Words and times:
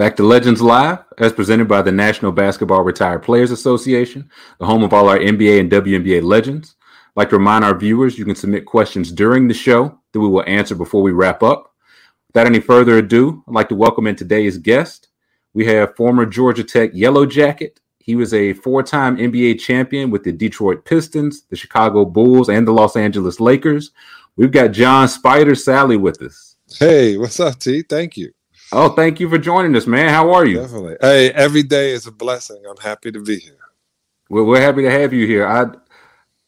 back 0.00 0.16
to 0.16 0.22
Legends 0.22 0.62
Live, 0.62 1.00
as 1.18 1.30
presented 1.30 1.68
by 1.68 1.82
the 1.82 1.92
National 1.92 2.32
Basketball 2.32 2.82
Retired 2.82 3.22
Players 3.22 3.50
Association, 3.50 4.30
the 4.58 4.64
home 4.64 4.82
of 4.82 4.94
all 4.94 5.10
our 5.10 5.18
NBA 5.18 5.60
and 5.60 5.70
WNBA 5.70 6.22
legends. 6.22 6.76
I'd 6.80 7.20
like 7.20 7.28
to 7.28 7.36
remind 7.36 7.66
our 7.66 7.76
viewers 7.76 8.18
you 8.18 8.24
can 8.24 8.34
submit 8.34 8.64
questions 8.64 9.12
during 9.12 9.46
the 9.46 9.52
show 9.52 9.98
that 10.12 10.20
we 10.20 10.26
will 10.26 10.42
answer 10.46 10.74
before 10.74 11.02
we 11.02 11.12
wrap 11.12 11.42
up. 11.42 11.74
Without 12.28 12.46
any 12.46 12.60
further 12.60 12.96
ado, 12.96 13.44
I'd 13.46 13.52
like 13.52 13.68
to 13.68 13.74
welcome 13.74 14.06
in 14.06 14.16
today's 14.16 14.56
guest. 14.56 15.08
We 15.52 15.66
have 15.66 15.96
former 15.96 16.24
Georgia 16.24 16.64
Tech 16.64 16.92
Yellow 16.94 17.26
Jacket. 17.26 17.78
He 17.98 18.16
was 18.16 18.32
a 18.32 18.54
four 18.54 18.82
time 18.82 19.18
NBA 19.18 19.60
champion 19.60 20.10
with 20.10 20.24
the 20.24 20.32
Detroit 20.32 20.86
Pistons, 20.86 21.42
the 21.50 21.56
Chicago 21.56 22.06
Bulls, 22.06 22.48
and 22.48 22.66
the 22.66 22.72
Los 22.72 22.96
Angeles 22.96 23.38
Lakers. 23.38 23.90
We've 24.34 24.50
got 24.50 24.68
John 24.68 25.08
Spider 25.08 25.52
Salley 25.52 26.00
with 26.00 26.22
us. 26.22 26.56
Hey, 26.78 27.18
what's 27.18 27.38
up, 27.38 27.58
T? 27.58 27.82
Thank 27.82 28.16
you. 28.16 28.32
Oh, 28.72 28.90
thank 28.90 29.18
you 29.18 29.28
for 29.28 29.38
joining 29.38 29.74
us, 29.76 29.86
man. 29.86 30.10
How 30.10 30.32
are 30.32 30.46
you? 30.46 30.60
Definitely. 30.60 30.96
Hey, 31.00 31.32
every 31.32 31.62
day 31.62 31.90
is 31.90 32.06
a 32.06 32.12
blessing. 32.12 32.62
I'm 32.68 32.76
happy 32.76 33.10
to 33.10 33.20
be 33.20 33.38
here. 33.38 33.58
We're, 34.28 34.44
we're 34.44 34.60
happy 34.60 34.82
to 34.82 34.90
have 34.90 35.12
you 35.12 35.26
here. 35.26 35.46
I 35.46 35.66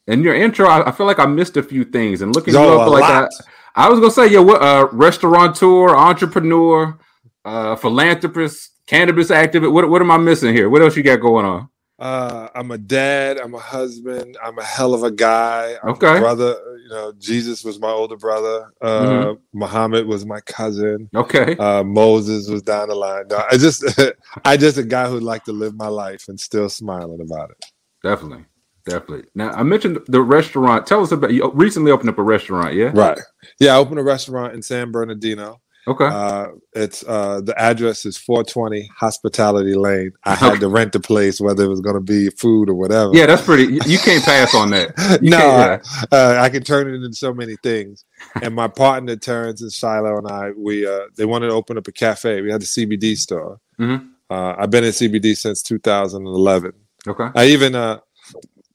in 0.07 0.21
your 0.21 0.35
intro, 0.35 0.67
I, 0.67 0.89
I 0.89 0.91
feel 0.91 1.05
like 1.05 1.19
I 1.19 1.25
missed 1.25 1.57
a 1.57 1.63
few 1.63 1.85
things, 1.85 2.21
and 2.21 2.35
looking 2.35 2.53
No, 2.53 2.75
you 2.75 2.81
up, 2.81 2.89
like 2.89 3.03
I. 3.03 3.27
I 3.75 3.89
was 3.89 3.99
gonna 3.99 4.11
say, 4.11 4.27
yeah, 4.27 4.39
what 4.39 4.61
uh, 4.61 4.87
restaurateur, 4.91 5.95
entrepreneur, 5.95 6.99
uh, 7.43 7.75
philanthropist, 7.75 8.71
cannabis 8.85 9.29
activist. 9.29 9.71
What 9.71 9.89
what 9.89 10.01
am 10.01 10.11
I 10.11 10.17
missing 10.17 10.53
here? 10.53 10.69
What 10.69 10.81
else 10.81 10.95
you 10.95 11.03
got 11.03 11.21
going 11.21 11.45
on? 11.45 11.69
Uh, 12.03 12.49
I'm 12.53 12.69
a 12.71 12.77
dad. 12.77 13.37
I'm 13.37 13.55
a 13.55 13.59
husband. 13.59 14.37
I'm 14.43 14.59
a 14.59 14.63
hell 14.63 14.93
of 14.93 15.03
a 15.03 15.11
guy. 15.11 15.77
I'm 15.81 15.89
a 15.89 15.91
Okay. 15.93 16.19
brother. 16.19 16.53
You 16.83 16.89
know, 16.89 17.13
Jesus 17.17 17.63
was 17.63 17.79
my 17.79 17.89
older 17.89 18.17
brother. 18.17 18.73
Uh, 18.81 19.05
Mhm. 19.05 19.39
Muhammad 19.53 20.05
was 20.05 20.25
my 20.25 20.41
cousin. 20.41 21.09
Okay, 21.15 21.55
Uh, 21.57 21.81
Moses 21.83 22.49
was 22.49 22.61
down 22.61 22.89
the 22.89 22.95
line. 22.95 23.23
No, 23.29 23.41
I 23.49 23.55
just, 23.55 23.85
I 24.45 24.57
just 24.57 24.77
a 24.77 24.83
guy 24.83 25.07
who 25.07 25.21
like 25.21 25.45
to 25.45 25.53
live 25.53 25.75
my 25.77 25.87
life 25.87 26.25
and 26.27 26.37
still 26.37 26.67
smiling 26.67 27.21
about 27.21 27.51
it. 27.51 27.65
definitely, 28.03 28.43
definitely. 28.85 29.23
Now 29.33 29.51
I 29.51 29.63
mentioned 29.63 29.99
the 30.07 30.21
restaurant. 30.21 30.85
Tell 30.85 31.01
us 31.03 31.13
about 31.13 31.31
you 31.33 31.49
recently 31.53 31.89
opened 31.91 32.09
up 32.09 32.19
a 32.19 32.23
restaurant. 32.23 32.73
Yeah. 32.75 32.91
Right. 32.93 33.17
Yeah, 33.61 33.75
I 33.75 33.77
opened 33.77 33.99
a 33.99 34.03
restaurant 34.03 34.53
in 34.55 34.61
San 34.61 34.91
Bernardino. 34.91 35.61
Okay. 35.87 36.05
Uh, 36.05 36.47
it's 36.73 37.03
uh, 37.07 37.41
the 37.41 37.53
address 37.59 38.05
is 38.05 38.17
420 38.17 38.89
Hospitality 38.97 39.75
Lane. 39.75 40.11
I 40.23 40.35
had 40.35 40.59
to 40.61 40.69
rent 40.69 40.93
the 40.93 40.99
place, 40.99 41.41
whether 41.41 41.63
it 41.65 41.67
was 41.67 41.81
going 41.81 41.95
to 41.95 42.01
be 42.01 42.29
food 42.29 42.69
or 42.69 42.73
whatever. 42.75 43.11
yeah, 43.13 43.25
that's 43.25 43.43
pretty. 43.43 43.73
You, 43.85 43.97
can't 43.99 44.23
pass 44.23 44.55
on 44.55 44.69
that. 44.71 44.93
You 45.21 45.31
no, 45.31 45.37
I, 45.37 46.15
uh, 46.15 46.37
I 46.41 46.49
can 46.49 46.63
turn 46.63 46.87
it 46.87 46.95
into 46.95 47.13
so 47.13 47.33
many 47.33 47.55
things. 47.63 48.05
And 48.41 48.55
my 48.55 48.67
partner 48.67 49.15
Terrence 49.17 49.61
and 49.61 49.71
Shiloh 49.71 50.17
and 50.17 50.27
I, 50.27 50.51
we 50.57 50.87
uh, 50.87 51.07
they 51.17 51.25
wanted 51.25 51.47
to 51.47 51.53
open 51.53 51.77
up 51.77 51.87
a 51.87 51.91
cafe. 51.91 52.41
We 52.41 52.51
had 52.51 52.61
the 52.61 52.65
CBD 52.65 53.17
store. 53.17 53.59
Mhm. 53.79 54.09
Uh, 54.29 54.55
I've 54.57 54.69
been 54.71 54.83
in 54.83 54.91
CBD 54.91 55.35
since 55.37 55.61
2011. 55.61 56.73
Okay. 57.07 57.27
I 57.35 57.45
even, 57.47 57.75
uh, 57.75 57.99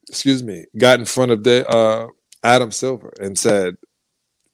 excuse 0.09 0.43
me, 0.43 0.67
got 0.77 1.01
in 1.01 1.07
front 1.07 1.33
of 1.33 1.43
the 1.43 1.67
uh, 1.69 2.07
Adam 2.45 2.71
Silver 2.71 3.13
and 3.21 3.39
said, 3.39 3.77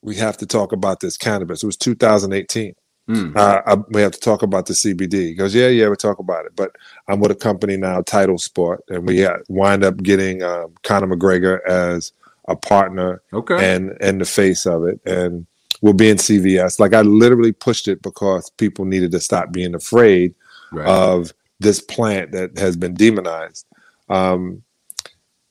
"We 0.04 0.16
have 0.16 0.36
to 0.38 0.46
talk 0.46 0.72
about 0.72 1.00
this 1.00 1.16
cannabis." 1.16 1.62
It 1.62 1.66
was 1.66 1.76
2018 1.76 2.74
Mm. 3.08 3.36
uh, 3.36 3.60
I, 3.66 3.74
we 3.90 4.00
have 4.00 4.12
to 4.12 4.20
talk 4.20 4.42
about 4.42 4.64
the 4.64 4.72
CBD. 4.72 5.12
He 5.12 5.34
goes, 5.34 5.54
yeah, 5.54 5.68
yeah, 5.68 5.86
we'll 5.88 5.96
talk 5.96 6.18
about 6.20 6.46
it. 6.46 6.56
But 6.56 6.74
I'm 7.06 7.20
with 7.20 7.30
a 7.30 7.34
company 7.34 7.76
now, 7.76 8.00
Title 8.00 8.38
Sport, 8.38 8.82
and 8.88 9.06
we 9.06 9.26
uh, 9.26 9.36
wind 9.48 9.84
up 9.84 9.98
getting 9.98 10.42
um, 10.42 10.72
Conor 10.84 11.14
McGregor 11.14 11.62
as 11.66 12.12
a 12.48 12.56
partner 12.56 13.20
Okay. 13.32 13.74
and 13.74 13.96
and 14.00 14.20
the 14.20 14.24
face 14.24 14.64
of 14.66 14.84
it, 14.84 15.00
and 15.04 15.46
we'll 15.82 15.92
be 15.92 16.08
in 16.08 16.16
CVS. 16.16 16.80
Like 16.80 16.94
I 16.94 17.02
literally 17.02 17.52
pushed 17.52 17.88
it 17.88 18.00
because 18.00 18.48
people 18.56 18.86
needed 18.86 19.12
to 19.12 19.20
stop 19.20 19.52
being 19.52 19.74
afraid 19.74 20.34
right. 20.72 20.86
of 20.86 21.34
this 21.60 21.80
plant 21.82 22.32
that 22.32 22.56
has 22.58 22.74
been 22.74 22.94
demonized. 22.94 23.66
Um, 24.08 24.62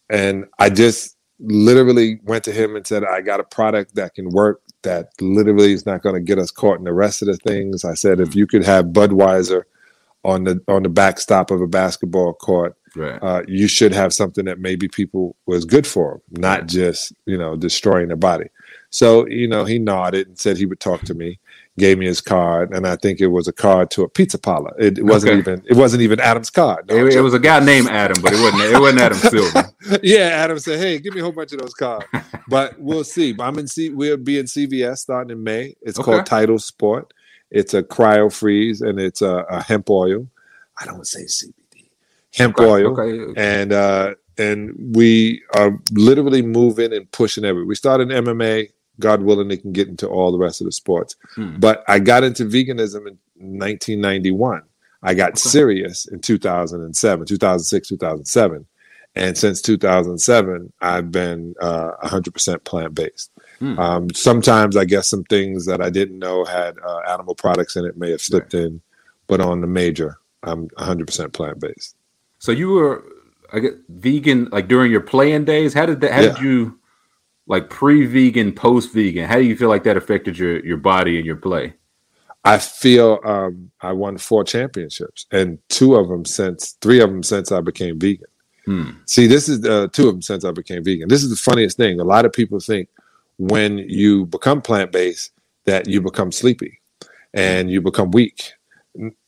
and 0.09 0.46
I 0.58 0.70
just 0.72 1.18
literally 1.43 2.19
went 2.23 2.43
to 2.45 2.51
him 2.51 2.75
and 2.75 2.85
said, 2.87 3.03
I 3.03 3.21
got 3.21 3.39
a 3.39 3.43
product 3.43 3.95
that 3.95 4.15
can 4.15 4.29
work 4.29 4.61
that 4.83 5.09
literally 5.21 5.73
is 5.73 5.85
not 5.85 6.01
going 6.01 6.15
to 6.15 6.21
get 6.21 6.39
us 6.39 6.51
caught 6.51 6.77
in 6.77 6.83
the 6.83 6.93
rest 6.93 7.21
of 7.21 7.27
the 7.27 7.37
things. 7.37 7.85
I 7.85 7.93
said, 7.93 8.19
if 8.19 8.35
you 8.35 8.47
could 8.47 8.63
have 8.63 8.87
Budweiser 8.87 9.63
on 10.25 10.45
the 10.45 10.61
on 10.67 10.83
the 10.83 10.89
backstop 10.89 11.51
of 11.51 11.61
a 11.61 11.67
basketball 11.67 12.33
court, 12.33 12.77
right. 12.95 13.21
uh, 13.21 13.43
you 13.47 13.67
should 13.67 13.93
have 13.93 14.13
something 14.13 14.45
that 14.45 14.59
maybe 14.59 14.87
people 14.87 15.35
was 15.45 15.65
good 15.65 15.85
for 15.85 16.13
'em, 16.13 16.21
not 16.31 16.67
just 16.67 17.13
you 17.25 17.37
know 17.37 17.55
destroying 17.57 18.07
their 18.07 18.17
body. 18.17 18.47
So 18.89 19.27
you 19.27 19.47
know 19.47 19.65
he 19.65 19.79
nodded 19.79 20.27
and 20.27 20.39
said 20.39 20.57
he 20.57 20.65
would 20.65 20.79
talk 20.79 21.01
to 21.03 21.13
me, 21.13 21.39
gave 21.79 21.97
me 21.97 22.06
his 22.06 22.22
card, 22.22 22.72
and 22.72 22.85
I 22.85 22.95
think 22.95 23.19
it 23.19 23.28
was 23.28 23.47
a 23.47 23.51
card 23.53 23.89
to 23.91 24.03
a 24.03 24.09
pizza 24.09 24.38
parlor. 24.38 24.73
It, 24.79 25.00
it 25.00 25.03
wasn't 25.06 25.31
Okay. 25.34 25.39
even 25.39 25.63
it 25.67 25.75
wasn't 25.75 26.03
even 26.03 26.19
Adam's 26.19 26.50
card. 26.51 26.88
No, 26.89 26.95
It, 27.07 27.16
it 27.16 27.22
was 27.22 27.34
a 27.34 27.39
guy 27.39 27.59
named 27.59 27.88
Adam, 27.89 28.22
but 28.22 28.31
it 28.34 28.39
wasn't. 28.41 28.61
It 28.73 28.79
wasn't 28.79 29.01
Adam 29.01 29.17
Silver. 29.29 29.72
yeah, 30.03 30.28
Adam 30.44 30.59
said, 30.59 30.79
"Hey, 30.79 31.00
give 31.00 31.13
me 31.16 31.22
a 31.22 31.23
whole 31.23 31.31
bunch 31.31 31.51
of 31.53 31.59
those 31.59 31.73
cards." 31.73 32.06
but 32.47 32.79
we'll 32.79 33.03
see. 33.03 33.35
I'm 33.39 33.57
in 33.57 33.67
C. 33.67 33.89
We'll 33.89 34.17
be 34.17 34.38
in 34.39 34.45
CVS 34.45 35.00
starting 35.00 35.31
in 35.31 35.44
May. 35.44 35.75
It's 35.81 35.97
Okay. 36.00 36.11
called 36.11 36.25
Title 36.25 36.59
Sport. 36.59 37.11
It's 37.50 37.73
a 37.73 37.84
cryo 37.84 38.31
freeze 38.34 38.81
and 38.81 39.00
it's 39.00 39.22
a, 39.22 39.45
a 39.50 39.61
hemp 39.63 39.90
oil. 39.90 40.28
I 40.79 40.85
don't 40.85 41.05
say 41.07 41.23
CBD. 41.25 41.90
Hemp 42.35 42.57
Okay, 42.57 42.66
oil. 42.67 43.00
okay. 43.00 43.34
And 43.35 43.72
uh, 43.73 44.16
and 44.38 44.73
we 44.95 45.41
are 45.55 45.79
literally 45.91 46.41
moving 46.41 46.94
and 46.94 47.11
pushing 47.11 47.45
every. 47.45 47.63
We 47.66 47.75
started 47.75 48.11
in 48.11 48.25
MMA. 48.25 48.69
God 48.99 49.21
willing, 49.23 49.47
they 49.47 49.57
can 49.57 49.71
get 49.73 49.87
into 49.87 50.07
all 50.07 50.31
the 50.31 50.37
rest 50.37 50.61
of 50.61 50.65
the 50.65 50.71
sports. 50.71 51.15
Hmm. 51.35 51.59
But 51.59 51.83
I 51.87 51.99
got 51.99 52.23
into 52.23 52.45
veganism 52.45 53.07
in 53.07 53.17
1991. 53.35 54.61
I 55.01 55.13
got 55.13 55.31
Okay. 55.31 55.39
serious 55.39 56.05
in 56.05 56.19
2007, 56.19 57.25
2006, 57.25 57.87
2007. 57.89 58.65
And 59.15 59.37
since 59.37 59.61
2007, 59.61 60.73
I've 60.81 61.11
been 61.11 61.53
uh, 61.61 61.91
100% 62.03 62.63
plant 62.63 62.95
based. 62.95 63.31
Hmm. 63.59 63.77
Um, 63.79 64.09
sometimes 64.13 64.75
I 64.75 64.85
guess 64.85 65.07
some 65.09 65.23
things 65.25 65.65
that 65.65 65.81
I 65.81 65.89
didn't 65.89 66.19
know 66.19 66.45
had 66.45 66.75
uh, 66.85 66.99
animal 67.09 67.35
products 67.35 67.75
in 67.75 67.85
it 67.85 67.97
may 67.97 68.11
have 68.11 68.21
slipped 68.21 68.53
in, 68.53 68.81
but 69.27 69.39
on 69.39 69.61
the 69.61 69.67
major, 69.67 70.17
I'm 70.43 70.67
100% 70.69 71.31
plant 71.33 71.59
based. 71.59 71.95
So 72.39 72.51
you 72.51 72.69
were, 72.69 73.03
I 73.53 73.59
guess, 73.59 73.73
vegan 73.89 74.49
like 74.51 74.67
during 74.67 74.91
your 74.91 75.01
playing 75.01 75.45
days. 75.45 75.73
How 75.73 75.85
did 75.85 76.01
that? 76.01 76.11
How 76.11 76.21
did 76.21 76.39
you 76.39 76.79
like 77.47 77.69
pre-vegan, 77.69 78.53
post-vegan? 78.53 79.27
How 79.27 79.35
do 79.35 79.43
you 79.43 79.55
feel 79.55 79.69
like 79.69 79.83
that 79.83 79.97
affected 79.97 80.37
your 80.37 80.65
your 80.65 80.77
body 80.77 81.17
and 81.17 81.25
your 81.25 81.35
play? 81.35 81.73
I 82.45 82.57
feel 82.57 83.19
um, 83.23 83.71
I 83.81 83.93
won 83.93 84.17
four 84.17 84.43
championships, 84.43 85.25
and 85.31 85.59
two 85.69 85.95
of 85.95 86.09
them 86.09 86.25
since 86.25 86.77
three 86.81 87.01
of 87.01 87.09
them 87.09 87.23
since 87.23 87.51
I 87.51 87.61
became 87.61 87.99
vegan. 87.99 88.27
Hmm. 88.65 88.91
See, 89.05 89.27
this 89.27 89.49
is 89.49 89.65
uh, 89.65 89.87
two 89.91 90.07
of 90.07 90.15
them 90.15 90.21
since 90.21 90.45
I 90.45 90.51
became 90.51 90.84
vegan. 90.84 91.09
This 91.09 91.23
is 91.23 91.29
the 91.29 91.35
funniest 91.35 91.78
thing. 91.78 91.99
A 91.99 92.03
lot 92.03 92.25
of 92.25 92.34
people 92.34 92.59
think 92.59 92.90
when 93.37 93.78
you 93.78 94.25
become 94.28 94.61
plant 94.61 94.91
based 94.91 95.31
that 95.66 95.87
you 95.87 96.01
become 96.01 96.31
sleepy 96.31 96.79
and 97.34 97.69
you 97.69 97.81
become 97.81 98.11
weak. 98.11 98.53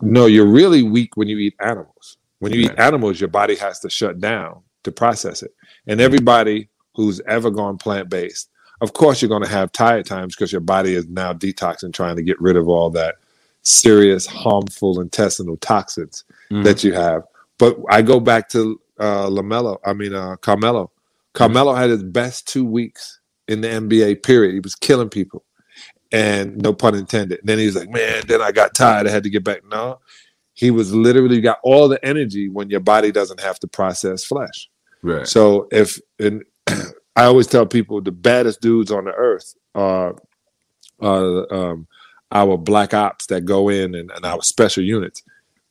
No, 0.02 0.28
you're 0.28 0.46
really 0.46 0.84
weak 0.84 1.18
when 1.18 1.28
you 1.28 1.38
eat 1.38 1.56
animals. 1.60 2.18
When 2.40 2.54
you 2.54 2.62
eat 2.62 2.78
animals, 2.78 3.20
your 3.20 3.30
body 3.30 3.56
has 3.56 3.80
to 3.80 3.90
shut 3.90 4.20
down 4.20 4.62
to 4.84 4.92
process 4.92 5.42
it. 5.42 5.52
And 5.88 6.00
everybody 6.00 6.70
who's 6.96 7.22
ever 7.28 7.52
gone 7.52 7.78
plant 7.78 8.10
based, 8.10 8.50
of 8.82 8.94
course, 8.94 9.22
you're 9.22 9.30
going 9.30 9.44
to 9.44 9.50
have 9.50 9.72
tired 9.72 10.06
times 10.06 10.36
because 10.36 10.52
your 10.52 10.62
body 10.62 10.96
is 10.96 11.08
now 11.08 11.34
detoxing, 11.34 11.94
trying 11.94 12.16
to 12.18 12.22
get 12.24 12.40
rid 12.42 12.56
of 12.58 12.68
all 12.68 12.90
that 12.92 13.16
serious, 13.62 14.26
harmful 14.26 15.00
intestinal 15.00 15.58
toxins 15.58 16.24
Mhm. 16.52 16.64
that 16.64 16.84
you 16.84 16.94
have. 16.94 17.24
But 17.58 17.78
I 17.90 18.02
go 18.02 18.20
back 18.20 18.50
to 18.50 18.80
uh, 18.98 19.28
Lamelo. 19.28 19.78
I 19.86 19.92
mean, 19.94 20.14
uh, 20.14 20.38
Carmelo. 20.38 20.90
Carmelo 21.34 21.74
had 21.74 21.90
his 21.90 22.02
best 22.04 22.48
two 22.48 22.64
weeks 22.66 23.20
in 23.50 23.60
the 23.60 23.68
NBA. 23.68 24.16
Period. 24.24 24.54
He 24.54 24.62
was 24.62 24.74
killing 24.76 25.10
people, 25.10 25.44
and 26.14 26.56
no 26.58 26.74
pun 26.74 26.96
intended. 26.96 27.40
And 27.40 27.50
then 27.50 27.60
he 27.60 27.66
was 27.66 27.76
like, 27.76 27.90
"Man, 27.90 28.24
then 28.28 28.42
I 28.42 28.54
got 28.54 28.74
tired. 28.74 29.06
I 29.06 29.10
had 29.10 29.24
to 29.24 29.30
get 29.30 29.44
back." 29.44 29.64
No, 29.70 30.00
he 30.54 30.72
was 30.72 30.94
literally 30.96 31.42
got 31.42 31.60
all 31.62 31.90
the 31.90 32.04
energy 32.06 32.48
when 32.48 32.70
your 32.70 32.80
body 32.80 33.12
doesn't 33.12 33.42
have 33.42 33.60
to 33.60 33.68
process 33.68 34.24
flesh. 34.24 34.70
Right. 35.02 35.28
So 35.28 35.68
if 35.72 36.00
and 36.20 36.44
I 37.16 37.26
always 37.26 37.48
tell 37.48 37.66
people 37.66 38.02
the 38.02 38.12
baddest 38.12 38.62
dudes 38.62 38.92
on 38.92 39.06
the 39.06 39.12
earth 39.14 39.56
are 39.74 40.16
uh, 41.02 41.44
um, 41.50 41.88
our 42.32 42.58
black 42.58 42.94
ops 42.94 43.28
that 43.28 43.46
go 43.46 43.70
in 43.70 43.96
and, 43.96 44.12
and 44.12 44.26
our 44.26 44.42
special 44.42 44.84
units. 44.84 45.24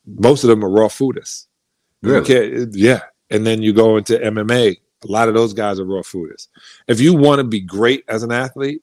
Most 0.07 0.45
of 0.45 0.49
them 0.51 0.65
are 0.65 0.71
raw 0.71 0.89
foodists. 0.89 1.47
Really? 2.03 2.19
yeah. 2.73 3.01
And 3.31 3.47
then 3.47 3.63
you 3.63 3.73
go 3.73 3.97
into 3.97 4.19
MMA. 4.19 4.77
A 5.05 5.07
lot 5.07 5.29
of 5.29 5.35
those 5.35 5.53
guys 5.55 5.79
are 5.81 5.85
raw 5.85 6.03
foodists. 6.03 6.49
If 6.89 7.01
you 7.01 7.15
want 7.15 7.39
to 7.41 7.45
be 7.45 7.61
great 7.61 8.05
as 8.09 8.23
an 8.23 8.33
athlete, 8.33 8.83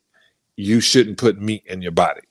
you 0.56 0.80
shouldn't 0.80 1.18
put 1.18 1.40
meat 1.40 1.64
in 1.66 1.82
your 1.82 1.92
body. 1.92 2.22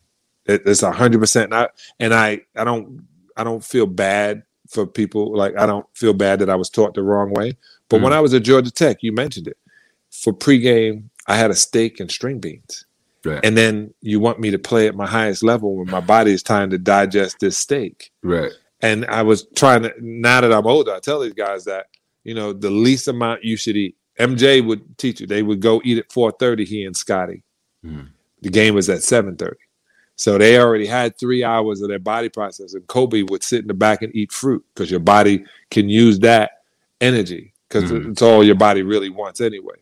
It- 0.46 0.62
it's 0.66 0.82
a 0.82 0.92
hundred 0.92 1.20
percent. 1.20 1.52
And 1.52 1.54
I 1.54 1.68
and 1.98 2.14
I 2.14 2.40
I 2.56 2.64
don't 2.64 3.06
I 3.36 3.44
don't 3.44 3.64
feel 3.64 3.86
bad 3.86 4.42
for 4.68 4.86
people. 4.86 5.36
Like 5.36 5.56
I 5.56 5.66
don't 5.66 5.86
feel 5.94 6.12
bad 6.12 6.38
that 6.40 6.50
I 6.50 6.56
was 6.56 6.70
taught 6.70 6.94
the 6.94 7.02
wrong 7.02 7.30
way. 7.32 7.56
But 7.88 8.00
when 8.02 8.12
I 8.12 8.20
was 8.20 8.34
at 8.34 8.42
Georgia 8.44 8.70
Tech, 8.70 8.98
you 9.02 9.12
mentioned 9.12 9.48
it. 9.48 9.56
For 10.22 10.32
pregame, 10.32 11.04
I 11.26 11.36
had 11.36 11.50
a 11.50 11.54
steak 11.54 12.00
and 12.00 12.10
string 12.10 12.38
beans. 12.40 12.84
Right. 13.24 13.40
And 13.44 13.56
then 13.56 13.92
you 14.00 14.18
want 14.20 14.40
me 14.40 14.50
to 14.50 14.58
play 14.58 14.86
at 14.86 14.94
my 14.94 15.06
highest 15.06 15.42
level 15.42 15.76
when 15.76 15.90
my 15.90 16.00
body 16.00 16.32
is 16.32 16.42
trying 16.42 16.70
to 16.70 16.78
digest 16.78 17.36
this 17.40 17.56
steak. 17.58 18.10
right. 18.22 18.52
And 18.82 19.04
I 19.06 19.20
was 19.22 19.46
trying 19.56 19.82
to 19.82 19.92
now 20.00 20.40
that 20.40 20.50
I'm 20.50 20.66
older, 20.66 20.94
I 20.94 21.00
tell 21.00 21.20
these 21.20 21.34
guys 21.34 21.64
that, 21.66 21.88
you 22.24 22.32
know, 22.32 22.54
the 22.54 22.70
least 22.70 23.08
amount 23.08 23.44
you 23.44 23.56
should 23.58 23.76
eat. 23.76 23.94
MJ 24.18 24.64
would 24.66 24.96
teach 24.96 25.20
you. 25.20 25.26
They 25.26 25.42
would 25.42 25.60
go 25.60 25.82
eat 25.84 25.98
at 25.98 26.08
4:30, 26.10 26.64
he 26.64 26.84
and 26.84 26.96
Scottie. 26.96 27.42
Mhm. 27.84 28.08
The 28.40 28.48
game 28.48 28.74
was 28.74 28.88
at 28.88 29.02
7:30. 29.02 29.56
So 30.16 30.38
they 30.38 30.58
already 30.58 30.86
had 30.86 31.18
three 31.18 31.44
hours 31.44 31.82
of 31.82 31.88
their 31.88 31.98
body 31.98 32.30
process. 32.30 32.72
And 32.72 32.86
Kobe 32.86 33.20
would 33.22 33.42
sit 33.42 33.60
in 33.60 33.68
the 33.68 33.74
back 33.74 34.00
and 34.00 34.14
eat 34.16 34.32
fruit 34.32 34.64
because 34.74 34.90
your 34.90 35.00
body 35.00 35.44
can 35.70 35.90
use 35.90 36.18
that 36.20 36.62
energy 37.02 37.52
because 37.68 37.90
Mhm. 37.92 38.12
it's 38.12 38.22
all 38.22 38.42
your 38.42 38.54
body 38.54 38.80
really 38.82 39.10
wants 39.10 39.42
anyway. 39.42 39.76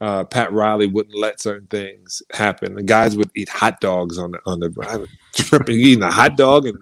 Uh, 0.00 0.24
Pat 0.24 0.52
Riley 0.52 0.86
wouldn't 0.86 1.16
let 1.18 1.40
certain 1.40 1.66
things 1.66 2.22
happen. 2.32 2.74
The 2.76 2.82
guys 2.84 3.16
would 3.16 3.30
eat 3.34 3.48
hot 3.48 3.80
dogs 3.80 4.16
on 4.18 4.30
the 4.32 4.38
on 4.46 4.60
the 4.60 5.08
tripping 5.34 5.76
eating 5.80 6.02
a 6.04 6.10
hot 6.10 6.36
dog 6.36 6.66
and 6.66 6.78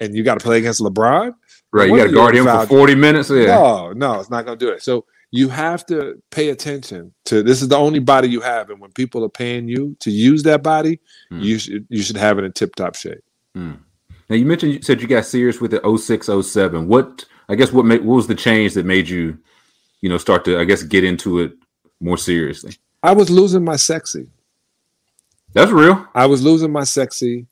and 0.00 0.14
you 0.14 0.22
got 0.22 0.34
to 0.38 0.44
play 0.44 0.58
against 0.58 0.80
LeBron. 0.80 1.34
Right. 1.72 1.88
You 1.88 1.96
got 1.96 2.04
to 2.04 2.12
guard 2.12 2.34
him 2.36 2.44
for 2.44 2.66
40 2.66 2.94
minutes. 2.94 3.30
Yeah. 3.30 3.46
No, 3.46 3.92
no, 3.92 4.20
it's 4.20 4.30
not 4.30 4.46
going 4.46 4.58
to 4.58 4.64
do 4.64 4.70
it. 4.70 4.82
So 4.82 5.04
you 5.30 5.48
have 5.48 5.84
to 5.86 6.22
pay 6.30 6.48
attention 6.50 7.12
to 7.26 7.42
this 7.42 7.60
is 7.60 7.68
the 7.68 7.76
only 7.76 7.98
body 7.98 8.28
you 8.28 8.40
have, 8.40 8.70
and 8.70 8.80
when 8.80 8.92
people 8.92 9.22
are 9.24 9.28
paying 9.28 9.68
you 9.68 9.94
to 10.00 10.10
use 10.10 10.42
that 10.44 10.62
body, 10.62 11.00
Hmm. 11.30 11.40
you 11.40 11.58
should 11.58 11.86
you 11.90 12.02
should 12.02 12.16
have 12.16 12.38
it 12.38 12.44
in 12.44 12.52
tip 12.52 12.74
top 12.74 12.94
shape. 12.96 13.22
Now 13.54 14.36
you 14.36 14.44
mentioned 14.46 14.72
you 14.72 14.82
said 14.82 15.00
you 15.00 15.08
got 15.08 15.24
serious 15.24 15.60
with 15.60 15.70
the 15.70 15.80
06, 15.84 16.28
07. 16.28 16.86
What 16.86 17.24
I 17.48 17.54
guess 17.54 17.72
what 17.72 17.86
made 17.86 18.04
what 18.04 18.16
was 18.16 18.26
the 18.26 18.34
change 18.34 18.74
that 18.74 18.84
made 18.86 19.08
you, 19.08 19.38
you 20.02 20.08
know, 20.08 20.18
start 20.18 20.44
to 20.46 20.58
I 20.58 20.64
guess 20.64 20.82
get 20.82 21.02
into 21.04 21.40
it 21.40 21.52
more 22.00 22.18
seriously? 22.18 22.74
I 23.02 23.12
was 23.12 23.30
losing 23.30 23.64
my 23.64 23.76
sexy. 23.76 24.28
That's 25.54 25.70
real. 25.70 26.06
I 26.14 26.26
was 26.26 26.42
losing 26.42 26.72
my 26.72 26.84
sexy, 26.84 27.46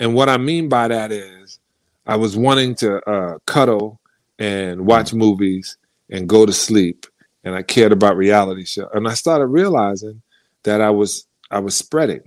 and 0.00 0.14
what 0.14 0.28
I 0.28 0.36
mean 0.38 0.68
by 0.68 0.88
that 0.88 1.12
is, 1.12 1.58
I 2.06 2.16
was 2.16 2.36
wanting 2.36 2.74
to 2.76 3.00
uh, 3.08 3.38
cuddle 3.46 4.00
and 4.38 4.86
watch 4.86 5.12
movies 5.12 5.76
and 6.10 6.28
go 6.28 6.46
to 6.46 6.52
sleep, 6.52 7.06
and 7.44 7.54
I 7.54 7.62
cared 7.62 7.92
about 7.92 8.16
reality 8.16 8.64
show. 8.64 8.88
And 8.94 9.06
I 9.06 9.14
started 9.14 9.46
realizing 9.46 10.22
that 10.62 10.80
I 10.80 10.90
was 10.90 11.26
I 11.50 11.58
was 11.58 11.76
spreading. 11.76 12.22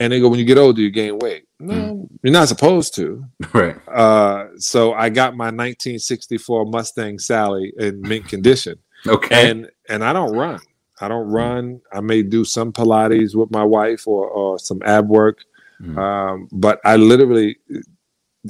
And 0.00 0.12
they 0.12 0.20
go, 0.20 0.28
when 0.28 0.38
you 0.38 0.44
get 0.44 0.58
older, 0.58 0.80
you 0.80 0.90
gain 0.90 1.18
weight. 1.18 1.44
No, 1.58 2.08
you're 2.22 2.32
not 2.32 2.46
supposed 2.48 2.94
to. 2.96 3.24
Right. 3.52 3.76
Uh, 3.88 4.46
so 4.56 4.92
I 4.94 5.08
got 5.08 5.36
my 5.36 5.46
1964 5.46 6.66
Mustang 6.66 7.18
Sally 7.18 7.72
in 7.78 8.00
mint 8.00 8.28
condition, 8.28 8.78
Okay. 9.06 9.50
and 9.50 9.68
and 9.88 10.02
I 10.04 10.12
don't 10.12 10.32
run. 10.36 10.60
I 11.00 11.08
don't 11.08 11.28
run. 11.28 11.80
I 11.92 12.00
may 12.00 12.22
do 12.22 12.44
some 12.44 12.72
Pilates 12.72 13.34
with 13.34 13.50
my 13.50 13.64
wife 13.64 14.06
or 14.06 14.26
or 14.28 14.58
some 14.58 14.80
ab 14.84 15.08
work, 15.08 15.38
Mm. 15.80 15.96
um, 15.96 16.48
but 16.50 16.80
I 16.84 16.96
literally 16.96 17.56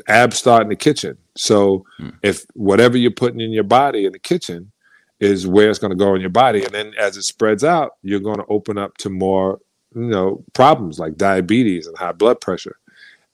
abs 0.06 0.39
start 0.39 0.62
in 0.62 0.69
the 0.69 0.77
kitchen. 0.77 1.17
So 1.37 1.85
Mm. 2.00 2.15
if 2.23 2.45
whatever 2.55 2.97
you're 2.97 3.11
putting 3.11 3.41
in 3.41 3.50
your 3.53 3.65
body 3.65 4.05
in 4.06 4.12
the 4.12 4.19
kitchen 4.19 4.73
is 5.21 5.47
where 5.47 5.69
it's 5.69 5.79
going 5.79 5.91
to 5.91 5.97
go 6.05 6.15
in 6.15 6.21
your 6.21 6.31
body, 6.31 6.65
and 6.65 6.73
then 6.73 6.93
as 6.99 7.17
it 7.17 7.23
spreads 7.25 7.65
out, 7.65 7.93
you're 8.03 8.21
going 8.21 8.39
to 8.39 8.47
open 8.49 8.79
up 8.79 8.97
to 8.99 9.11
more 9.11 9.59
you 9.95 10.03
know 10.09 10.45
problems 10.53 10.99
like 10.99 11.17
diabetes 11.17 11.87
and 11.87 11.97
high 11.99 12.12
blood 12.12 12.41
pressure. 12.41 12.77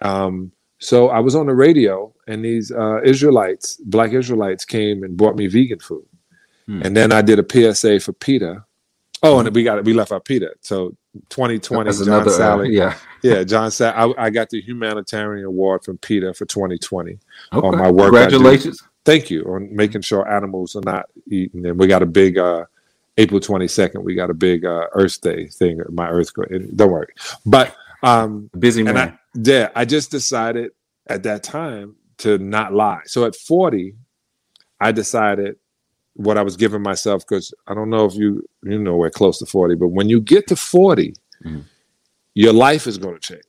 Um, 0.00 0.52
so 0.80 1.08
I 1.08 1.20
was 1.20 1.34
on 1.34 1.46
the 1.46 1.54
radio, 1.54 2.12
and 2.26 2.44
these 2.44 2.70
uh, 2.72 3.00
Israelites, 3.02 3.76
black 3.84 4.12
Israelites, 4.12 4.64
came 4.64 5.02
and 5.02 5.16
brought 5.16 5.36
me 5.36 5.46
vegan 5.46 5.78
food, 5.78 6.06
Hmm. 6.66 6.82
and 6.84 6.96
then 6.96 7.12
I 7.12 7.22
did 7.22 7.38
a 7.38 7.44
PSA 7.44 8.00
for 8.00 8.12
PETA. 8.12 8.64
Oh, 9.24 9.40
and 9.40 9.54
we 9.54 9.64
got 9.64 9.78
it. 9.78 9.84
we 9.84 9.94
left 9.94 10.12
out 10.12 10.24
PETA. 10.24 10.54
So 10.60 10.90
2020, 11.30 11.84
That's 11.84 11.98
John 11.98 12.08
another 12.08 12.30
uh, 12.30 12.62
yeah. 12.64 12.98
yeah, 13.22 13.42
John 13.42 13.70
Salley. 13.70 14.14
I, 14.18 14.26
I 14.26 14.30
got 14.30 14.50
the 14.50 14.60
humanitarian 14.60 15.46
award 15.46 15.82
from 15.84 15.98
PETA 15.98 16.34
for 16.34 16.44
2020. 16.44 17.18
Okay. 17.52 17.76
my 17.76 17.90
work 17.90 18.12
Congratulations. 18.12 18.82
Thank 19.04 19.30
you 19.30 19.44
on 19.44 19.74
making 19.74 20.02
sure 20.02 20.28
animals 20.30 20.76
are 20.76 20.82
not 20.84 21.06
eaten. 21.30 21.64
And 21.66 21.78
we 21.78 21.86
got 21.86 22.02
a 22.02 22.06
big 22.06 22.38
uh, 22.38 22.64
April 23.16 23.40
22nd. 23.40 24.02
We 24.02 24.14
got 24.14 24.30
a 24.30 24.34
big 24.34 24.64
uh, 24.64 24.86
Earth 24.92 25.20
Day 25.20 25.46
thing. 25.48 25.80
My 25.90 26.08
Earth, 26.08 26.30
don't 26.76 26.90
worry. 26.90 27.12
But 27.46 27.74
um, 28.02 28.50
Busy 28.58 28.82
man. 28.82 28.96
and 28.96 29.10
I, 29.10 29.18
yeah, 29.34 29.70
I 29.74 29.84
just 29.84 30.10
decided 30.10 30.72
at 31.06 31.22
that 31.22 31.42
time 31.42 31.96
to 32.18 32.38
not 32.38 32.72
lie. 32.72 33.00
So 33.06 33.24
at 33.24 33.34
40, 33.34 33.94
I 34.80 34.92
decided 34.92 35.56
what 36.14 36.38
I 36.38 36.42
was 36.42 36.56
giving 36.56 36.82
myself 36.82 37.26
because 37.26 37.52
I 37.66 37.74
don't 37.74 37.90
know 37.90 38.04
if 38.04 38.14
you 38.14 38.44
you 38.62 38.78
know 38.78 38.96
we're 38.96 39.10
close 39.10 39.38
to 39.40 39.46
40, 39.46 39.74
but 39.76 39.88
when 39.88 40.08
you 40.08 40.20
get 40.20 40.46
to 40.48 40.56
40, 40.56 41.14
Mhm. 41.44 41.64
your 42.34 42.52
life 42.52 42.86
is 42.86 42.98
going 42.98 43.14
to 43.14 43.20
change. 43.20 43.42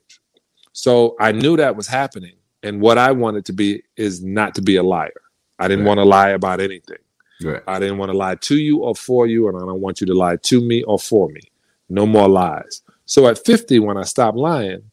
So 0.73 1.15
I 1.19 1.31
knew 1.31 1.55
that 1.57 1.75
was 1.75 1.87
happening. 1.87 2.33
And 2.63 2.81
what 2.81 2.97
I 2.97 3.11
wanted 3.11 3.45
to 3.45 3.53
be 3.53 3.83
is 3.95 4.23
not 4.23 4.55
to 4.55 4.61
be 4.61 4.75
a 4.77 4.83
liar. 4.83 5.21
I 5.59 5.67
didn't 5.67 5.85
Right. 5.85 5.89
want 5.89 5.99
to 5.99 6.03
lie 6.05 6.29
about 6.29 6.59
anything. 6.59 6.97
right. 7.43 7.61
I 7.67 7.79
didn't 7.79 7.97
want 7.97 8.11
to 8.11 8.17
lie 8.17 8.35
to 8.35 8.55
you 8.57 8.77
or 8.79 8.95
for 8.95 9.27
you, 9.27 9.47
and 9.49 9.57
I 9.57 9.59
don't 9.61 9.81
want 9.81 9.99
you 10.01 10.07
to 10.07 10.13
lie 10.13 10.37
to 10.37 10.61
me 10.61 10.83
or 10.83 10.97
for 10.97 11.29
me. 11.29 11.41
No 11.89 12.05
more 12.05 12.27
lies. 12.29 12.81
So 13.05 13.27
at 13.27 13.37
50, 13.45 13.77
when 13.79 13.97
I 13.97 14.03
stopped 14.03 14.37
lying, 14.37 14.83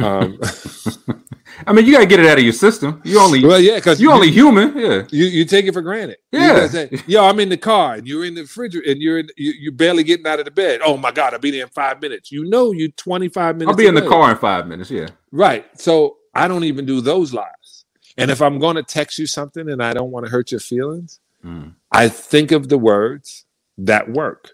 um, 0.00 0.38
I 1.66 1.72
mean, 1.72 1.86
you 1.86 1.92
gotta 1.92 2.06
get 2.06 2.20
it 2.20 2.26
out 2.26 2.38
of 2.38 2.44
your 2.44 2.52
system. 2.52 3.00
You 3.04 3.20
only 3.20 3.44
well, 3.44 3.60
yeah, 3.60 3.76
because 3.76 4.00
you 4.00 4.10
only 4.10 4.30
human. 4.30 4.76
Yeah. 4.76 5.02
you, 5.10 5.26
you 5.26 5.44
take 5.44 5.66
it 5.66 5.72
for 5.72 5.82
granted. 5.82 6.18
Yeah. 6.32 6.66
say, 6.68 6.90
Yo, 7.06 7.24
I'm 7.24 7.38
in 7.40 7.48
the 7.48 7.56
car, 7.56 7.94
and 7.94 8.06
you're 8.06 8.24
in 8.24 8.34
the 8.34 8.42
refrigerator, 8.42 8.90
and 8.90 9.00
you're 9.00 9.18
in, 9.20 9.28
you, 9.36 9.52
you're 9.52 9.72
barely 9.72 10.02
getting 10.04 10.26
out 10.26 10.38
of 10.38 10.44
the 10.44 10.50
bed. 10.50 10.80
Oh 10.84 10.96
my 10.96 11.12
God, 11.12 11.34
I'll 11.34 11.40
be 11.40 11.50
there 11.50 11.62
in 11.62 11.68
five 11.68 12.00
minutes. 12.00 12.32
You 12.32 12.44
know, 12.44 12.72
you 12.72 12.90
25 12.92 13.56
minutes. 13.56 13.70
I'll 13.70 13.76
be 13.76 13.86
in 13.86 13.94
the 13.94 14.08
car 14.08 14.30
in 14.30 14.36
five 14.38 14.66
minutes. 14.66 14.90
Yeah. 14.90 15.08
Right. 15.32 15.64
So 15.78 16.16
I 16.34 16.48
don't 16.48 16.64
even 16.64 16.86
do 16.86 17.00
those 17.00 17.32
lies. 17.32 17.84
And 18.18 18.30
if 18.30 18.40
I'm 18.40 18.58
going 18.58 18.76
to 18.76 18.82
text 18.82 19.18
you 19.18 19.26
something 19.26 19.68
and 19.68 19.82
I 19.82 19.92
don't 19.92 20.10
want 20.10 20.24
to 20.24 20.32
hurt 20.32 20.50
your 20.50 20.60
feelings, 20.60 21.20
Mm. 21.46 21.74
I 21.92 22.08
think 22.08 22.50
of 22.52 22.68
the 22.68 22.78
words 22.78 23.44
that 23.78 24.10
work. 24.10 24.50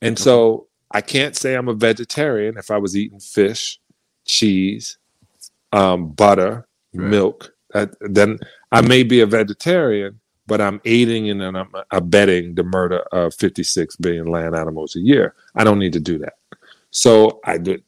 And 0.00 0.18
so 0.18 0.68
I 0.90 1.00
can't 1.00 1.36
say 1.36 1.54
I'm 1.54 1.68
a 1.68 1.74
vegetarian 1.74 2.56
if 2.56 2.70
I 2.70 2.78
was 2.78 2.96
eating 2.96 3.20
fish, 3.20 3.80
cheese, 4.24 4.98
um, 5.72 6.10
butter, 6.12 6.66
Right. 6.94 7.10
milk. 7.10 7.52
That, 7.74 7.94
then 8.00 8.38
I 8.72 8.80
may 8.80 9.02
be 9.02 9.20
a 9.20 9.26
vegetarian, 9.26 10.18
but 10.46 10.60
I'm 10.60 10.80
aiding 10.84 11.28
and 11.30 11.42
I'm 11.42 11.68
abetting 11.90 12.54
the 12.54 12.62
murder 12.64 13.00
of 13.12 13.34
56 13.34 13.96
billion 13.96 14.26
land 14.26 14.54
animals 14.54 14.96
a 14.96 15.00
year. 15.00 15.34
I 15.56 15.64
don't 15.64 15.78
need 15.78 15.92
to 15.94 16.00
do 16.00 16.18
that. 16.18 16.34
So 16.90 17.40
I 17.44 17.58
did. 17.58 17.82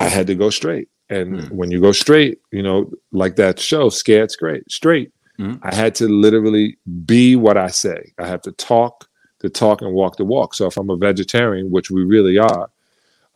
I 0.00 0.08
had 0.08 0.26
to 0.28 0.34
go 0.34 0.50
straight. 0.50 0.88
And 1.10 1.40
Hmm. 1.42 1.56
when 1.56 1.70
you 1.70 1.80
go 1.80 1.92
straight, 1.92 2.40
you 2.52 2.62
know, 2.62 2.90
like 3.12 3.36
that 3.36 3.58
show, 3.60 3.88
Scared 3.90 4.30
Straight, 4.30 4.64
straight, 4.70 5.12
Mhm. 5.38 5.60
I 5.62 5.74
had 5.74 5.94
to 5.96 6.08
literally 6.08 6.76
be 7.06 7.36
what 7.36 7.56
I 7.56 7.68
say. 7.68 8.12
I 8.18 8.26
have 8.26 8.42
to 8.42 8.52
talk 8.52 9.06
the 9.40 9.48
talk 9.48 9.82
and 9.82 9.92
walk 9.94 10.16
the 10.16 10.24
walk. 10.24 10.52
So 10.54 10.66
if 10.66 10.76
I'm 10.76 10.90
a 10.90 10.96
vegetarian, 10.96 11.70
which 11.70 11.90
we 11.92 12.02
really 12.04 12.38
are, 12.38 12.70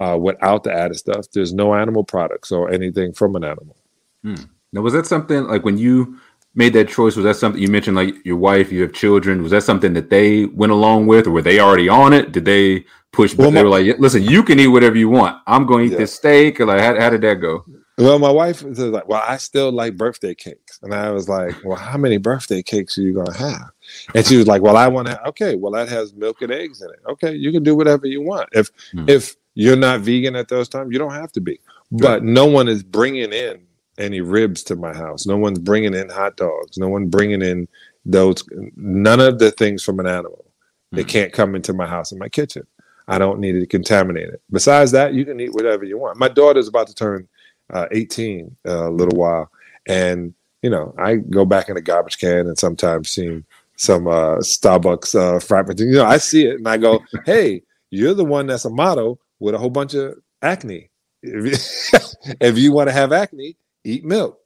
uh, 0.00 0.18
without 0.20 0.64
the 0.64 0.72
added 0.72 0.96
stuff, 0.96 1.26
there's 1.32 1.52
no 1.54 1.74
animal 1.74 2.02
products 2.02 2.50
or 2.50 2.70
anything 2.70 3.12
from 3.12 3.36
an 3.36 3.44
animal. 3.44 3.76
Now, 4.24 4.80
was 4.80 4.92
that 4.94 5.06
something 5.06 5.44
like 5.44 5.64
when 5.64 5.78
you 5.78 6.18
made 6.54 6.72
that 6.74 6.88
choice? 6.88 7.16
Was 7.16 7.24
that 7.24 7.36
something 7.36 7.60
you 7.60 7.68
mentioned, 7.68 7.96
like 7.96 8.14
your 8.24 8.36
wife, 8.36 8.72
you 8.72 8.82
have 8.82 8.92
children? 8.92 9.42
Was 9.42 9.50
that 9.52 9.62
something 9.64 9.92
that 9.94 10.10
they 10.10 10.46
went 10.46 10.72
along 10.72 11.06
with, 11.06 11.26
or 11.26 11.30
were 11.30 11.42
they 11.42 11.60
already 11.60 11.88
on 11.88 12.12
it? 12.12 12.32
Did 12.32 12.44
they 12.44 12.84
push? 13.12 13.34
Well, 13.34 13.50
But 13.50 13.54
they 13.54 13.62
were 13.64 13.68
like, 13.68 13.98
"Listen, 13.98 14.22
you 14.22 14.42
can 14.42 14.58
eat 14.58 14.68
whatever 14.68 14.96
you 14.96 15.08
want. 15.10 15.36
I'm 15.46 15.66
going 15.66 15.80
to 15.80 15.86
eat 15.88 15.92
Yeah. 15.92 15.98
this 15.98 16.14
steak." 16.14 16.60
Or 16.60 16.66
like, 16.66 16.80
how, 16.80 16.98
how 16.98 17.10
did 17.10 17.20
that 17.22 17.34
go? 17.36 17.64
Well, 17.98 18.18
my 18.18 18.30
wife 18.30 18.62
was 18.62 18.78
like, 18.78 19.06
"Well, 19.06 19.22
I 19.26 19.36
still 19.36 19.70
like 19.70 19.98
birthday 19.98 20.34
cakes," 20.34 20.78
and 20.82 20.94
I 20.94 21.10
was 21.10 21.28
like, 21.28 21.54
"Well, 21.62 21.76
how 21.76 21.98
many 21.98 22.16
birthday 22.16 22.62
cakes 22.62 22.96
are 22.96 23.02
you 23.02 23.12
gonna 23.12 23.36
have?" 23.36 23.70
And 24.14 24.24
she 24.24 24.38
was 24.38 24.46
like, 24.46 24.62
"Well, 24.62 24.78
I 24.78 24.88
want 24.88 25.08
to." 25.08 25.22
Okay, 25.28 25.56
well, 25.56 25.72
that 25.72 25.90
has 25.90 26.14
milk 26.14 26.40
and 26.40 26.50
eggs 26.50 26.80
in 26.80 26.88
it. 26.88 27.00
Okay, 27.10 27.34
you 27.34 27.52
can 27.52 27.62
do 27.62 27.76
whatever 27.76 28.06
you 28.06 28.22
want. 28.22 28.48
If 28.52 28.70
Hmm. 28.92 29.04
if 29.08 29.36
you're 29.54 29.76
not 29.76 30.00
vegan 30.00 30.34
at 30.36 30.48
those 30.48 30.70
times, 30.70 30.88
you 30.92 30.98
don't 30.98 31.12
have 31.12 31.30
to 31.32 31.40
be. 31.42 31.60
But 31.90 32.24
no 32.24 32.46
one 32.46 32.68
is 32.68 32.82
bringing 32.82 33.34
in 33.34 33.60
any 33.98 34.20
ribs 34.20 34.62
to 34.64 34.76
my 34.76 34.94
house. 34.94 35.26
No 35.26 35.36
one's 35.36 35.58
bringing 35.58 35.94
in 35.94 36.08
hot 36.08 36.36
dogs. 36.36 36.78
No 36.78 36.88
one 36.88 37.08
bringing 37.08 37.42
in 37.42 37.68
those. 38.04 38.44
None 38.76 39.20
of 39.20 39.38
the 39.38 39.50
things 39.50 39.82
from 39.82 40.00
an 40.00 40.06
animal. 40.06 40.44
They 40.92 41.04
can't 41.04 41.32
come 41.32 41.54
into 41.54 41.72
my 41.72 41.86
house 41.86 42.12
in 42.12 42.18
my 42.18 42.28
kitchen. 42.28 42.66
I 43.08 43.18
don't 43.18 43.40
need 43.40 43.52
to 43.52 43.66
contaminate 43.66 44.24
it 44.24 44.30
contaminated. 44.30 44.40
Besides 44.50 44.92
that, 44.92 45.14
you 45.14 45.24
can 45.24 45.40
eat 45.40 45.54
whatever 45.54 45.84
you 45.84 45.98
want. 45.98 46.18
My 46.18 46.28
daughter's 46.28 46.68
about 46.68 46.86
to 46.88 46.94
turn 46.94 47.28
uh, 47.72 47.86
18 47.90 48.54
uh, 48.68 48.88
a 48.88 48.90
little 48.90 49.18
while, 49.18 49.50
and 49.86 50.34
you 50.62 50.70
know 50.70 50.94
I 50.98 51.16
go 51.16 51.44
back 51.44 51.68
in 51.68 51.74
the 51.74 51.80
garbage 51.80 52.18
can 52.18 52.46
and 52.46 52.58
sometimes 52.58 53.10
see 53.10 53.42
some 53.76 54.06
uh, 54.06 54.36
Starbucks 54.38 55.14
uh, 55.14 55.38
frappuccino. 55.38 55.86
You 55.86 55.98
know, 55.98 56.04
I 56.04 56.18
see 56.18 56.46
it 56.46 56.56
and 56.56 56.68
I 56.68 56.76
go, 56.76 57.00
"Hey, 57.24 57.62
you're 57.90 58.14
the 58.14 58.24
one 58.24 58.46
that's 58.46 58.64
a 58.64 58.70
model 58.70 59.18
with 59.40 59.54
a 59.54 59.58
whole 59.58 59.70
bunch 59.70 59.94
of 59.94 60.18
acne. 60.42 60.90
If 61.22 62.58
you 62.58 62.72
want 62.74 62.88
to 62.88 62.92
have 62.92 63.12
acne, 63.12 63.56
eat 63.84 64.04
milk, 64.04 64.38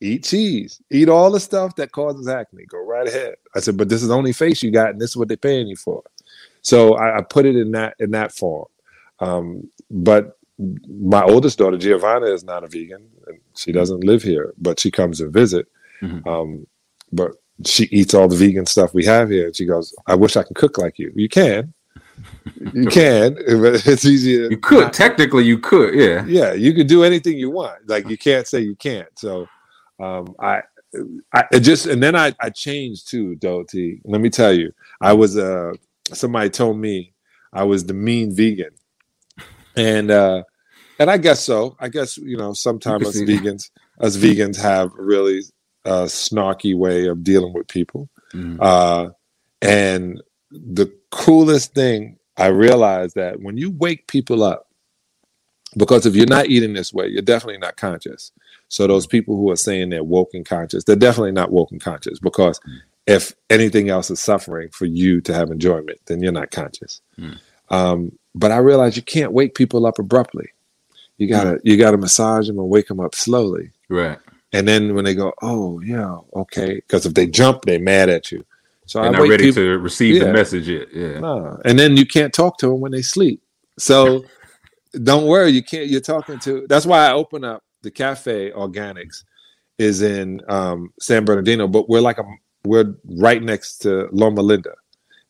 eat 0.00 0.24
cheese, 0.24 0.80
eat 0.90 1.08
all 1.08 1.30
the 1.30 1.40
stuff 1.40 1.76
that 1.76 1.92
causes 1.92 2.28
acne. 2.28 2.64
Go 2.66 2.84
right 2.84 3.06
ahead." 3.06 3.36
I 3.54 3.60
said, 3.60 3.76
"But 3.76 3.88
this 3.88 4.02
is 4.02 4.08
the 4.08 4.16
only 4.16 4.32
face 4.32 4.62
you 4.62 4.70
got, 4.70 4.90
and 4.90 5.00
this 5.00 5.10
is 5.10 5.16
what 5.16 5.28
they're 5.28 5.36
paying 5.36 5.66
you 5.66 5.76
for." 5.76 6.02
So 6.62 6.94
I, 6.94 7.18
I 7.18 7.22
put 7.22 7.46
it 7.46 7.56
in 7.56 7.72
that 7.72 7.94
in 7.98 8.10
that 8.12 8.32
form. 8.32 8.66
Um, 9.20 9.70
but 9.90 10.38
my 10.58 11.22
oldest 11.22 11.58
daughter 11.58 11.76
Giovanna 11.76 12.26
is 12.26 12.44
not 12.44 12.64
a 12.64 12.68
vegan, 12.68 13.06
and 13.26 13.38
she 13.56 13.72
doesn't 13.72 14.04
live 14.04 14.22
here, 14.22 14.54
but 14.58 14.78
she 14.80 14.90
comes 14.90 15.20
and 15.20 15.32
visit. 15.32 15.66
Mhm. 16.02 16.26
Um, 16.26 16.66
but 17.12 17.32
she 17.64 17.84
eats 17.84 18.14
all 18.14 18.28
the 18.28 18.36
vegan 18.36 18.66
stuff 18.66 18.94
we 18.94 19.04
have 19.04 19.30
here, 19.30 19.46
and 19.46 19.56
she 19.56 19.66
goes, 19.66 19.94
"I 20.06 20.14
wish 20.14 20.36
I 20.36 20.42
could 20.42 20.56
cook 20.56 20.78
like 20.78 20.98
you. 20.98 21.12
You 21.14 21.28
can, 21.28 21.72
you 22.72 22.86
can, 22.86 23.34
but 23.34 23.86
it's 23.86 24.04
easier. 24.04 24.50
You 24.50 24.58
could 24.58 24.92
technically, 24.92 25.44
you 25.44 25.58
could, 25.58 25.94
yeah. 25.94 26.24
yeah, 26.26 26.52
you 26.52 26.72
could 26.72 26.86
do 26.86 27.04
anything 27.04 27.38
you 27.38 27.50
want. 27.50 27.88
Like 27.88 28.08
you 28.08 28.18
can't 28.18 28.46
say 28.46 28.60
you 28.60 28.76
can't. 28.76 29.08
So 29.18 29.46
um, 30.00 30.34
I, 30.40 30.62
I 31.32 31.58
just 31.58 31.86
and 31.86 32.02
then 32.02 32.14
I 32.14 32.34
I 32.40 32.50
changed 32.50 33.08
too, 33.08 33.34
Doty. 33.36 34.00
Let 34.04 34.20
me 34.20 34.30
tell 34.30 34.52
you, 34.52 34.72
I 35.00 35.12
was 35.12 35.36
uh 35.36 35.72
somebody 36.12 36.50
told 36.50 36.78
me 36.78 37.12
I 37.52 37.64
was 37.64 37.84
the 37.84 37.94
mean 37.94 38.34
vegan, 38.34 38.70
and 39.76 40.10
uh 40.10 40.44
and 40.98 41.10
I 41.10 41.16
guess 41.16 41.40
so. 41.40 41.76
I 41.80 41.88
guess 41.88 42.16
you 42.16 42.36
know 42.36 42.52
sometimes 42.52 43.08
us 43.08 43.20
vegans 43.20 43.70
us 44.00 44.16
vegans 44.16 44.60
have 44.60 44.92
a 44.98 45.02
really 45.02 45.42
uh, 45.84 46.04
snarky 46.04 46.76
way 46.76 47.06
of 47.08 47.22
dealing 47.22 47.52
with 47.52 47.68
people. 47.68 48.08
Mhm. 48.32 48.58
Uh, 48.60 49.10
and 49.60 50.22
the 50.50 50.92
coolest 51.14 51.74
thing 51.74 52.18
I 52.36 52.46
realized 52.46 53.14
that 53.14 53.40
when 53.40 53.56
you 53.56 53.70
wake 53.70 54.08
people 54.08 54.42
up, 54.42 54.68
because 55.76 56.06
if 56.06 56.14
you're 56.14 56.26
not 56.26 56.46
eating 56.46 56.72
this 56.72 56.92
way, 56.92 57.06
you're 57.06 57.22
definitely 57.22 57.58
not 57.58 57.76
conscious. 57.76 58.32
So 58.68 58.86
those 58.86 59.06
people 59.06 59.36
who 59.36 59.50
are 59.50 59.56
saying 59.56 59.90
they're 59.90 60.04
woke 60.04 60.30
and 60.34 60.44
conscious, 60.44 60.84
they're 60.84 60.96
definitely 60.96 61.32
not 61.32 61.52
woke 61.52 61.70
and 61.70 61.80
conscious 61.80 62.18
because 62.18 62.60
if 63.06 63.34
anything 63.50 63.90
else 63.90 64.10
is 64.10 64.20
suffering 64.20 64.70
for 64.70 64.86
you 64.86 65.20
to 65.22 65.34
have 65.34 65.50
enjoyment, 65.50 66.00
then 66.06 66.22
you're 66.22 66.32
not 66.32 66.50
conscious. 66.50 67.00
Mm. 67.18 67.38
Um, 67.70 68.18
but 68.34 68.50
I 68.50 68.56
realized 68.56 68.96
you 68.96 69.02
can't 69.02 69.32
wake 69.32 69.54
people 69.54 69.86
up 69.86 69.98
abruptly. 69.98 70.48
You 71.18 71.28
gotta 71.28 71.60
you 71.62 71.76
gotta 71.76 71.96
massage 71.96 72.48
them 72.48 72.58
and 72.58 72.68
wake 72.68 72.88
them 72.88 72.98
up 72.98 73.14
slowly. 73.14 73.70
Right. 73.88 74.18
And 74.52 74.66
then 74.66 74.94
when 74.94 75.04
they 75.04 75.14
go, 75.14 75.32
oh 75.42 75.80
yeah, 75.80 76.18
okay, 76.34 76.74
because 76.74 77.06
if 77.06 77.14
they 77.14 77.26
jump, 77.26 77.62
they're 77.62 77.78
mad 77.78 78.08
at 78.08 78.32
you. 78.32 78.44
So 78.86 79.00
They're 79.00 79.08
I 79.08 79.12
not 79.12 79.28
ready 79.28 79.44
people, 79.44 79.62
to 79.62 79.78
receive 79.78 80.16
Yeah. 80.16 80.24
the 80.24 80.32
message 80.32 80.68
yet. 80.68 80.88
Yeah. 80.92 81.18
no. 81.20 81.58
and 81.64 81.78
then 81.78 81.96
you 81.96 82.06
can't 82.06 82.32
talk 82.32 82.58
to 82.58 82.68
them 82.68 82.80
when 82.80 82.92
they 82.92 83.02
sleep. 83.02 83.42
So 83.78 84.24
don't 85.02 85.26
worry, 85.26 85.50
you 85.50 85.62
can't. 85.62 85.88
You're 85.88 86.00
talking 86.00 86.38
to. 86.40 86.66
That's 86.68 86.86
why 86.86 87.06
I 87.06 87.12
open 87.12 87.44
up 87.44 87.62
the 87.82 87.90
cafe 87.90 88.50
organics 88.52 89.24
is 89.78 90.02
in 90.02 90.40
um, 90.48 90.92
San 91.00 91.24
Bernardino, 91.24 91.66
but 91.66 91.88
we're 91.88 92.00
like 92.00 92.18
a 92.18 92.24
we're 92.64 92.94
right 93.18 93.42
next 93.42 93.78
to 93.78 94.08
Loma 94.12 94.40
Linda, 94.42 94.72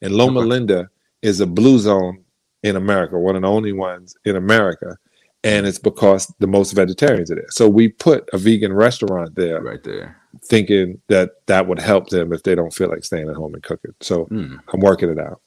and 0.02 0.14
Loma 0.14 0.40
Okay. 0.40 0.48
Linda 0.48 0.90
is 1.22 1.40
a 1.40 1.46
blue 1.46 1.78
zone 1.78 2.22
in 2.62 2.76
America, 2.76 3.18
one 3.18 3.36
of 3.36 3.42
the 3.42 3.48
only 3.48 3.72
ones 3.72 4.14
in 4.24 4.36
America, 4.36 4.96
and 5.42 5.66
it's 5.66 5.78
because 5.78 6.32
the 6.38 6.46
most 6.46 6.72
vegetarians 6.72 7.30
are 7.30 7.36
there. 7.36 7.46
So 7.50 7.68
we 7.68 7.88
put 7.88 8.28
a 8.32 8.38
vegan 8.38 8.72
restaurant 8.72 9.34
there, 9.34 9.60
Right 9.62 9.82
there. 9.82 10.16
Thinking 10.44 11.00
that 11.08 11.46
that 11.46 11.66
would 11.66 11.78
help 11.78 12.08
them 12.08 12.32
if 12.32 12.42
they 12.42 12.54
don't 12.54 12.72
feel 12.72 12.88
like 12.88 13.04
staying 13.04 13.28
at 13.28 13.36
home 13.36 13.54
and 13.54 13.62
cooking. 13.62 13.94
So 14.00 14.26
Mm. 14.26 14.58
I'm 14.72 14.80
working 14.80 15.10
it 15.10 15.18
out. 15.18 15.40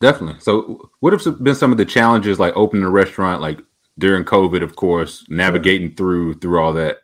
Definitely. 0.00 0.40
So, 0.40 0.90
what 1.00 1.12
have 1.12 1.42
been 1.42 1.54
some 1.56 1.72
of 1.72 1.78
the 1.78 1.84
challenges, 1.84 2.38
like 2.38 2.56
opening 2.56 2.84
a 2.84 2.90
restaurant, 2.90 3.40
like 3.40 3.58
during 3.98 4.24
COVID, 4.24 4.62
of 4.62 4.76
course, 4.76 5.24
navigating 5.28 5.94
through 5.94 6.34
through 6.34 6.60
all 6.60 6.72
that? 6.74 6.98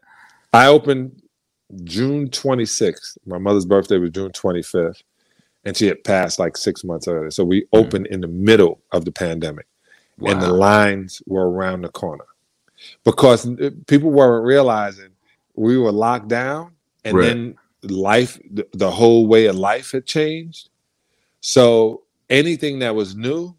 I 0.52 0.68
opened 0.68 1.20
June 1.82 2.28
26th. 2.28 3.18
My 3.26 3.38
mother's 3.38 3.64
birthday 3.64 3.98
was 3.98 4.10
June 4.10 4.30
25th, 4.30 5.02
and 5.64 5.76
she 5.76 5.86
had 5.86 6.04
passed 6.04 6.38
like 6.38 6.56
six 6.56 6.84
months 6.84 7.08
earlier. 7.08 7.32
So 7.32 7.44
we 7.44 7.66
opened 7.72 8.06
in 8.08 8.20
the 8.20 8.28
middle 8.28 8.80
of 8.92 9.04
the 9.04 9.10
pandemic, 9.12 9.66
and 10.24 10.40
the 10.40 10.52
lines 10.52 11.20
were 11.26 11.50
around 11.50 11.80
the 11.82 11.88
corner 11.88 12.26
because 13.02 13.44
uh, 13.48 13.70
people 13.88 14.10
weren't 14.10 14.44
realizing 14.46 15.08
we 15.56 15.78
were 15.78 15.90
locked 15.90 16.28
down, 16.28 16.73
and 17.04 17.16
Right. 17.16 17.26
then 17.26 17.56
life, 17.82 18.38
the, 18.50 18.66
the 18.72 18.90
whole 18.90 19.26
way 19.26 19.46
of 19.46 19.56
life 19.56 19.92
had 19.92 20.06
changed. 20.06 20.70
So 21.40 22.02
anything 22.30 22.78
that 22.80 22.94
was 22.94 23.14
new, 23.14 23.54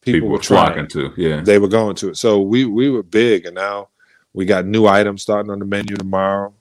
people, 0.00 0.14
People 0.18 0.28
were 0.28 0.36
were 0.36 0.42
flocking 0.42 0.88
to. 0.88 1.12
Yeah. 1.16 1.40
they 1.42 1.58
were 1.58 1.68
going 1.68 1.96
to 1.96 2.10
it. 2.10 2.16
So 2.16 2.40
we 2.40 2.64
we 2.64 2.90
were 2.90 3.02
big, 3.02 3.46
and 3.46 3.54
now 3.54 3.88
we 4.32 4.44
got 4.44 4.66
new 4.66 4.86
items 4.86 5.22
starting 5.22 5.50
on 5.50 5.58
the 5.58 5.64
menu 5.64 5.96
tomorrow. 5.96 6.54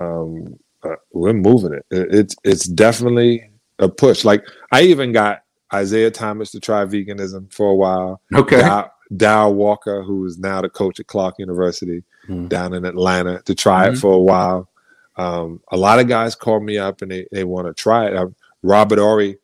Um, 0.00 0.58
uh, 0.82 0.96
we're 1.12 1.32
moving 1.32 1.72
it. 1.72 1.86
It- 1.90 2.14
It's 2.14 2.36
it's 2.44 2.64
definitely 2.66 3.50
a 3.78 3.88
push. 3.88 4.24
Like 4.24 4.44
I 4.72 4.82
even 4.82 5.12
got 5.12 5.42
Isiah 5.74 6.10
Thomas 6.10 6.50
to 6.52 6.60
try 6.60 6.84
veganism 6.84 7.52
for 7.52 7.70
a 7.70 7.74
while. 7.74 8.20
Okay. 8.34 8.60
Dow, 8.60 8.90
Dow 9.16 9.50
Walker, 9.50 10.02
who 10.02 10.24
is 10.26 10.38
now 10.38 10.62
the 10.62 10.68
coach 10.68 10.98
at 11.00 11.06
Clark 11.08 11.36
University 11.38 12.02
Mhm. 12.28 12.48
down 12.48 12.72
in 12.74 12.84
Atlanta, 12.84 13.40
to 13.42 13.54
try 13.54 13.88
Mhm. 13.88 13.92
it 13.92 13.98
for 13.98 14.12
a 14.12 14.18
while. 14.18 14.68
Um, 15.16 15.60
a 15.72 15.76
lot 15.76 15.98
of 15.98 16.08
guys 16.08 16.34
call 16.34 16.60
me 16.60 16.76
up 16.78 17.00
and 17.02 17.10
they, 17.10 17.26
they 17.32 17.44
want 17.44 17.66
to 17.66 17.74
try 17.74 18.06
it. 18.06 18.14
Uh, 18.16 18.26
Robert 18.62 18.98
Horry 18.98 19.38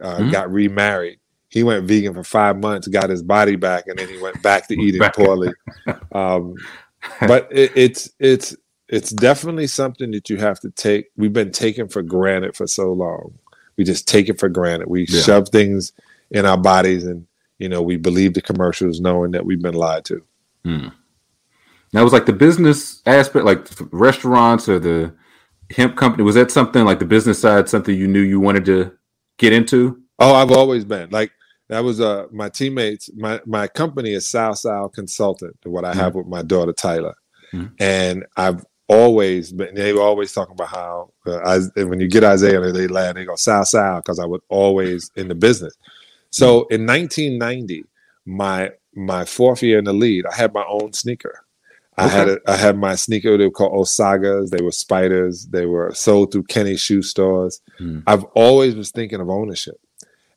uh, 0.00 0.18
Mhm. 0.18 0.32
got 0.32 0.50
remarried. 0.50 1.18
He 1.50 1.62
went 1.62 1.86
vegan 1.86 2.14
for 2.14 2.24
five 2.24 2.58
months, 2.58 2.88
got 2.88 3.10
his 3.10 3.22
body 3.22 3.56
back, 3.56 3.86
and 3.88 3.98
then 3.98 4.08
he 4.08 4.18
went 4.18 4.42
back 4.42 4.68
to 4.68 4.74
eating 4.80 5.02
poorly. 5.14 5.52
Um, 6.12 6.56
but 7.26 7.48
it, 7.50 7.72
it's 7.76 8.10
it's 8.18 8.56
it's 8.88 9.10
definitely 9.10 9.66
something 9.66 10.10
that 10.12 10.28
you 10.30 10.36
have 10.38 10.58
to 10.60 10.70
take. 10.70 11.06
We've 11.16 11.32
been 11.32 11.52
taken 11.52 11.88
for 11.88 12.02
granted 12.02 12.56
for 12.56 12.66
so 12.66 12.92
long. 12.92 13.38
We 13.76 13.84
just 13.84 14.08
take 14.08 14.28
it 14.28 14.38
for 14.40 14.48
granted. 14.48 14.88
We 14.88 15.06
Yeah. 15.08 15.20
shove 15.22 15.48
things 15.50 15.92
in 16.30 16.44
our 16.46 16.56
bodies, 16.58 17.04
and 17.04 17.26
you 17.58 17.68
know 17.68 17.82
we 17.82 17.96
believe 17.96 18.34
the 18.34 18.42
commercials, 18.42 19.00
knowing 19.00 19.30
that 19.32 19.44
we've 19.46 19.62
been 19.62 19.74
lied 19.74 20.04
to. 20.06 20.22
Hmm. 20.64 20.88
That 21.92 22.02
was 22.02 22.12
like 22.12 22.26
the 22.26 22.32
business 22.32 23.02
aspect, 23.06 23.44
like 23.44 23.66
restaurants 23.92 24.68
or 24.68 24.78
the 24.78 25.14
hemp 25.70 25.96
company. 25.96 26.22
Was 26.22 26.34
that 26.34 26.50
something 26.50 26.84
like 26.84 26.98
the 26.98 27.04
business 27.06 27.40
side, 27.40 27.68
something 27.68 27.96
you 27.96 28.08
knew 28.08 28.20
you 28.20 28.40
wanted 28.40 28.64
to 28.66 28.92
get 29.38 29.52
into? 29.52 30.00
Oh, 30.18 30.34
I've 30.34 30.52
always 30.52 30.84
been 30.84 31.10
like 31.10 31.32
that. 31.68 31.84
Was 31.84 32.00
uh 32.00 32.26
my 32.32 32.48
teammates. 32.48 33.10
My 33.16 33.40
my 33.46 33.68
company 33.68 34.12
is 34.12 34.28
South 34.28 34.58
South 34.58 34.92
Consultant. 34.92 35.56
What 35.64 35.84
I 35.84 35.94
have 35.94 36.14
with 36.14 36.26
my 36.26 36.42
daughter 36.42 36.72
Tyler, 36.72 37.14
Mhm. 37.54 37.72
and 37.80 38.26
I've 38.36 38.64
always 38.88 39.52
been. 39.52 39.74
They 39.74 39.92
were 39.92 40.02
always 40.02 40.32
talking 40.32 40.52
about 40.54 40.68
how 40.68 41.12
uh, 41.26 41.38
I, 41.76 41.84
when 41.84 42.00
you 42.00 42.08
get 42.08 42.24
Isiah, 42.24 42.60
they 42.72 42.88
laugh. 42.88 43.14
They 43.14 43.24
go 43.24 43.36
South 43.36 43.68
South 43.68 44.04
because 44.04 44.18
I 44.18 44.26
was 44.26 44.40
always 44.48 45.10
in 45.16 45.28
the 45.28 45.34
business. 45.34 45.74
So 46.30 46.66
in 46.66 46.86
1990, 46.86 47.84
my 48.26 48.72
my 48.94 49.24
fourth 49.24 49.62
year 49.62 49.78
in 49.78 49.84
the 49.84 49.92
lead, 49.92 50.26
I 50.26 50.34
had 50.34 50.52
my 50.52 50.64
own 50.68 50.92
sneaker. 50.92 51.44
I 52.04 52.08
had 52.08 52.28
a, 52.28 52.38
I 52.46 52.56
had 52.56 52.76
my 52.78 52.94
sneaker. 52.94 53.36
They 53.36 53.44
were 53.46 53.50
called 53.50 53.72
Osagas. 53.72 54.50
They 54.50 54.62
were 54.62 54.72
spiders. 54.72 55.46
They 55.46 55.66
were 55.66 55.92
sold 55.94 56.32
through 56.32 56.44
Kinney 56.44 56.76
shoe 56.76 57.02
stores. 57.02 57.60
Hmm. 57.78 58.00
I've 58.06 58.24
always 58.34 58.74
was 58.74 58.90
thinking 58.90 59.20
of 59.20 59.28
ownership, 59.30 59.80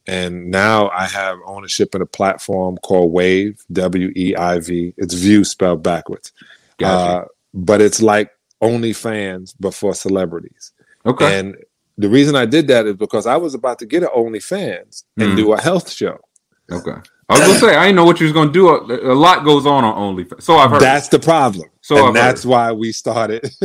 and 0.07 0.49
now 0.49 0.89
I 0.89 1.05
have 1.05 1.37
ownership 1.45 1.93
in 1.95 2.01
a 2.01 2.05
platform 2.05 2.77
called 2.77 3.11
Wave. 3.11 3.63
W 3.71 4.11
E 4.15 4.35
I 4.35 4.59
V. 4.59 4.93
It's 4.97 5.13
View 5.13 5.43
spelled 5.43 5.83
backwards. 5.83 6.31
Gotcha. 6.77 7.21
Uh, 7.23 7.25
but 7.53 7.81
it's 7.81 8.01
like 8.01 8.31
OnlyFans, 8.61 9.53
but 9.59 9.73
for 9.73 9.93
celebrities. 9.93 10.71
okay. 11.05 11.39
And 11.39 11.57
the 11.97 12.09
reason 12.09 12.35
I 12.35 12.45
did 12.45 12.67
that 12.67 12.85
is 12.87 12.95
because 12.95 13.25
I 13.27 13.35
was 13.35 13.53
about 13.53 13.77
to 13.79 13.85
get 13.85 14.03
an 14.03 14.09
OnlyFans 14.15 15.03
and 15.17 15.31
Hmm. 15.31 15.35
do 15.35 15.53
a 15.53 15.61
health 15.61 15.91
show. 15.91 16.17
okay. 16.71 16.95
I 17.31 17.39
was 17.39 17.47
gonna 17.47 17.59
say 17.71 17.75
I 17.75 17.85
didn't 17.85 17.95
know 17.95 18.05
what 18.05 18.19
you 18.19 18.25
was 18.25 18.33
gonna 18.33 18.51
do. 18.51 18.69
A, 18.69 19.13
a 19.13 19.15
lot 19.15 19.43
goes 19.45 19.65
on 19.65 19.83
on 19.83 20.15
OnlyFans. 20.15 20.41
So 20.43 20.57
I've 20.57 20.69
heard. 20.71 20.81
That's 20.81 21.07
the 21.07 21.19
problem. 21.19 21.69
So 21.81 21.95
and 21.97 22.07
I've 22.07 22.13
that's 22.13 22.43
heard. 22.43 22.50
why 22.50 22.71
we 22.71 22.91
started. 22.91 23.50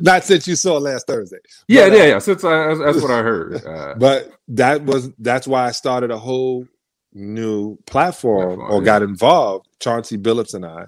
Not 0.00 0.24
since 0.24 0.46
you 0.46 0.54
saw 0.54 0.78
last 0.78 1.06
Thursday. 1.06 1.38
yeah, 1.68 1.88
but, 1.88 1.92
uh, 1.92 1.96
yeah, 1.96 2.04
yeah. 2.06 2.18
Since 2.18 2.44
I, 2.44 2.74
that's- 2.74 3.02
what 3.02 3.10
I 3.10 3.22
heard. 3.22 3.64
Uh, 3.66 3.94
But 3.98 4.32
that 4.48 4.82
was 4.84 5.10
that's 5.18 5.46
why 5.46 5.66
I 5.66 5.70
started 5.72 6.10
a 6.10 6.18
whole 6.18 6.66
new 7.12 7.76
platform 7.86 8.56
Platform, 8.58 8.72
or 8.72 8.80
yeah. 8.80 8.84
got 8.84 9.02
involved. 9.02 9.68
Chauncey 9.80 10.18
Billups 10.18 10.54
and 10.54 10.64
I, 10.66 10.86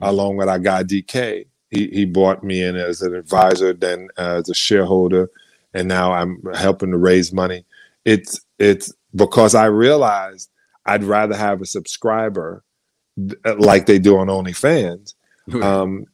along 0.00 0.36
with 0.36 0.48
our 0.48 0.58
guy 0.58 0.82
DK, 0.84 1.46
he 1.70 1.88
he 1.88 2.04
brought 2.04 2.44
me 2.44 2.62
in 2.62 2.76
as 2.76 3.02
an 3.02 3.14
advisor, 3.14 3.72
then 3.72 4.08
as 4.18 4.48
a 4.48 4.54
shareholder, 4.54 5.30
and 5.74 5.88
now 5.88 6.12
I'm 6.12 6.42
helping 6.54 6.90
to 6.92 6.98
raise 6.98 7.32
money. 7.32 7.64
It's 8.04 8.40
it's 8.58 8.92
because 9.14 9.54
I 9.54 9.66
realized 9.66 10.50
I'd 10.86 11.04
rather 11.04 11.36
have 11.36 11.60
a 11.60 11.66
subscriber 11.66 12.64
like 13.58 13.86
they 13.86 13.98
do 13.98 14.18
on 14.18 14.28
OnlyFans. 14.28 15.14
Um, 15.62 16.06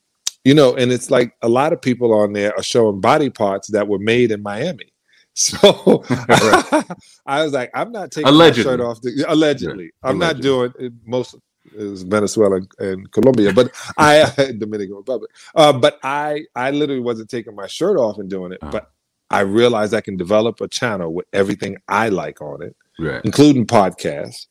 you 0.45 0.55
know, 0.55 0.75
and 0.75 0.91
it's 0.91 1.11
like 1.11 1.35
a 1.43 1.49
lot 1.49 1.73
of 1.73 1.83
people 1.83 2.13
on 2.15 2.33
there 2.33 2.57
are 2.57 2.63
showing 2.63 3.01
body 3.01 3.31
parts 3.31 3.69
that 3.69 3.87
were 3.87 3.99
made 3.99 4.31
in 4.31 4.43
Miami. 4.43 4.85
So 5.35 6.03
I 7.27 7.45
was 7.45 7.53
like, 7.53 7.71
I'm 7.73 7.93
not 7.93 8.11
taking 8.11 8.29
Allegedly. 8.29 8.65
my 8.65 8.71
shirt 8.73 8.81
off. 8.81 9.01
The, 9.03 9.25
allegedly, 9.29 9.93
I'm 10.03 10.19
not 10.19 10.41
doing 10.41 10.73
it. 10.81 10.93
Most 11.07 11.37
is 11.75 12.03
Venezuela 12.03 12.57
and, 12.57 12.69
and 12.81 13.13
Colombia, 13.13 13.53
but 13.53 13.71
I 13.97 14.25
Dominican 14.59 14.97
Republic. 14.97 15.31
Uh, 15.55 15.73
but 15.73 16.01
I 16.03 16.43
I 16.57 16.73
literally 16.73 17.01
wasn't 17.01 17.31
taking 17.31 17.55
my 17.55 17.69
shirt 17.69 17.97
off 17.97 18.19
and 18.19 18.29
doing 18.29 18.51
it. 18.51 18.59
Uh-huh. 18.63 18.73
But 18.73 18.91
I 19.31 19.41
realized 19.41 19.95
I 19.95 20.01
can 20.01 20.17
develop 20.17 20.61
a 20.61 20.67
channel 20.67 21.15
with 21.15 21.27
everything 21.33 21.77
I 21.87 22.09
like 22.09 22.43
on 22.43 22.61
it, 22.61 22.75
right. 22.99 23.23
including 23.25 23.67
podcasts, 23.67 24.47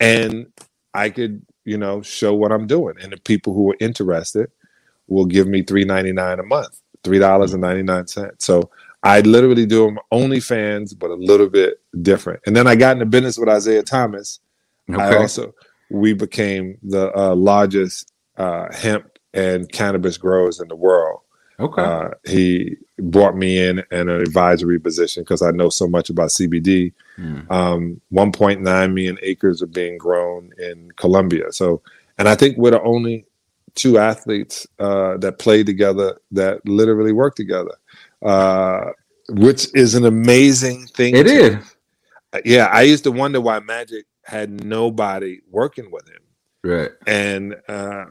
and 0.00 0.46
I 0.94 1.10
could 1.10 1.44
you 1.64 1.78
know 1.78 2.02
show 2.02 2.34
what 2.34 2.52
I'm 2.52 2.66
doing, 2.66 2.96
and 3.02 3.12
the 3.12 3.18
people 3.18 3.54
who 3.54 3.72
are 3.72 3.76
interested 3.80 4.50
will 5.08 5.26
give 5.26 5.46
me 5.46 5.62
three 5.62 5.84
ninety 5.84 6.12
nine 6.12 6.38
a 6.40 6.44
month, 6.44 6.80
three 7.02 7.18
dollars 7.18 7.52
and 7.52 7.62
ninety 7.62 7.82
nine 7.82 8.06
cents. 8.06 8.44
So 8.46 8.70
I 9.02 9.20
literally 9.20 9.66
do 9.66 9.84
them 9.86 9.98
only 10.12 10.40
fans, 10.40 10.94
but 10.94 11.10
a 11.10 11.14
little 11.14 11.48
bit 11.48 11.80
different. 12.02 12.40
And 12.46 12.56
then 12.56 12.66
I 12.66 12.74
got 12.74 12.92
into 12.92 13.06
business 13.06 13.38
with 13.38 13.48
Isiah 13.48 13.82
Thomas. 13.82 14.40
I 14.90 15.08
Okay. 15.08 15.16
also 15.16 15.54
we 15.90 16.14
became 16.14 16.78
the 16.82 17.16
uh, 17.16 17.34
largest 17.34 18.12
uh, 18.36 18.66
hemp 18.74 19.18
and 19.34 19.70
cannabis 19.70 20.16
growers 20.16 20.60
in 20.60 20.68
the 20.68 20.76
world. 20.76 21.20
Okay. 21.60 21.82
Uh, 21.82 22.10
he 22.26 22.76
brought 22.98 23.36
me 23.36 23.58
in 23.58 23.80
in 23.90 24.08
an 24.08 24.20
advisory 24.20 24.78
position 24.80 25.22
because 25.22 25.42
I 25.42 25.50
know 25.52 25.68
so 25.70 25.88
much 25.88 26.10
about 26.10 26.30
CBD. 26.30 26.92
Mm. 27.18 27.50
Um, 27.50 28.00
1.9 28.12 28.62
million 28.94 29.18
acres 29.22 29.62
are 29.62 29.66
being 29.66 29.98
grown 29.98 30.52
in 30.58 30.90
Colombia. 30.96 31.52
So, 31.52 31.82
and 32.18 32.28
I 32.28 32.34
think 32.36 32.56
we're 32.58 32.72
the 32.72 32.82
only 32.82 33.26
two 33.74 33.98
athletes 33.98 34.66
uh, 34.78 35.16
that 35.18 35.38
play 35.38 35.64
together 35.64 36.18
that 36.32 36.66
literally 36.66 37.12
work 37.12 37.34
together, 37.36 37.74
uh, 38.22 38.90
which 39.30 39.68
is 39.74 39.94
an 39.94 40.04
amazing 40.06 40.86
thing. 40.88 41.16
It 41.16 41.24
to- 41.24 41.30
is. 41.32 41.76
Yeah, 42.44 42.66
I 42.66 42.82
used 42.82 43.04
to 43.04 43.12
wonder 43.12 43.40
why 43.40 43.60
Magic 43.60 44.06
had 44.24 44.64
nobody 44.64 45.40
working 45.50 45.90
with 45.90 46.08
him 46.08 46.22
Right. 46.64 46.90
and 47.06 47.56
uh 47.68 48.06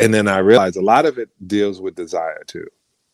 and 0.00 0.12
then 0.12 0.28
i 0.28 0.38
realized 0.38 0.76
a 0.76 0.82
lot 0.82 1.06
of 1.06 1.18
it 1.18 1.28
deals 1.46 1.80
with 1.80 1.94
desire 1.94 2.42
too 2.46 2.66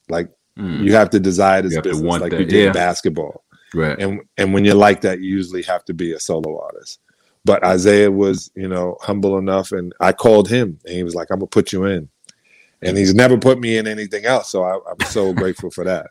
like 0.09 0.31
Mm. 0.59 0.85
you 0.85 0.92
have 0.95 1.11
to 1.11 1.21
desire 1.21 1.62
this 1.62 1.80
business 1.80 2.21
like 2.21 2.30
that, 2.33 2.40
you 2.40 2.47
did 2.47 2.64
yeah. 2.66 2.73
basketball 2.73 3.45
Right. 3.73 3.99
and 3.99 4.21
and 4.37 4.52
when 4.52 4.64
you're 4.64 4.75
like 4.75 5.00
that 5.02 5.21
you 5.21 5.30
usually 5.30 5.62
have 5.62 5.85
to 5.85 5.95
be 5.95 6.12
a 6.12 6.21
solo 6.21 6.61
artist 6.61 6.99
but 7.45 7.64
isiah 7.64 8.11
was 8.11 8.50
you 8.57 8.69
know 8.69 8.97
humble 9.00 9.38
enough 9.38 9.71
and 9.73 9.92
i 10.00 10.12
called 10.12 10.49
him 10.49 10.78
and 10.85 10.95
he 10.95 11.04
was 11.04 11.14
like 11.14 11.28
i'm 11.30 11.38
gonna 11.38 11.47
put 11.47 11.73
you 11.73 11.85
in 11.85 12.09
and 12.83 12.99
he's 12.99 13.14
never 13.14 13.38
put 13.38 13.61
me 13.61 13.78
in 13.78 13.87
anything 13.87 14.25
else 14.25 14.50
so 14.50 14.64
I, 14.64 14.75
i'm 14.90 15.07
so 15.07 15.33
grateful 15.42 15.71
for 15.71 15.85
that 15.85 16.11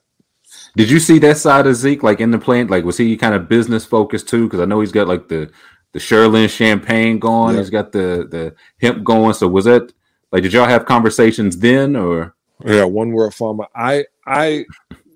Did 0.75 0.89
you 0.89 0.99
see 0.99 1.19
that 1.19 1.37
side 1.37 1.67
of 1.67 1.75
Zeke 1.75 2.01
like 2.03 2.21
in 2.21 2.31
the 2.31 2.39
plant? 2.39 2.69
Like 2.71 2.83
was 2.83 2.97
he 2.97 3.17
kind 3.17 3.35
of 3.35 3.47
business 3.49 3.85
focused 3.85 4.27
too? 4.29 4.45
Because 4.45 4.61
I 4.61 4.65
know 4.65 4.79
he's 4.79 4.91
got 4.91 5.07
like 5.07 5.27
the 5.27 5.51
the 5.93 5.99
Cheurlin 5.99 6.49
champagne 6.49 7.19
going. 7.19 7.53
Yeah. 7.55 7.61
He's 7.61 7.69
got 7.69 7.91
the 7.91 8.27
the 8.29 8.55
hemp 8.81 9.03
going. 9.03 9.33
So 9.33 9.47
was 9.47 9.65
that 9.65 9.93
like 10.31 10.41
did 10.43 10.53
y'all 10.53 10.65
have 10.67 10.85
conversations 10.85 11.57
then 11.57 11.95
or 11.95 12.33
Yeah, 12.65 12.83
One 12.83 13.11
World 13.11 13.33
Pharma. 13.33 13.65
I 13.75 14.05
I 14.25 14.65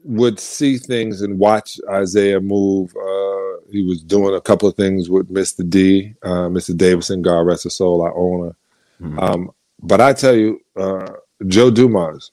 would 0.05 0.39
see 0.39 0.77
things 0.77 1.21
and 1.21 1.39
watch 1.39 1.79
Isiah 2.01 2.39
move. 2.41 2.93
Uh, 2.95 3.61
he 3.71 3.83
was 3.83 4.01
doing 4.03 4.35
a 4.35 4.41
couple 4.41 4.67
of 4.67 4.75
things 4.75 5.09
with 5.09 5.31
Mr. 5.33 5.67
D, 5.67 6.13
uh, 6.23 6.47
Mr. 6.49 6.75
Davidson, 6.75 7.21
God 7.21 7.39
rest 7.41 7.63
his 7.63 7.75
soul, 7.75 8.01
our 8.01 8.15
owner. 8.15 8.55
Mhm. 9.01 9.21
Um, 9.21 9.51
but 9.81 10.01
I 10.01 10.13
tell 10.13 10.35
you, 10.35 10.59
uh, 10.75 11.07
Joe 11.47 11.71
Dumars. 11.71 12.31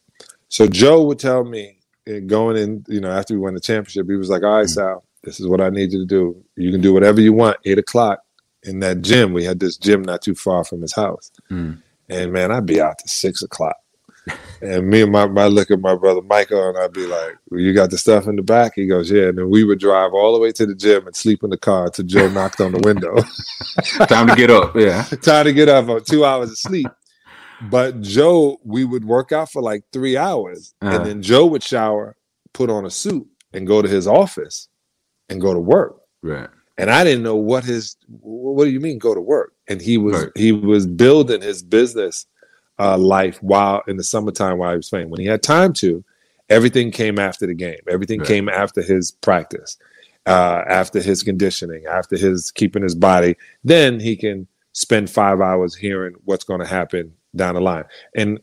So 0.49 0.66
Joe 0.66 1.05
would 1.05 1.18
tell 1.20 1.44
me 1.44 1.79
going 2.27 2.57
in, 2.57 2.85
you 2.88 3.01
know, 3.01 3.11
after 3.11 3.35
we 3.35 3.40
won 3.40 3.55
the 3.55 3.61
championship, 3.61 4.09
he 4.09 4.16
was 4.16 4.31
like, 4.31 4.42
"All 4.42 4.57
right, 4.57 4.68
Sal, 4.68 5.05
this 5.23 5.38
is 5.38 5.46
what 5.46 5.61
I 5.61 5.70
need 5.70 5.92
you 5.92 6.01
to 6.01 6.07
do. 6.07 6.37
You 6.57 6.73
can 6.73 6.81
do 6.81 6.92
whatever 6.92 7.20
you 7.20 7.33
want. 7.33 7.57
Eight 7.64 7.79
o'clock 7.79 8.20
in 8.64 8.81
that 8.81 9.01
gym. 9.03 9.33
We 9.33 9.44
had 9.44 9.61
this 9.61 9.77
gym 9.77 10.03
not 10.03 10.23
too 10.23 10.35
far 10.35 10.64
from 10.64 10.83
his 10.83 10.92
house, 10.92 11.31
Mm. 11.51 11.79
and 12.09 12.33
man, 12.33 12.51
I'd 12.51 12.66
be 12.66 12.81
out 12.81 12.99
to 12.99 13.09
six 13.09 13.42
o'clock." 13.42 13.77
And 14.62 14.88
me 14.88 15.01
and 15.03 15.11
my, 15.12 15.27
my 15.27 15.47
look 15.47 15.71
at 15.71 15.81
my 15.81 15.95
brother 15.97 16.21
Michael, 16.23 16.69
and 16.69 16.77
I'd 16.79 16.93
be 16.93 17.07
like, 17.07 17.37
well, 17.51 17.61
"You 17.61 17.73
got 17.73 17.90
the 17.90 17.97
stuff 17.97 18.27
in 18.27 18.37
the 18.37 18.43
back?" 18.43 18.73
He 18.77 18.87
goes, 18.87 19.11
"Yeah." 19.11 19.29
And 19.29 19.38
then 19.38 19.49
we 19.49 19.64
would 19.64 19.79
drive 19.81 20.12
all 20.12 20.35
the 20.35 20.38
way 20.38 20.53
to 20.53 20.66
the 20.66 20.75
gym 20.75 21.07
and 21.07 21.16
sleep 21.16 21.43
in 21.43 21.49
the 21.51 21.57
car 21.57 21.87
until 21.87 22.05
Joe 22.05 22.29
knocked 22.33 22.61
on 22.61 22.73
the 22.73 22.79
window. 22.81 23.16
time 24.07 24.27
to 24.29 24.37
get 24.37 24.51
up? 24.51 24.77
Yeah. 24.77 25.03
Time 25.23 25.47
to 25.47 25.53
get 25.55 25.69
up 25.71 25.88
on 25.88 26.05
two 26.05 26.25
hours 26.27 26.51
of 26.51 26.59
sleep. 26.59 26.88
But 27.71 28.01
Joe, 28.03 28.59
we 28.64 28.85
would 28.85 29.05
work 29.05 29.33
out 29.33 29.51
for 29.51 29.62
like 29.62 29.85
three 29.93 30.16
hours, 30.16 30.75
Uh-huh. 30.83 30.97
and 30.97 31.07
then 31.07 31.23
Joe 31.23 31.47
would 31.47 31.62
shower, 31.62 32.16
put 32.53 32.71
on 32.71 32.85
a 32.87 32.90
suit, 32.90 33.27
and 33.53 33.66
go 33.66 33.81
to 33.83 33.88
his 33.88 34.07
office 34.07 34.69
and 35.29 35.40
go 35.40 35.53
to 35.55 35.61
work. 35.61 35.97
Right. 36.23 36.49
And 36.79 36.90
I 36.90 37.05
didn't 37.05 37.23
know 37.23 37.37
what 37.37 37.64
his 37.64 37.97
what 38.09 38.64
do 38.64 38.71
you 38.71 38.81
mean 38.81 38.99
go 38.99 39.14
to 39.14 39.21
work? 39.21 39.53
And 39.69 39.81
he 39.83 39.99
was 39.99 40.14
Right. 40.23 40.33
he 40.35 40.53
was 40.53 40.87
building 40.87 41.43
his 41.43 41.62
business 41.62 42.25
uh, 42.81 42.97
life 42.97 43.38
while 43.43 43.83
in 43.87 43.97
the 43.99 44.05
summertime 44.05 44.57
while 44.59 44.71
he 44.71 44.77
was 44.77 44.88
playing. 44.88 45.11
When 45.11 45.21
he 45.21 45.27
had 45.27 45.43
time 45.43 45.73
to, 45.75 46.03
everything 46.49 46.90
came 46.90 47.19
after 47.19 47.47
the 47.47 47.55
game. 47.55 47.79
Everything 47.88 48.21
Right. 48.21 48.29
came 48.29 48.49
after 48.49 48.81
his 48.83 49.11
practice, 49.11 49.77
uh, 50.27 50.62
after 50.66 51.01
his 51.01 51.23
conditioning, 51.23 51.85
after 51.87 52.16
his 52.16 52.51
keeping 52.51 52.83
his 52.83 52.95
body. 52.95 53.37
Then 53.64 54.01
he 54.01 54.16
can 54.16 54.47
spend 54.73 55.11
five 55.11 55.40
hours 55.40 55.75
hearing 55.75 56.14
what's 56.25 56.45
going 56.45 56.61
to 56.61 56.66
happen 56.66 57.12
down 57.37 57.55
the 57.55 57.61
line. 57.61 57.85
And 58.16 58.40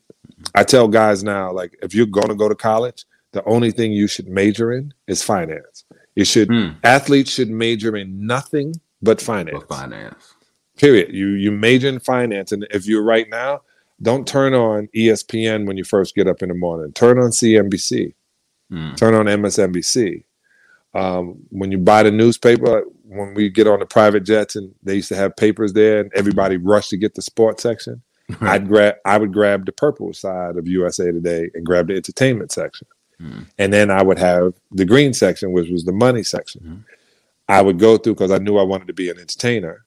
I 0.54 0.64
tell 0.64 0.88
guys 0.88 1.24
now, 1.24 1.52
like 1.52 1.72
if 1.82 1.96
you're 1.96 2.06
going 2.06 2.30
to 2.30 2.36
go 2.36 2.48
to 2.50 2.56
college, 2.56 3.06
the 3.34 3.44
only 3.46 3.72
thing 3.72 3.92
you 3.92 4.08
should 4.08 4.28
major 4.28 4.72
in 4.72 4.94
is 5.08 5.24
finance. 5.24 5.84
You 6.16 6.26
should 6.26 6.50
Mm. 6.50 6.76
athletes 6.84 7.32
should 7.32 7.50
major 7.50 7.96
in 7.96 8.26
nothing 8.26 8.74
but 9.02 9.22
finance. 9.22 9.64
For 9.64 9.68
finance. 9.68 10.34
Period. 10.78 11.14
You 11.14 11.30
you 11.30 11.52
major 11.52 11.88
in 11.90 12.00
finance, 12.00 12.52
and 12.52 12.68
if 12.72 12.86
you're 12.88 13.04
right 13.04 13.28
now, 13.30 13.62
don't 14.02 14.28
turn 14.28 14.54
on 14.54 14.88
ESPN 14.96 15.66
when 15.66 15.78
you 15.78 15.84
first 15.84 16.16
get 16.16 16.28
up 16.28 16.42
in 16.42 16.50
the 16.50 16.56
morning. 16.56 16.94
Turn 16.94 17.18
on 17.18 17.32
CNBC. 17.32 18.14
Mm. 18.72 18.96
Turn 18.98 19.14
on 19.14 19.26
MSNBC. 19.26 20.24
Um, 20.94 21.40
when 21.50 21.72
you 21.72 21.78
buy 21.78 22.04
the 22.04 22.12
newspaper, 22.12 22.84
when 23.04 23.34
we 23.34 23.50
get 23.50 23.68
on 23.68 23.80
the 23.80 23.86
private 23.86 24.22
jets, 24.24 24.56
and 24.56 24.74
they 24.84 24.96
used 24.96 25.10
to 25.10 25.16
have 25.16 25.36
papers 25.36 25.74
there, 25.74 26.00
and 26.00 26.12
everybody 26.14 26.58
rushed 26.58 26.90
to 26.92 26.98
get 26.98 27.16
the 27.16 27.22
sports 27.22 27.64
section. 27.64 28.02
Right. 28.42 28.56
I'd 28.56 28.68
grab 28.68 28.96
I 29.06 29.18
would 29.18 29.32
grab 29.32 29.66
the 29.66 29.72
purple 29.72 30.14
side 30.14 30.58
of 30.58 30.68
USA 30.68 31.12
Today 31.12 31.50
and 31.54 31.66
grab 31.66 31.88
the 31.88 31.96
entertainment 31.96 32.52
section. 32.52 32.88
Mm. 33.22 33.46
And 33.58 33.74
then 33.74 33.90
I 33.90 34.04
would 34.04 34.20
have 34.20 34.54
the 34.72 34.86
green 34.86 35.14
section, 35.14 35.54
which 35.54 35.70
was 35.70 35.86
the 35.86 35.94
money 35.94 36.24
section. 36.24 36.62
Mhm. 36.62 36.84
I 37.48 37.62
would 37.62 37.80
go 37.80 37.98
through 37.98 38.16
because 38.16 38.32
I 38.32 38.38
knew 38.40 38.58
I 38.58 38.64
wanted 38.64 38.88
to 38.88 38.94
be 38.94 39.10
an 39.10 39.18
entertainer. 39.18 39.86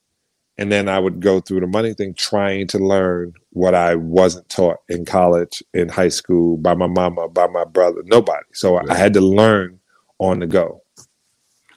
And 0.61 0.71
then 0.71 0.87
I 0.87 0.99
would 0.99 1.21
go 1.21 1.39
through 1.39 1.61
the 1.61 1.65
money 1.65 1.95
thing, 1.95 2.13
trying 2.13 2.67
to 2.67 2.77
learn 2.77 3.33
what 3.49 3.73
I 3.73 3.95
wasn't 3.95 4.47
taught 4.47 4.77
in 4.89 5.05
college, 5.05 5.63
in 5.73 5.89
high 5.89 6.09
school, 6.09 6.57
by 6.57 6.75
my 6.75 6.85
mama, 6.85 7.29
by 7.29 7.47
my 7.47 7.63
brother, 7.63 8.03
nobody. 8.05 8.45
So 8.53 8.79
I 8.87 8.93
had 8.93 9.11
to 9.15 9.21
learn 9.21 9.79
on 10.19 10.37
the 10.37 10.45
go. 10.45 10.83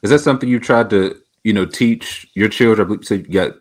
Is 0.03 0.11
that 0.11 0.19
something 0.19 0.47
you 0.47 0.59
tried 0.59 0.91
to, 0.91 1.19
you 1.43 1.51
know, 1.51 1.65
teach 1.65 2.27
your 2.35 2.47
children? 2.47 3.01
So 3.01 3.15
you 3.15 3.23
got 3.23 3.53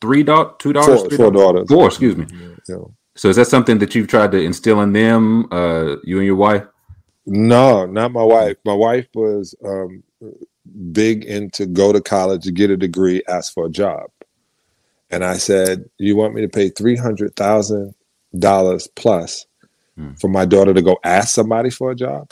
three 0.00 0.22
daughters, 0.22 0.54
two 0.60 0.72
daughters, 0.72 1.00
Four, 1.00 1.10
four 1.16 1.30
daughters. 1.32 1.68
Four, 1.68 1.88
excuse 1.88 2.16
me. 2.16 2.26
Know. 2.68 2.94
So 3.16 3.28
is 3.28 3.34
that 3.34 3.48
something 3.48 3.78
that 3.78 3.96
you've 3.96 4.06
tried 4.06 4.30
to 4.30 4.40
instill 4.40 4.80
in 4.82 4.92
them, 4.92 5.52
uh, 5.52 5.96
you 6.04 6.18
and 6.18 6.26
your 6.26 6.36
wife? 6.36 6.62
No, 7.26 7.86
not 7.86 8.12
my 8.12 8.22
wife. 8.22 8.56
My 8.64 8.74
wife 8.74 9.08
was 9.16 9.52
um, 9.64 10.04
big 10.92 11.24
into 11.24 11.66
go 11.66 11.92
to 11.92 12.00
college, 12.00 12.54
get 12.54 12.70
a 12.70 12.76
degree, 12.76 13.20
ask 13.26 13.52
for 13.52 13.66
a 13.66 13.68
job. 13.70 14.08
And 15.10 15.24
I 15.24 15.38
said, 15.38 15.86
"You 15.98 16.16
want 16.16 16.34
me 16.34 16.42
to 16.42 16.48
pay 16.48 16.70
three 16.70 16.96
hundred 16.96 17.36
thousand 17.36 17.94
dollars 18.38 18.88
plus 18.96 19.46
Hmm. 19.96 20.12
for 20.14 20.28
my 20.28 20.46
daughter 20.46 20.74
to 20.74 20.82
go 20.82 20.98
ask 21.04 21.34
somebody 21.34 21.70
for 21.70 21.92
a 21.92 21.96
job?" 21.96 22.30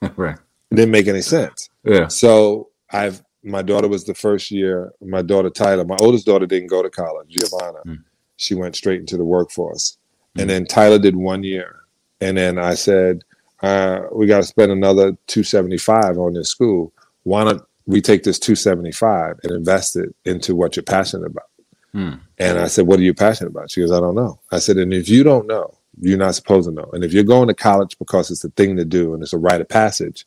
right. 0.16 0.38
It 0.70 0.76
didn't 0.76 0.92
make 0.92 1.08
any 1.08 1.22
sense. 1.22 1.70
Yeah. 1.84 2.08
So 2.08 2.70
I've 2.92 3.22
my 3.44 3.62
daughter 3.62 3.88
was 3.88 4.04
the 4.04 4.14
first 4.14 4.52
year. 4.52 4.92
My 5.02 5.22
daughter 5.22 5.50
Tyler, 5.50 5.86
my 5.86 5.96
oldest 6.00 6.26
daughter, 6.26 6.46
didn't 6.46 6.68
go 6.68 6.82
to 6.82 6.90
college. 6.90 7.28
Giovanna, 7.30 7.80
Mm. 7.86 8.04
she 8.36 8.54
went 8.54 8.76
straight 8.76 9.00
into 9.00 9.16
the 9.16 9.24
workforce, 9.24 9.98
and 10.36 10.50
then 10.50 10.66
Tyler 10.66 11.00
did 11.00 11.16
one 11.16 11.44
year, 11.44 11.76
and 12.20 12.36
then 12.38 12.58
I 12.58 12.74
said, 12.74 13.24
uh, 13.62 14.02
"We 14.12 14.26
got 14.26 14.38
to 14.38 14.44
spend 14.44 14.72
another 14.72 15.16
two 15.28 15.44
seventy 15.44 15.78
five 15.78 16.18
on 16.18 16.34
this 16.34 16.50
school. 16.50 16.92
Why 17.24 17.44
don't 17.44 17.62
we 17.86 18.02
take 18.02 18.24
this 18.24 18.38
two 18.40 18.56
seventy 18.56 18.92
five 18.92 19.40
and 19.44 19.52
invest 19.52 19.96
it 19.96 20.14
into 20.26 20.56
what 20.56 20.76
you're 20.76 20.84
passionate 20.84 21.26
about?" 21.28 21.46
Mm. 21.94 22.20
And 22.38 22.58
I 22.58 22.66
said, 22.68 22.86
What 22.86 22.98
are 22.98 23.02
you 23.02 23.14
passionate 23.14 23.50
about? 23.50 23.70
She 23.70 23.80
goes, 23.80 23.92
I 23.92 24.00
don't 24.00 24.14
know. 24.14 24.40
I 24.52 24.58
said, 24.58 24.76
And 24.76 24.92
if 24.92 25.08
you 25.08 25.22
don't 25.22 25.46
know, 25.46 25.74
you're 26.00 26.18
not 26.18 26.34
supposed 26.34 26.68
to 26.68 26.74
know. 26.74 26.88
And 26.92 27.04
if 27.04 27.12
you're 27.12 27.24
going 27.24 27.48
to 27.48 27.54
college 27.54 27.98
because 27.98 28.30
it's 28.30 28.42
the 28.42 28.50
thing 28.50 28.76
to 28.76 28.84
do 28.84 29.14
and 29.14 29.22
it's 29.22 29.32
a 29.32 29.38
rite 29.38 29.60
of 29.60 29.68
passage, 29.68 30.24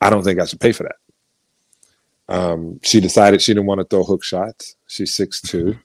I 0.00 0.10
don't 0.10 0.22
think 0.22 0.40
I 0.40 0.44
should 0.44 0.60
pay 0.60 0.72
for 0.72 0.84
that. 0.84 0.96
Um, 2.30 2.78
she 2.82 3.00
decided 3.00 3.42
she 3.42 3.52
didn't 3.52 3.66
want 3.66 3.80
to 3.80 3.84
throw 3.84 4.04
hook 4.04 4.22
shots. 4.22 4.76
She's 4.86 5.14
six 5.14 5.40
two. 5.40 5.76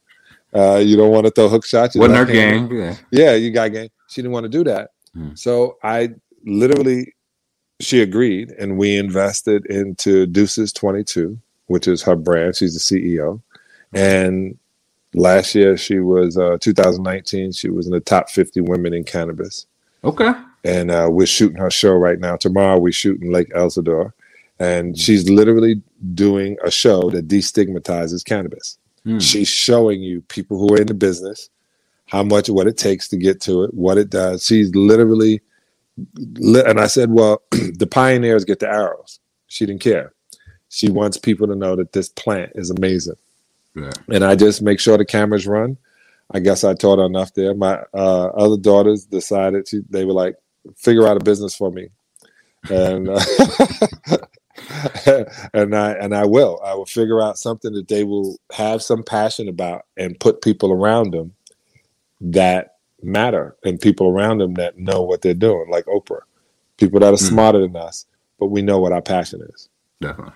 Uh, 0.53 0.77
you 0.77 0.95
don't 0.95 1.11
want 1.11 1.25
to 1.25 1.31
throw 1.31 1.49
hook 1.49 1.65
shots. 1.65 1.95
Wasn't 1.95 2.17
her 2.17 2.25
game. 2.25 2.71
Yeah. 2.71 2.95
Yeah, 3.11 3.33
you 3.33 3.51
got 3.51 3.71
game. 3.73 3.89
She 4.07 4.21
didn't 4.21 4.31
want 4.31 4.45
to 4.45 4.49
do 4.49 4.63
that. 4.65 4.91
Hmm. 5.13 5.33
So 5.33 5.77
I 5.83 6.11
literally, 6.45 7.13
she 7.79 8.01
agreed, 8.01 8.51
and 8.51 8.77
we 8.77 8.95
invested 8.95 9.65
into 9.65 10.27
Deuces 10.27 10.71
22, 10.71 11.37
which 11.65 11.87
is 11.87 12.03
her 12.03 12.15
brand. 12.15 12.55
She's 12.55 12.73
the 12.73 12.79
CEO. 12.79 13.41
And 13.93 14.57
last 15.15 15.55
year, 15.55 15.77
she 15.77 15.99
was, 15.99 16.37
uh, 16.37 16.57
2019, 16.61 17.51
she 17.51 17.69
was 17.69 17.85
in 17.85 17.93
the 17.93 17.99
top 17.99 18.29
50 18.29 18.61
women 18.61 18.93
in 18.93 19.03
cannabis. 19.03 19.65
Okay. 20.03 20.31
And 20.63 20.91
uh, 20.91 21.07
we're 21.11 21.25
shooting 21.25 21.57
her 21.57 21.71
show 21.71 21.93
right 21.93 22.19
now. 22.19 22.35
Tomorrow, 22.35 22.79
we're 22.79 22.91
shooting 22.91 23.31
Lake 23.31 23.51
Elsinore. 23.55 24.13
And 24.59 24.97
she's 24.97 25.29
literally 25.29 25.81
doing 26.13 26.57
a 26.63 26.71
show 26.71 27.09
that 27.11 27.27
destigmatizes 27.27 28.23
cannabis. 28.23 28.77
Hmm. 29.03 29.19
She's 29.19 29.47
showing 29.47 30.01
you 30.01 30.21
people 30.21 30.57
who 30.57 30.73
are 30.73 30.81
in 30.81 30.87
the 30.87 30.93
business 30.93 31.49
how 32.07 32.23
much 32.23 32.49
what 32.49 32.67
it 32.67 32.77
takes 32.77 33.07
to 33.09 33.17
get 33.17 33.41
to 33.41 33.63
it, 33.63 33.73
what 33.73 33.97
it 33.97 34.09
does. 34.09 34.45
She's 34.45 34.73
literally, 34.75 35.41
li- 36.35 36.63
and 36.65 36.79
I 36.79 36.87
said, 36.87 37.11
well, 37.11 37.41
the 37.51 37.87
pioneers 37.89 38.45
get 38.45 38.59
the 38.59 38.69
arrows. 38.69 39.19
She 39.47 39.65
didn't 39.65 39.81
care. 39.81 40.13
She 40.69 40.89
wants 40.89 41.17
people 41.17 41.47
to 41.47 41.55
know 41.55 41.75
that 41.75 41.93
this 41.93 42.09
plant 42.09 42.51
is 42.55 42.69
amazing, 42.69 43.15
Yeah. 43.75 43.91
and 44.09 44.23
I 44.23 44.35
just 44.35 44.61
make 44.61 44.79
sure 44.79 44.97
the 44.97 45.05
cameras 45.05 45.45
run. 45.47 45.77
I 46.31 46.39
guess 46.39 46.63
I 46.63 46.73
taught 46.73 46.99
her 46.99 47.05
enough 47.05 47.33
there. 47.33 47.53
My 47.53 47.83
uh, 47.93 48.27
other 48.27 48.57
daughters 48.57 49.05
decided 49.05 49.65
to. 49.67 49.83
They 49.89 50.05
were 50.05 50.13
like, 50.13 50.35
figure 50.75 51.07
out 51.07 51.17
a 51.17 51.23
business 51.23 51.55
for 51.55 51.71
me, 51.71 51.89
and 52.71 53.09
uh, 53.09 53.19
and 55.53 55.75
I 55.75 55.91
and 55.93 56.15
I 56.15 56.25
will. 56.25 56.59
I 56.63 56.73
will 56.73 56.85
figure 56.85 57.21
out 57.21 57.37
something 57.37 57.73
that 57.73 57.87
they 57.87 58.03
will 58.03 58.37
have 58.53 58.81
some 58.81 59.03
passion 59.03 59.47
about 59.47 59.83
and 59.97 60.19
put 60.19 60.41
people 60.41 60.71
around 60.71 61.11
them 61.11 61.33
that 62.21 62.75
matter 63.03 63.55
and 63.63 63.79
people 63.79 64.07
around 64.07 64.39
them 64.39 64.55
that 64.55 64.77
know 64.79 65.01
what 65.03 65.21
they're 65.21 65.33
doing, 65.33 65.67
like 65.69 65.85
Oprah. 65.85 66.21
People 66.77 66.99
that 67.01 67.13
are 67.13 67.17
Mm. 67.17 67.27
smarter 67.29 67.59
than 67.59 67.75
us, 67.75 68.05
but 68.39 68.47
we 68.47 68.61
know 68.61 68.79
what 68.79 68.91
our 68.91 69.01
passion 69.01 69.41
is. 69.53 69.69
Definitely. 70.01 70.33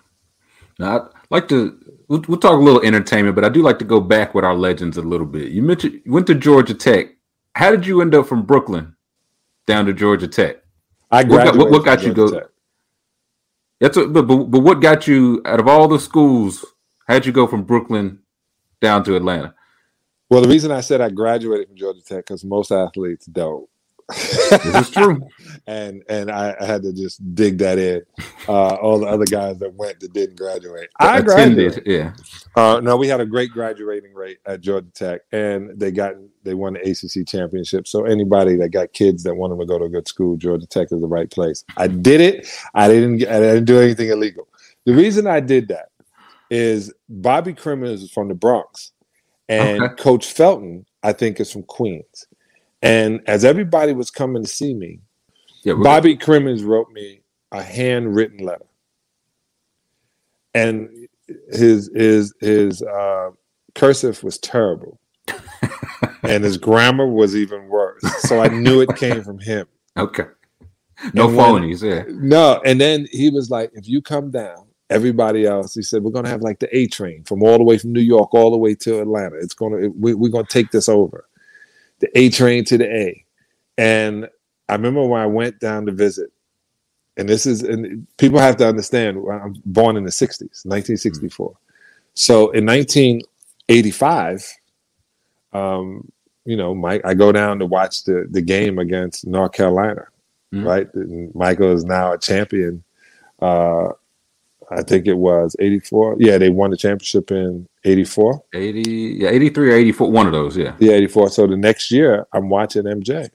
Now, 0.79 0.95
I'd 0.97 1.07
like 1.29 1.47
to, 1.49 1.77
we'll, 2.07 2.23
we'll 2.27 2.39
talk 2.39 2.53
a 2.53 2.63
little 2.63 2.81
entertainment, 2.83 3.35
but 3.35 3.45
I 3.45 3.49
do 3.49 3.61
like 3.61 3.79
to 3.79 3.85
go 3.85 3.99
back 4.01 4.33
with 4.33 4.45
our 4.45 4.55
legends 4.55 4.97
a 4.97 5.01
little 5.01 5.27
bit. 5.27 5.51
You 5.51 5.61
mentioned 5.61 6.01
you 6.05 6.11
went 6.13 6.27
to 6.27 6.35
Georgia 6.35 6.73
Tech. 6.73 7.07
How 7.55 7.71
did 7.71 7.85
you 7.85 8.01
end 8.01 8.15
up 8.15 8.27
from 8.27 8.43
Brooklyn 8.45 8.95
down 9.67 9.85
to 9.87 9.93
Georgia 9.93 10.27
Tech? 10.27 10.57
I 11.11 11.23
What 11.23 11.27
got- 11.29 11.55
graduated. 11.55 11.59
what- 11.61 11.71
what 11.71 11.85
got 11.85 11.99
from 11.99 12.07
you 12.09 12.13
go- 12.15 12.31
Tech. 12.31 12.47
That's 13.79 13.95
a, 13.97 14.07
but, 14.07 14.23
but 14.27 14.37
but 14.45 14.59
what 14.59 14.81
got 14.81 15.07
you 15.07 15.41
out 15.45 15.59
of 15.61 15.67
all 15.69 15.87
the 15.87 15.99
schools? 15.99 16.65
How'd 17.07 17.25
you 17.25 17.31
go 17.31 17.47
from 17.47 17.63
Brooklyn 17.63 18.19
down 18.81 19.05
to 19.05 19.15
Atlanta? 19.15 19.55
Well, 20.29 20.41
the 20.41 20.49
reason 20.49 20.71
I 20.71 20.81
said 20.81 20.99
I 20.99 21.09
graduated 21.09 21.67
from 21.67 21.77
Georgia 21.77 22.01
Tech 22.03 22.25
because 22.25 22.43
most 22.43 22.71
athletes 22.71 23.25
don't. 23.27 23.68
This 24.09 24.87
is 24.87 24.89
true. 24.91 25.27
and 25.67 26.03
and 26.09 26.31
I, 26.31 26.55
I 26.59 26.65
had 26.65 26.81
to 26.83 26.93
just 26.93 27.35
dig 27.35 27.57
that 27.59 27.77
in. 27.77 28.01
Uh, 28.47 28.75
all 28.75 28.99
the 28.99 29.07
other 29.07 29.25
guys 29.25 29.59
that 29.59 29.73
went 29.73 29.99
that 29.99 30.13
didn't 30.13 30.35
graduate. 30.37 30.89
I 30.99 31.21
graduated. 31.21 31.77
Attended, 31.77 31.83
yeah. 31.85 32.13
Uh, 32.55 32.79
no, 32.79 32.97
we 32.97 33.07
had 33.07 33.21
a 33.21 33.25
great 33.25 33.51
graduating 33.51 34.13
rate 34.13 34.39
at 34.45 34.61
Georgia 34.61 34.87
Tech, 34.93 35.21
and 35.31 35.79
they 35.79 35.91
got 35.91 36.15
they 36.43 36.53
won 36.53 36.73
the 36.73 36.81
ACC 36.81 37.27
championship. 37.27 37.87
So 37.87 38.05
anybody 38.05 38.55
that 38.57 38.69
got 38.69 38.93
kids 38.93 39.23
that 39.23 39.35
wanted 39.35 39.59
to 39.59 39.65
go 39.65 39.77
to 39.77 39.85
a 39.85 39.89
good 39.89 40.07
school, 40.07 40.37
Georgia 40.37 40.65
Tech 40.65 40.91
is 40.91 40.99
the 41.01 41.07
right 41.07 41.29
place. 41.29 41.63
I 41.77 41.87
did 41.87 42.21
it. 42.21 42.47
I 42.73 42.87
didn't. 42.87 43.23
I 43.27 43.39
didn't 43.39 43.65
do 43.65 43.79
anything 43.79 44.09
illegal. 44.09 44.47
The 44.85 44.93
reason 44.93 45.27
I 45.27 45.39
did 45.39 45.67
that 45.67 45.89
is 46.49 46.91
Bobby 47.07 47.53
Cremins 47.53 48.01
is 48.01 48.11
from 48.11 48.27
the 48.27 48.33
Bronx, 48.33 48.91
and 49.47 49.83
Okay. 49.83 50.01
Coach 50.01 50.33
Felton, 50.33 50.85
I 51.03 51.13
think, 51.13 51.39
is 51.39 51.51
from 51.51 51.63
Queens. 51.63 52.27
And 52.81 53.21
as 53.27 53.43
everybody 53.43 53.93
was 53.93 54.09
coming 54.11 54.43
to 54.43 54.49
see 54.49 54.73
me, 54.73 54.99
Yeah, 55.63 55.73
Bobby 55.81 56.15
Cremins 56.15 56.65
wrote 56.65 56.89
me 56.91 57.21
a 57.51 57.61
handwritten 57.61 58.45
letter, 58.45 58.65
and 60.53 60.89
his 61.51 61.89
his 61.93 62.33
his 62.39 62.81
uh, 62.81 63.31
cursive 63.75 64.23
was 64.23 64.37
terrible, 64.37 64.99
and 66.23 66.43
his 66.43 66.57
grammar 66.57 67.07
was 67.07 67.35
even 67.35 67.67
worse. 67.67 68.01
So 68.21 68.39
I 68.39 68.47
knew 68.47 68.81
it 68.81 68.95
came 68.95 69.23
from 69.23 69.39
him. 69.39 69.67
Okay. 69.97 70.25
No 71.13 71.27
And 71.27 71.37
when- 71.37 71.45
phonies, 71.63 71.81
yeah. 71.81 72.03
No, 72.09 72.61
and 72.65 72.79
then 72.79 73.07
he 73.11 73.29
was 73.29 73.49
like, 73.49 73.71
"If 73.73 73.87
you 73.87 74.01
come 74.01 74.31
down, 74.31 74.65
everybody 74.89 75.45
else," 75.45 75.73
he 75.73 75.81
said, 75.81 76.03
"We're 76.03 76.11
gonna 76.11 76.29
have 76.29 76.41
like 76.41 76.59
the 76.59 76.75
A 76.75 76.87
train 76.87 77.23
from 77.23 77.43
all 77.43 77.57
the 77.57 77.63
way 77.63 77.77
from 77.77 77.93
New 77.93 78.01
York 78.01 78.33
all 78.33 78.51
the 78.51 78.57
way 78.57 78.75
to 78.75 79.01
Atlanta. 79.01 79.35
It's 79.37 79.53
gonna 79.53 79.89
we, 79.97 80.13
we're 80.13 80.31
gonna 80.31 80.45
take 80.49 80.71
this 80.71 80.89
over, 80.89 81.25
the 81.99 82.09
A 82.17 82.29
train 82.29 82.63
to 82.65 82.77
the 82.77 82.85
A." 82.85 83.25
And 83.77 84.29
I 84.67 84.73
remember 84.73 85.03
when 85.05 85.21
I 85.21 85.25
went 85.25 85.59
down 85.59 85.85
to 85.85 85.91
visit, 85.91 86.31
and 87.17 87.27
this 87.29 87.45
is 87.45 87.63
and 87.63 88.05
people 88.17 88.39
have 88.39 88.57
to 88.57 88.67
understand. 88.67 89.17
I'm 89.31 89.55
born 89.65 89.97
in 89.97 90.03
the 90.03 90.11
'60s, 90.11 90.65
1964. 90.65 91.55
So 92.13 92.49
in 92.51 92.65
1985, 92.65 94.53
um, 95.53 96.11
you 96.45 96.57
know, 96.57 96.73
Mike, 96.75 97.01
I 97.05 97.13
go 97.13 97.31
down 97.31 97.59
to 97.59 97.65
watch 97.65 98.03
the 98.03 98.27
the 98.29 98.41
game 98.41 98.79
against 98.79 99.25
North 99.27 99.53
Carolina 99.53 100.05
Mhm. 100.53 100.65
right? 100.65 100.93
And 100.95 101.33
Michael 101.35 101.71
is 101.73 101.85
now 101.85 102.13
a 102.13 102.17
champion. 102.17 102.83
Uh, 103.39 103.89
I 104.71 104.83
think 104.83 105.07
it 105.07 105.15
was 105.15 105.55
84. 105.59 106.17
Yeah, 106.19 106.37
they 106.37 106.49
won 106.49 106.69
the 106.71 106.77
championship 106.77 107.31
in 107.31 107.67
84. 107.83 108.43
80, 108.53 108.81
yeah, 109.19 109.29
83 109.29 109.71
or 109.71 109.75
84, 109.75 110.11
one 110.11 110.27
of 110.27 110.33
those, 110.33 110.55
yeah. 110.55 110.75
Yeah, 110.79 110.93
84. 110.93 111.29
So 111.29 111.47
the 111.47 111.57
next 111.57 111.89
year, 111.91 112.27
I'm 112.33 112.49
watching 112.49 112.83
MJ. 112.83 113.29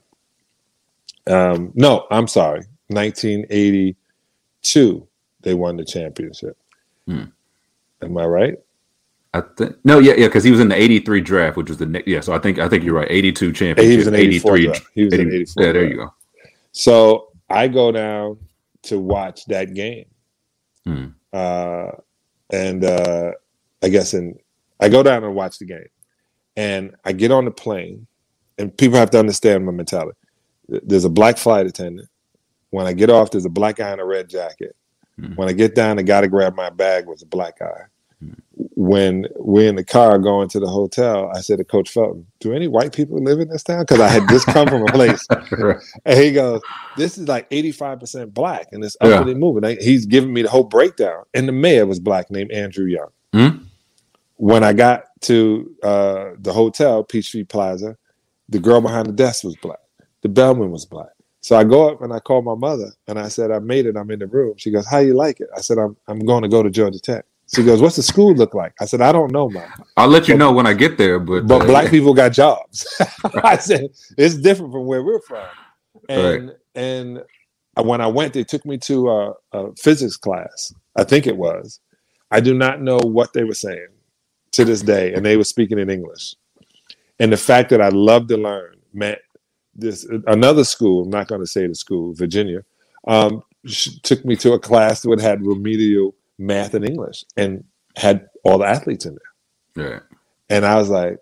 Um, 1.26 1.72
no, 1.74 2.06
I'm 2.10 2.28
sorry. 2.28 2.62
1982, 2.88 5.08
they 5.40 5.54
won 5.54 5.76
the 5.76 5.84
championship. 5.84 6.56
Hmm. 7.06 7.24
Am 8.02 8.18
I 8.18 8.26
right? 8.26 8.58
I 9.32 9.40
think 9.56 9.76
no, 9.84 9.98
yeah, 9.98 10.12
yeah, 10.16 10.26
because 10.28 10.44
he 10.44 10.52
was 10.52 10.60
in 10.60 10.68
the 10.68 10.76
'83 10.76 11.20
draft, 11.20 11.56
which 11.56 11.68
was 11.68 11.78
the 11.78 11.86
next. 11.86 12.06
Yeah, 12.06 12.20
so 12.20 12.34
I 12.34 12.38
think 12.38 12.60
I 12.60 12.68
think 12.68 12.84
you're 12.84 12.94
right. 12.94 13.10
'82 13.10 13.52
championship. 13.52 13.90
He 13.90 13.96
was 13.96 14.06
in 14.06 14.14
'83. 14.14 14.72
He 14.94 15.04
was 15.04 15.14
in 15.14 15.32
84 15.32 15.64
Yeah, 15.64 15.72
there 15.72 15.88
you 15.88 15.96
go. 15.96 16.14
So 16.70 17.32
I 17.50 17.66
go 17.66 17.90
down 17.90 18.38
to 18.82 19.00
watch 19.00 19.46
that 19.46 19.74
game. 19.74 20.04
Hmm. 20.84 21.06
Uh, 21.34 21.90
and 22.50 22.84
uh, 22.84 23.32
I 23.82 23.88
guess 23.88 24.14
in 24.14 24.38
I 24.80 24.88
go 24.88 25.02
down 25.02 25.24
and 25.24 25.34
watch 25.34 25.58
the 25.58 25.64
game. 25.64 25.88
And 26.56 26.94
I 27.04 27.12
get 27.12 27.32
on 27.32 27.44
the 27.44 27.50
plane, 27.50 28.06
and 28.58 28.76
people 28.76 28.96
have 28.96 29.10
to 29.10 29.18
understand 29.18 29.66
my 29.66 29.72
mentality. 29.72 30.16
There's 30.68 31.04
a 31.04 31.10
black 31.10 31.36
flight 31.36 31.66
attendant. 31.66 32.08
When 32.70 32.86
I 32.86 32.92
get 32.92 33.10
off, 33.10 33.32
there's 33.32 33.44
a 33.44 33.50
black 33.50 33.76
guy 33.76 33.92
in 33.92 33.98
a 33.98 34.04
red 34.04 34.28
jacket. 34.28 34.76
Hmm. 35.18 35.34
When 35.34 35.48
I 35.48 35.52
get 35.52 35.74
down, 35.74 35.96
the 35.96 36.04
guy 36.04 36.20
to 36.20 36.28
grab 36.28 36.54
my 36.54 36.70
bag 36.70 37.06
was 37.06 37.22
a 37.22 37.26
black 37.26 37.58
guy. 37.58 37.86
When 38.76 39.26
we're 39.36 39.68
in 39.68 39.76
the 39.76 39.84
car 39.84 40.18
going 40.18 40.48
to 40.50 40.60
the 40.60 40.68
hotel, 40.68 41.30
I 41.34 41.40
said 41.40 41.58
to 41.58 41.64
Coach 41.64 41.90
Felton, 41.90 42.26
"Do 42.40 42.52
any 42.52 42.68
white 42.68 42.92
people 42.92 43.22
live 43.22 43.40
in 43.40 43.48
this 43.48 43.62
town?" 43.62 43.80
Because 43.82 44.00
I 44.00 44.08
had 44.08 44.28
just 44.28 44.46
come 44.46 44.68
from 44.68 44.82
a 44.82 44.92
place 44.92 45.26
Right. 45.50 45.76
and 46.04 46.18
he 46.18 46.32
goes, 46.32 46.60
"This 46.96 47.18
is 47.18 47.26
like 47.28 47.46
eighty-five 47.50 47.98
percent 48.00 48.32
black, 48.34 48.68
and 48.72 48.84
it's 48.84 48.96
Yeah. 49.02 49.08
upwardly 49.08 49.34
moving." 49.34 49.62
Like, 49.62 49.80
He's 49.80 50.06
giving 50.06 50.32
me 50.32 50.42
the 50.42 50.50
whole 50.50 50.64
breakdown, 50.64 51.24
and 51.34 51.48
the 51.48 51.52
mayor 51.52 51.86
was 51.86 51.98
black, 52.00 52.30
named 52.30 52.52
Andrew 52.52 52.86
Young. 52.86 53.08
Hmm? 53.32 53.64
When 54.36 54.62
I 54.64 54.72
got 54.72 55.04
to 55.22 55.74
uh, 55.82 56.30
the 56.38 56.52
hotel, 56.52 57.02
Peachtree 57.04 57.44
Plaza, 57.44 57.96
the 58.48 58.58
girl 58.58 58.80
behind 58.80 59.06
the 59.08 59.12
desk 59.12 59.44
was 59.44 59.56
black. 59.56 59.78
The 60.22 60.28
bellman 60.28 60.70
was 60.70 60.84
black. 60.86 61.08
So 61.40 61.56
I 61.56 61.64
go 61.64 61.88
up 61.90 62.00
and 62.02 62.12
I 62.12 62.20
call 62.20 62.42
my 62.42 62.54
mother, 62.54 62.90
and 63.06 63.18
I 63.18 63.28
said, 63.28 63.50
"I 63.50 63.58
made 63.58 63.86
it. 63.86 63.96
I'm 63.96 64.10
in 64.10 64.18
the 64.20 64.26
room." 64.26 64.54
She 64.58 64.70
goes, 64.70 64.86
"How 64.86 64.98
you 64.98 65.14
like 65.14 65.40
it?" 65.40 65.48
I 65.56 65.60
said, 65.60 65.78
"I'm 65.78 65.96
I'm 66.08 66.20
going 66.20 66.42
to 66.42 66.48
go 66.48 66.62
to 66.62 66.70
Georgia 66.70 67.00
Tech." 67.00 67.24
She 67.54 67.64
goes, 67.64 67.80
"What's 67.80 67.96
the 67.96 68.02
school 68.02 68.34
look 68.34 68.54
like?" 68.54 68.74
I 68.80 68.84
said, 68.86 69.00
"I 69.00 69.12
don't 69.12 69.32
know, 69.32 69.48
mom." 69.48 69.70
I'll 69.96 70.08
let 70.08 70.28
you 70.28 70.36
know 70.36 70.52
when 70.52 70.66
I 70.66 70.74
get 70.74 70.98
there, 70.98 71.18
but 71.18 71.46
but 71.46 71.62
uh, 71.62 71.66
black 71.66 71.90
people 71.90 72.14
got 72.14 72.32
jobs. 72.32 72.86
I 73.44 73.56
said 73.56 73.88
it's 74.18 74.36
different 74.36 74.72
from 74.72 74.86
where 74.86 75.02
we're 75.02 75.20
from. 75.20 75.48
And 76.08 76.52
and 76.74 77.22
when 77.76 78.00
I 78.00 78.06
went, 78.06 78.32
they 78.32 78.44
took 78.44 78.64
me 78.64 78.78
to 78.78 79.10
a, 79.10 79.32
a 79.52 79.76
physics 79.76 80.16
class. 80.16 80.72
I 80.96 81.04
think 81.04 81.26
it 81.26 81.36
was. 81.36 81.80
I 82.30 82.40
do 82.40 82.54
not 82.54 82.80
know 82.80 82.98
what 83.02 83.32
they 83.32 83.44
were 83.44 83.54
saying 83.54 83.88
to 84.52 84.64
this 84.64 84.82
day, 84.82 85.14
and 85.14 85.24
they 85.24 85.36
were 85.36 85.44
speaking 85.44 85.78
in 85.78 85.90
English. 85.90 86.36
And 87.18 87.32
the 87.32 87.36
fact 87.36 87.70
that 87.70 87.80
I 87.80 87.88
love 87.88 88.28
to 88.28 88.36
learn 88.36 88.76
meant 88.92 89.18
this 89.74 90.06
another 90.26 90.64
school. 90.64 91.04
I'm 91.04 91.10
not 91.10 91.28
going 91.28 91.40
to 91.40 91.46
say 91.46 91.66
the 91.66 91.74
school, 91.74 92.14
Virginia, 92.14 92.64
um, 93.06 93.42
took 94.02 94.24
me 94.24 94.36
to 94.36 94.52
a 94.52 94.58
class 94.58 95.02
that 95.02 95.20
had 95.20 95.46
remedial 95.46 96.14
math 96.38 96.74
and 96.74 96.84
English, 96.84 97.24
and 97.36 97.64
had 97.96 98.28
all 98.44 98.58
the 98.58 98.66
athletes 98.66 99.06
in 99.06 99.16
there. 99.76 99.86
yeah. 99.86 100.00
And 100.50 100.66
I 100.66 100.76
was 100.76 100.90
like, 100.90 101.18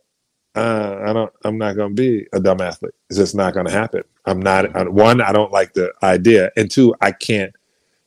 uh, 0.56 0.98
I 1.06 1.12
don't, 1.12 1.32
I'm 1.44 1.56
not 1.56 1.76
going 1.76 1.94
to 1.94 2.02
be 2.02 2.26
a 2.32 2.40
dumb 2.40 2.60
athlete. 2.60 2.94
It's 3.08 3.18
just 3.18 3.34
not 3.34 3.54
going 3.54 3.66
to 3.66 3.72
happen. 3.72 4.02
I'm 4.26 4.40
not, 4.40 4.74
I- 4.76 4.88
one, 4.88 5.20
I 5.20 5.32
don't 5.32 5.52
like 5.52 5.74
the 5.74 5.92
idea. 6.02 6.50
And 6.56 6.70
two, 6.70 6.94
I 7.00 7.12
can't 7.12 7.54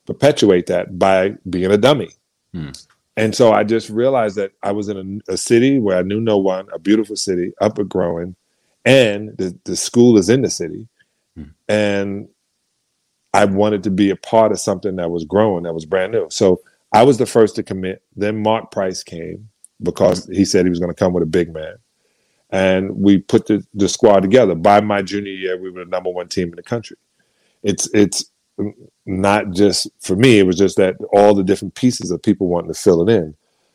perpetuate 0.04 0.66
that 0.66 0.98
by 0.98 1.34
being 1.50 1.72
a 1.72 1.78
dummy. 1.78 2.10
Hmm. 2.52 2.70
and 3.16 3.34
so 3.34 3.52
I 3.52 3.64
just 3.64 3.90
realized 3.90 4.36
that 4.36 4.52
I 4.62 4.72
was 4.72 4.88
in 4.88 5.22
a, 5.28 5.32
a 5.32 5.36
city 5.36 5.78
where 5.78 5.98
I 5.98 6.02
knew 6.02 6.20
no 6.20 6.38
one, 6.38 6.68
a 6.72 6.78
beautiful 6.78 7.16
city, 7.16 7.52
up 7.60 7.78
and 7.78 7.88
growing, 7.88 8.36
and 8.84 9.36
the, 9.36 9.58
the 9.64 9.74
school 9.76 10.16
is 10.16 10.28
in 10.28 10.42
the 10.42 10.50
city. 10.50 10.86
Hmm. 11.36 11.44
And 11.68 12.28
I 13.34 13.44
wanted 13.46 13.82
to 13.84 13.90
be 13.90 14.10
a 14.10 14.16
part 14.16 14.52
of 14.52 14.60
something 14.60 14.96
that 14.96 15.10
was 15.10 15.24
growing, 15.24 15.64
that 15.64 15.74
was 15.74 15.84
brand 15.84 16.12
new. 16.12 16.28
So 16.30 16.60
I 16.96 17.02
was 17.02 17.18
the 17.18 17.26
first 17.26 17.56
to 17.56 17.62
commit. 17.62 18.02
Then 18.16 18.42
Mark 18.42 18.70
Price 18.70 19.02
came 19.02 19.50
because 19.82 20.26
he 20.26 20.46
said 20.46 20.64
he 20.64 20.70
was 20.70 20.78
going 20.78 20.90
to 20.90 20.98
come 20.98 21.12
with 21.12 21.22
a 21.22 21.26
big 21.26 21.52
man. 21.52 21.76
And 22.48 22.96
we 22.96 23.18
put 23.18 23.46
the, 23.46 23.66
the 23.74 23.88
squad 23.88 24.20
together. 24.20 24.54
By 24.54 24.80
my 24.80 25.02
junior 25.02 25.32
year, 25.32 25.60
we 25.60 25.68
were 25.68 25.84
the 25.84 25.90
number 25.90 26.08
one 26.08 26.28
team 26.28 26.48
in 26.48 26.56
the 26.56 26.62
country. 26.62 26.96
It's 27.62 27.90
it's 27.92 28.30
not 29.04 29.50
just 29.50 29.88
for 30.00 30.16
me, 30.16 30.38
it 30.38 30.46
was 30.46 30.56
just 30.56 30.78
that 30.78 30.96
all 31.12 31.34
the 31.34 31.44
different 31.44 31.74
pieces 31.74 32.10
of 32.10 32.22
people 32.22 32.46
wanting 32.46 32.72
to 32.72 32.80
fill 32.80 33.06
it 33.06 33.12
in. 33.12 33.34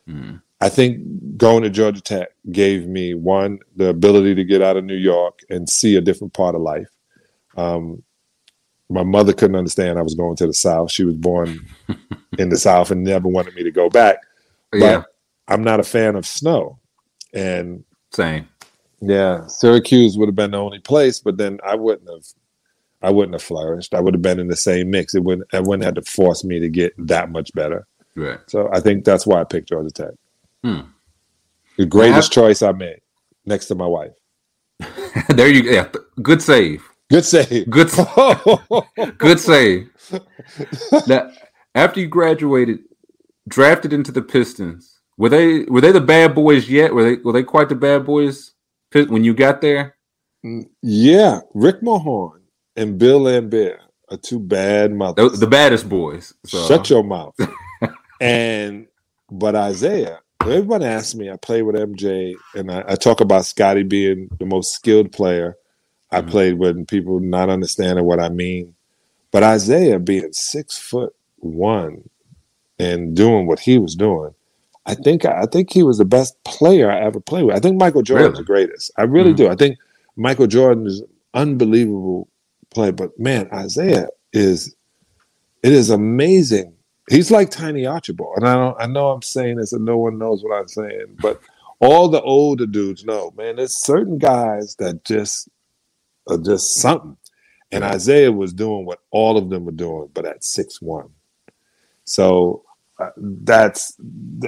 Mm. 0.09 0.41
I 0.59 0.69
think 0.69 1.37
going 1.37 1.61
to 1.61 1.69
Georgia 1.69 2.01
Tech 2.01 2.29
gave 2.51 2.87
me 2.87 3.13
one 3.13 3.59
the 3.75 3.89
ability 3.89 4.33
to 4.35 4.43
get 4.43 4.63
out 4.63 4.77
of 4.77 4.85
New 4.85 4.95
York 4.95 5.39
and 5.49 5.69
see 5.69 5.95
a 5.95 6.01
different 6.01 6.33
part 6.33 6.55
of 6.55 6.61
life. 6.61 6.89
Um, 7.55 8.01
my 8.91 9.03
mother 9.03 9.33
couldn't 9.33 9.55
understand 9.55 9.97
I 9.97 10.01
was 10.03 10.15
going 10.15 10.35
to 10.37 10.47
the 10.47 10.53
South. 10.53 10.91
She 10.91 11.03
was 11.03 11.15
born 11.15 11.65
in 12.37 12.49
the 12.49 12.57
South 12.57 12.91
and 12.91 13.03
never 13.03 13.27
wanted 13.27 13.55
me 13.55 13.63
to 13.63 13.71
go 13.71 13.89
back. 13.89 14.17
But 14.71 14.79
Yeah, 14.79 15.03
I'm 15.47 15.63
not 15.63 15.79
a 15.79 15.83
fan 15.83 16.15
of 16.15 16.25
snow, 16.25 16.79
and 17.33 17.83
same. 18.11 18.47
yeah, 19.01 19.47
Syracuse 19.47 20.17
would 20.17 20.27
have 20.27 20.35
been 20.35 20.51
the 20.51 20.57
only 20.57 20.79
place. 20.79 21.19
But 21.19 21.37
then 21.37 21.59
I 21.65 21.75
wouldn't 21.75 22.09
have, 22.09 22.25
I 23.01 23.09
wouldn't 23.09 23.33
have 23.35 23.43
flourished. 23.43 23.93
I 23.93 23.99
would 23.99 24.13
have 24.13 24.21
been 24.21 24.39
in 24.39 24.47
the 24.47 24.55
same 24.55 24.89
mix. 24.91 25.15
It 25.15 25.23
wouldn't, 25.23 25.47
it 25.53 25.63
wouldn't 25.63 25.83
have 25.85 25.95
to 25.95 26.01
force 26.11 26.43
me 26.43 26.59
to 26.59 26.69
get 26.69 26.93
that 26.97 27.31
much 27.31 27.51
better. 27.53 27.87
Right. 28.15 28.39
So 28.47 28.69
I 28.73 28.79
think 28.81 29.05
that's 29.05 29.25
why 29.25 29.39
I 29.41 29.43
picked 29.45 29.69
Georgia 29.69 29.89
Tech. 29.91 30.13
Hmm. 30.63 30.81
The 31.77 31.85
greatest 31.85 32.31
choice 32.33 32.61
I 32.61 32.71
made, 32.73 32.99
next 33.45 33.67
to 33.67 33.75
my 33.75 33.87
wife. 33.87 34.11
there 35.29 35.47
you 35.47 35.63
go. 35.63 35.71
Yeah, 35.71 35.87
good 36.21 36.41
save. 36.41 36.83
Good 37.11 37.25
save. 37.25 37.69
Good 37.69 37.91
good 39.19 39.39
save. 39.39 39.89
now, 41.07 41.31
after 41.75 41.99
you 42.01 42.07
graduated, 42.07 42.79
drafted 43.49 43.93
into 43.93 44.11
the 44.13 44.21
Pistons, 44.23 45.01
were 45.17 45.29
they 45.29 45.63
were 45.65 45.81
they 45.81 45.91
the 45.91 46.01
bad 46.01 46.35
boys 46.35 46.69
yet? 46.69 46.93
Were 46.93 47.03
they 47.03 47.21
were 47.21 47.33
they 47.33 47.43
quite 47.43 47.69
the 47.69 47.75
bad 47.75 48.05
boys 48.05 48.53
when 48.93 49.23
you 49.25 49.33
got 49.35 49.61
there? 49.61 49.97
Mm, 50.45 50.69
yeah, 50.81 51.41
Rick 51.53 51.81
Mahorn 51.81 52.41
and 52.77 52.97
Bill 52.99 53.21
Laimbeer 53.21 53.77
are 54.09 54.17
two 54.17 54.39
bad 54.39 54.91
The, 54.91 54.95
mothers. 54.95 55.39
the 55.39 55.47
baddest 55.47 55.89
boys. 55.89 56.33
So. 56.45 56.65
Shut 56.67 56.89
your 56.89 57.03
mouth. 57.03 57.35
and 58.21 58.87
but 59.31 59.55
Isiah, 59.55 60.19
everyone 60.41 60.83
asks 60.83 61.15
me, 61.15 61.29
I 61.31 61.37
play 61.37 61.61
with 61.63 61.75
MJ, 61.75 62.35
and 62.55 62.71
I, 62.71 62.83
I 62.89 62.95
talk 62.95 63.21
about 63.21 63.45
Scottie 63.45 63.83
being 63.83 64.29
the 64.39 64.45
most 64.47 64.73
skilled 64.73 65.11
player 65.11 65.57
I 66.11 66.21
Mhm. 66.21 66.29
played 66.29 66.59
with, 66.59 66.87
people 66.87 67.19
not 67.19 67.49
understanding 67.49 68.05
what 68.05 68.19
I 68.19 68.29
mean. 68.29 68.75
But 69.31 69.43
Isiah 69.43 69.99
being 69.99 70.33
six 70.33 70.77
foot 70.77 71.15
one 71.39 72.09
and 72.79 73.15
doing 73.15 73.47
what 73.47 73.59
he 73.59 73.77
was 73.77 73.95
doing, 73.95 74.33
I 74.85 74.95
think 74.95 75.25
I 75.25 75.45
think 75.45 75.71
he 75.71 75.83
was 75.83 75.97
the 75.99 76.05
best 76.05 76.43
player 76.43 76.91
I 76.91 76.99
ever 77.01 77.19
played 77.19 77.45
with. 77.45 77.55
I 77.55 77.59
think 77.59 77.77
Michael 77.79 78.01
Jordan's 78.01 78.31
Really? 78.33 78.41
the 78.41 78.45
greatest. 78.45 78.91
I 78.97 79.03
really 79.03 79.33
Mhm. 79.33 79.37
do. 79.37 79.47
I 79.47 79.55
think 79.55 79.77
Michael 80.17 80.47
Jordan 80.47 80.87
is 80.87 81.01
unbelievable 81.33 82.27
play. 82.71 82.91
but 82.91 83.17
man, 83.19 83.47
Isiah 83.53 84.07
is 84.33 84.75
it 85.63 85.71
is 85.71 85.89
amazing. 85.91 86.73
He's 87.09 87.29
like 87.29 87.51
Tiny 87.51 87.85
Archibald, 87.85 88.37
and 88.37 88.47
I 88.47 88.55
don't. 88.55 88.75
I 88.79 88.87
know 88.87 89.09
I'm 89.11 89.21
saying 89.21 89.57
this, 89.57 89.73
and 89.73 89.85
no 89.85 89.97
one 89.97 90.17
knows 90.17 90.43
what 90.43 90.55
I'm 90.57 90.67
saying, 90.67 91.17
but 91.21 91.39
all 91.79 92.07
the 92.07 92.21
older 92.21 92.65
dudes 92.65 93.05
know, 93.05 93.31
man. 93.37 93.57
There's 93.57 93.75
certain 93.77 94.17
guys 94.17 94.75
that 94.79 95.03
just 95.03 95.47
are 96.29 96.37
just 96.39 96.75
something, 96.75 97.17
and 97.71 97.83
Isiah 97.83 98.31
was 98.31 98.53
doing 98.53 98.85
what 98.85 98.99
all 99.11 99.37
of 99.37 99.49
them 99.49 99.65
were 99.65 99.71
doing, 99.73 100.09
but 100.13 100.25
at 100.25 100.43
six 100.43 100.81
one. 100.81 101.09
So 102.05 102.63
uh, 102.99 103.09
that's 103.17 103.95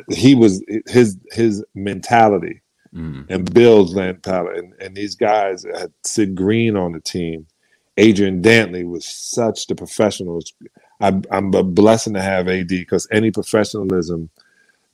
he 0.09 0.35
was 0.35 0.63
his 0.87 1.17
his 1.31 1.63
mentality 1.75 2.61
Mm. 2.95 3.25
and 3.29 3.53
Bill's 3.53 3.95
mentality, 3.95 4.59
and, 4.59 4.73
and 4.79 4.95
these 4.95 5.15
guys 5.15 5.63
had 5.63 5.91
Sid 6.05 6.35
Green 6.35 6.77
on 6.77 6.91
the 6.93 6.99
team. 7.01 7.47
Adrian 7.97 8.41
Dantley 8.41 8.87
was 8.87 9.05
such 9.07 9.67
the 9.67 9.75
professional. 9.75 10.41
I, 11.01 11.19
I'm 11.31 11.53
a 11.55 11.63
blessing 11.63 12.13
to 12.13 12.21
have 12.21 12.47
AD 12.47 12.67
because 12.69 13.07
any 13.11 13.31
professionalism 13.31 14.29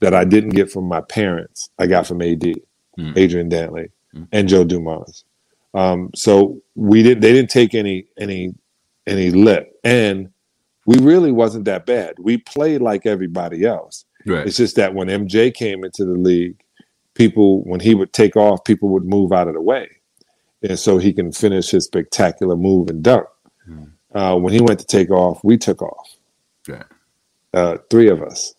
that 0.02 0.13
I 0.15 0.26
didn't 0.26 0.52
get 0.52 0.72
from 0.72 0.86
my 0.86 1.02
parents, 1.02 1.70
I 1.80 1.88
got 1.88 2.08
from 2.08 2.22
AD, 2.24 2.56
Mm. 3.00 3.18
Adrian 3.18 3.50
Dantley, 3.50 3.92
Mm. 4.15 4.28
and 4.32 4.50
Joe 4.50 4.63
Dumars. 4.65 5.26
Um, 5.74 6.10
so 6.16 6.62
we 6.76 7.04
didn't. 7.04 7.22
They 7.22 7.34
didn't 7.34 7.52
take 7.52 7.74
any 7.76 8.08
any 8.18 8.54
any 9.08 9.32
lip, 9.32 9.72
and 9.84 10.30
we 10.86 10.98
really 11.00 11.32
wasn't 11.32 11.66
that 11.66 11.86
bad. 11.86 12.16
We 12.20 12.38
played 12.38 12.82
like 12.82 13.06
everybody 13.06 13.66
else. 13.66 14.06
Right. 14.26 14.46
It's 14.48 14.58
just 14.58 14.76
that 14.78 14.94
when 14.96 15.08
MJ 15.08 15.54
came 15.54 15.84
into 15.84 16.06
the 16.06 16.14
league, 16.14 16.60
people 17.14 17.64
when 17.64 17.80
he 17.80 17.94
would 17.96 18.14
take 18.14 18.36
off, 18.36 18.64
people 18.64 18.90
would 18.90 19.06
move 19.06 19.32
out 19.32 19.48
of 19.48 19.54
the 19.54 19.62
way, 19.62 19.88
and 20.64 20.78
so 20.80 20.98
he 20.98 21.14
can 21.14 21.32
finish 21.32 21.70
his 21.70 21.86
spectacular 21.86 22.56
move 22.56 22.90
and 22.90 23.04
dunk. 23.04 23.28
Hmm. 23.66 23.84
Uh, 24.14 24.36
when 24.38 24.52
he 24.54 24.62
went 24.62 24.80
to 24.80 24.86
take 24.88 25.12
off, 25.12 25.40
we 25.44 25.56
took 25.56 25.84
off, 25.84 26.10
Right. 26.68 26.84
uh, 27.54 27.78
three 27.92 28.10
of 28.10 28.24
us, 28.24 28.56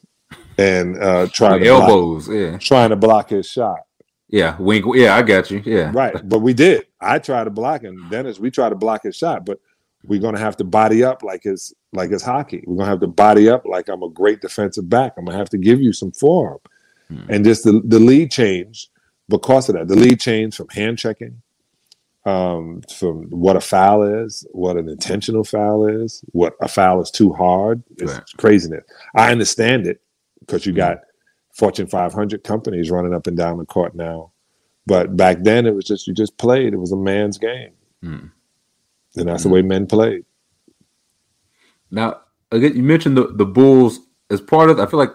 and 0.57 0.97
uh, 1.03 1.27
trying 1.33 1.59
The 1.61 1.67
to 1.67 1.73
block, 1.77 1.89
elbows. 1.91 2.29
Yeah. 2.29 2.57
trying 2.59 2.91
to 2.91 2.97
block 2.97 3.31
his 3.31 3.47
shot. 3.49 3.81
Yeah. 4.31 4.57
Wink. 4.59 4.85
Yeah, 4.95 5.17
I 5.17 5.23
got 5.23 5.51
you. 5.51 5.63
Yeah. 5.65 5.91
Right, 5.95 6.17
but 6.29 6.41
we 6.41 6.55
did. 6.55 6.87
I 7.01 7.19
tried 7.19 7.45
to 7.45 7.51
block 7.51 7.83
him. 7.83 8.09
Dennis, 8.11 8.39
we 8.39 8.51
tried 8.51 8.71
to 8.71 8.77
block 8.77 9.03
his 9.03 9.17
shot, 9.17 9.45
but 9.45 9.61
we're 10.05 10.21
gonna 10.21 10.39
have 10.39 10.57
to 10.59 10.65
body 10.65 11.05
up 11.05 11.23
like 11.23 11.43
his 11.43 11.75
like 11.93 12.11
his 12.11 12.23
hockey. 12.23 12.63
We're 12.67 12.77
gonna 12.79 12.91
have 12.91 13.01
to 13.01 13.07
body 13.07 13.49
up 13.49 13.67
like 13.67 13.89
I'm 13.89 14.03
a 14.03 14.09
great 14.09 14.41
defensive 14.41 14.89
back. 14.89 15.15
I'm 15.19 15.25
gonna 15.27 15.37
have 15.39 15.51
to 15.51 15.59
give 15.59 15.81
you 15.81 15.93
some 15.93 16.13
forearm. 16.13 16.59
Hmm. 17.09 17.23
And 17.29 17.45
just 17.45 17.65
the, 17.65 17.83
the 17.85 17.99
lead 18.01 18.31
change 18.31 18.89
because 19.29 19.69
of 19.69 19.75
that. 19.75 19.89
The 19.89 19.97
lead 19.97 20.21
change 20.21 20.57
from 20.57 20.69
hand 20.69 20.99
checking, 20.99 21.43
um, 22.25 22.83
from 22.97 23.25
what 23.31 23.57
a 23.57 23.61
foul 23.61 24.03
is, 24.05 24.47
what 24.53 24.77
an 24.77 24.89
intentional 24.89 25.45
foul 25.45 25.87
is, 25.87 26.23
what 26.33 26.55
a 26.61 26.69
foul 26.69 27.01
is 27.03 27.11
too 27.11 27.33
hard. 27.33 27.83
It's 27.99 28.13
Right. 28.13 28.23
craziness. 28.39 28.85
I 29.15 29.33
understand 29.33 29.87
it 29.87 30.01
because 30.41 30.67
you 30.67 30.73
Hmm. 30.73 30.79
got 30.79 30.99
Fortune 31.53 31.87
500 31.87 32.43
companies 32.45 32.91
running 32.91 33.15
up 33.15 33.27
and 33.27 33.37
down 33.37 33.59
the 33.59 33.67
court 33.67 33.95
now. 33.95 34.31
But 34.87 35.17
back 35.17 35.39
then, 35.43 35.67
it 35.67 35.75
was 35.75 35.85
just 35.85 36.07
you 36.07 36.15
just 36.15 36.37
played. 36.39 36.73
It 36.73 36.79
was 36.79 36.93
a 36.93 36.97
man's 36.97 37.39
game, 37.39 37.73
Mm. 38.03 38.31
and 39.17 39.29
that's 39.29 39.43
the 39.43 39.49
way 39.51 39.63
men 39.63 39.87
played. 39.87 40.25
Now, 41.91 42.21
again, 42.51 42.77
you 42.77 42.83
mentioned 42.83 43.17
the, 43.17 43.29
the 43.29 43.45
Bulls 43.47 44.01
as 44.31 44.41
part 44.41 44.71
of. 44.71 44.79
I 44.81 44.87
feel 44.87 44.99
like 44.99 45.13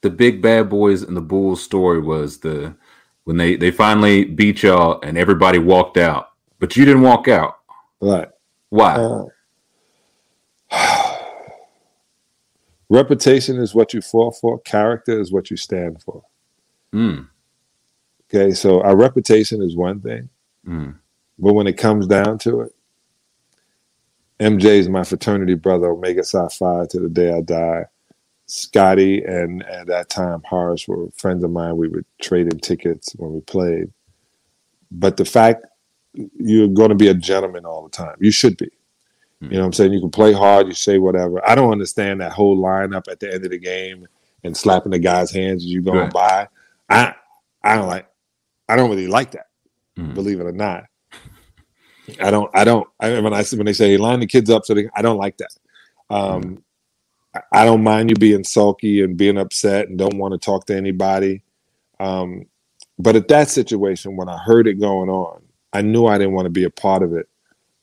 the 0.00 0.10
big 0.10 0.42
bad 0.42 0.68
boys 0.68 1.02
in 1.02 1.14
the 1.14 1.20
Bulls 1.20 1.62
story 1.62 2.00
was 2.00 2.38
the 2.40 2.74
when 3.24 3.36
they 3.36 3.56
they 3.56 3.70
finally 3.70 4.24
beat 4.24 4.62
y'all 4.62 5.00
and 5.02 5.16
everybody 5.18 5.58
walked 5.58 5.96
out, 5.96 6.30
but 6.58 6.76
you 6.76 6.84
didn't 6.84 7.02
walk 7.02 7.28
out. 7.28 7.58
Right. 8.00 8.28
Why? 8.70 8.94
Uh, 8.94 9.24
reputation 12.90 13.58
is 13.58 13.74
what 13.74 13.94
you 13.94 14.00
fall 14.02 14.32
for. 14.32 14.60
Character 14.60 15.20
is 15.20 15.32
what 15.32 15.50
you 15.50 15.56
stand 15.56 16.02
for. 16.02 16.24
Mm, 16.94 17.28
Okay, 18.32 18.52
so 18.52 18.82
our 18.82 18.96
reputation 18.96 19.62
is 19.62 19.76
one 19.76 20.00
thing, 20.00 20.28
mm, 20.66 20.96
but 21.38 21.54
when 21.54 21.66
it 21.66 21.78
comes 21.78 22.06
down 22.06 22.38
to 22.40 22.62
it, 22.62 22.72
MJ 24.40 24.78
is 24.78 24.88
my 24.88 25.04
fraternity 25.04 25.54
brother, 25.54 25.88
Omega 25.90 26.24
Psi 26.24 26.48
Phi, 26.48 26.86
to 26.90 27.00
the 27.00 27.08
day 27.08 27.32
I 27.32 27.40
die. 27.40 27.84
Scottie 28.46 29.22
and 29.24 29.62
at 29.66 29.88
that 29.88 30.08
time 30.08 30.42
Horace 30.44 30.88
were 30.88 31.08
friends 31.16 31.44
of 31.44 31.50
mine. 31.50 31.76
We 31.76 31.88
would 31.88 32.06
trade 32.22 32.52
in 32.52 32.60
tickets 32.60 33.14
when 33.16 33.32
we 33.34 33.40
played. 33.42 33.92
But 34.90 35.16
the 35.18 35.26
fact 35.26 35.66
you're 36.14 36.68
going 36.68 36.90
to 36.90 36.94
be 36.96 37.08
a 37.08 37.14
gentleman 37.14 37.66
all 37.66 37.84
the 37.84 37.90
time, 37.90 38.16
you 38.20 38.30
should 38.30 38.56
be. 38.56 38.70
You 39.40 39.50
know 39.50 39.60
what 39.60 39.66
I'm 39.66 39.72
saying? 39.72 39.92
You 39.92 40.00
can 40.00 40.10
play 40.10 40.32
hard, 40.32 40.66
you 40.66 40.74
say 40.74 40.98
whatever. 40.98 41.46
I 41.48 41.54
don't 41.54 41.70
understand 41.70 42.20
that 42.20 42.32
whole 42.32 42.58
lineup 42.58 43.06
at 43.08 43.20
the 43.20 43.32
end 43.32 43.44
of 43.44 43.50
the 43.52 43.58
game 43.58 44.06
and 44.42 44.56
slapping 44.56 44.90
the 44.90 44.98
guy's 44.98 45.30
hands 45.30 45.62
as 45.64 45.70
you 45.70 45.80
going 45.80 45.98
Right. 45.98 46.12
by. 46.12 46.48
I 46.88 47.14
I 47.62 47.76
don't 47.76 47.86
like 47.88 48.08
I 48.68 48.74
don't 48.76 48.90
really 48.90 49.06
like 49.06 49.30
that, 49.32 49.46
mm. 49.96 50.12
believe 50.14 50.40
it 50.40 50.44
or 50.46 50.52
not. 50.52 50.84
I 52.20 52.30
don't 52.30 52.50
I 52.54 52.64
don't 52.64 52.88
I, 52.98 53.20
when 53.20 53.32
I 53.32 53.44
when 53.44 53.66
they 53.66 53.72
say 53.72 53.96
line 53.96 54.20
the 54.20 54.26
kids 54.26 54.50
up 54.50 54.64
so 54.64 54.74
they 54.74 54.88
I 54.94 55.02
don't 55.02 55.18
like 55.18 55.36
that. 55.38 55.50
Um 56.10 56.62
I- 57.34 57.42
I 57.52 57.64
don't 57.66 57.82
mind 57.84 58.08
you 58.10 58.16
being 58.16 58.42
sulky 58.42 59.02
and 59.02 59.16
being 59.16 59.36
upset 59.38 59.88
and 59.88 59.98
don't 59.98 60.16
want 60.16 60.32
to 60.32 60.38
talk 60.38 60.64
to 60.66 60.76
anybody. 60.76 61.42
Um, 62.00 62.46
but 62.98 63.14
at 63.16 63.28
that 63.28 63.50
situation, 63.50 64.16
when 64.16 64.28
I 64.30 64.38
heard 64.38 64.66
it 64.66 64.80
going 64.80 65.10
on, 65.10 65.42
I 65.72 65.82
knew 65.82 66.06
I 66.06 66.16
didn't 66.18 66.32
want 66.32 66.46
to 66.46 66.50
be 66.50 66.64
a 66.64 66.70
part 66.70 67.02
of 67.02 67.12
it 67.12 67.28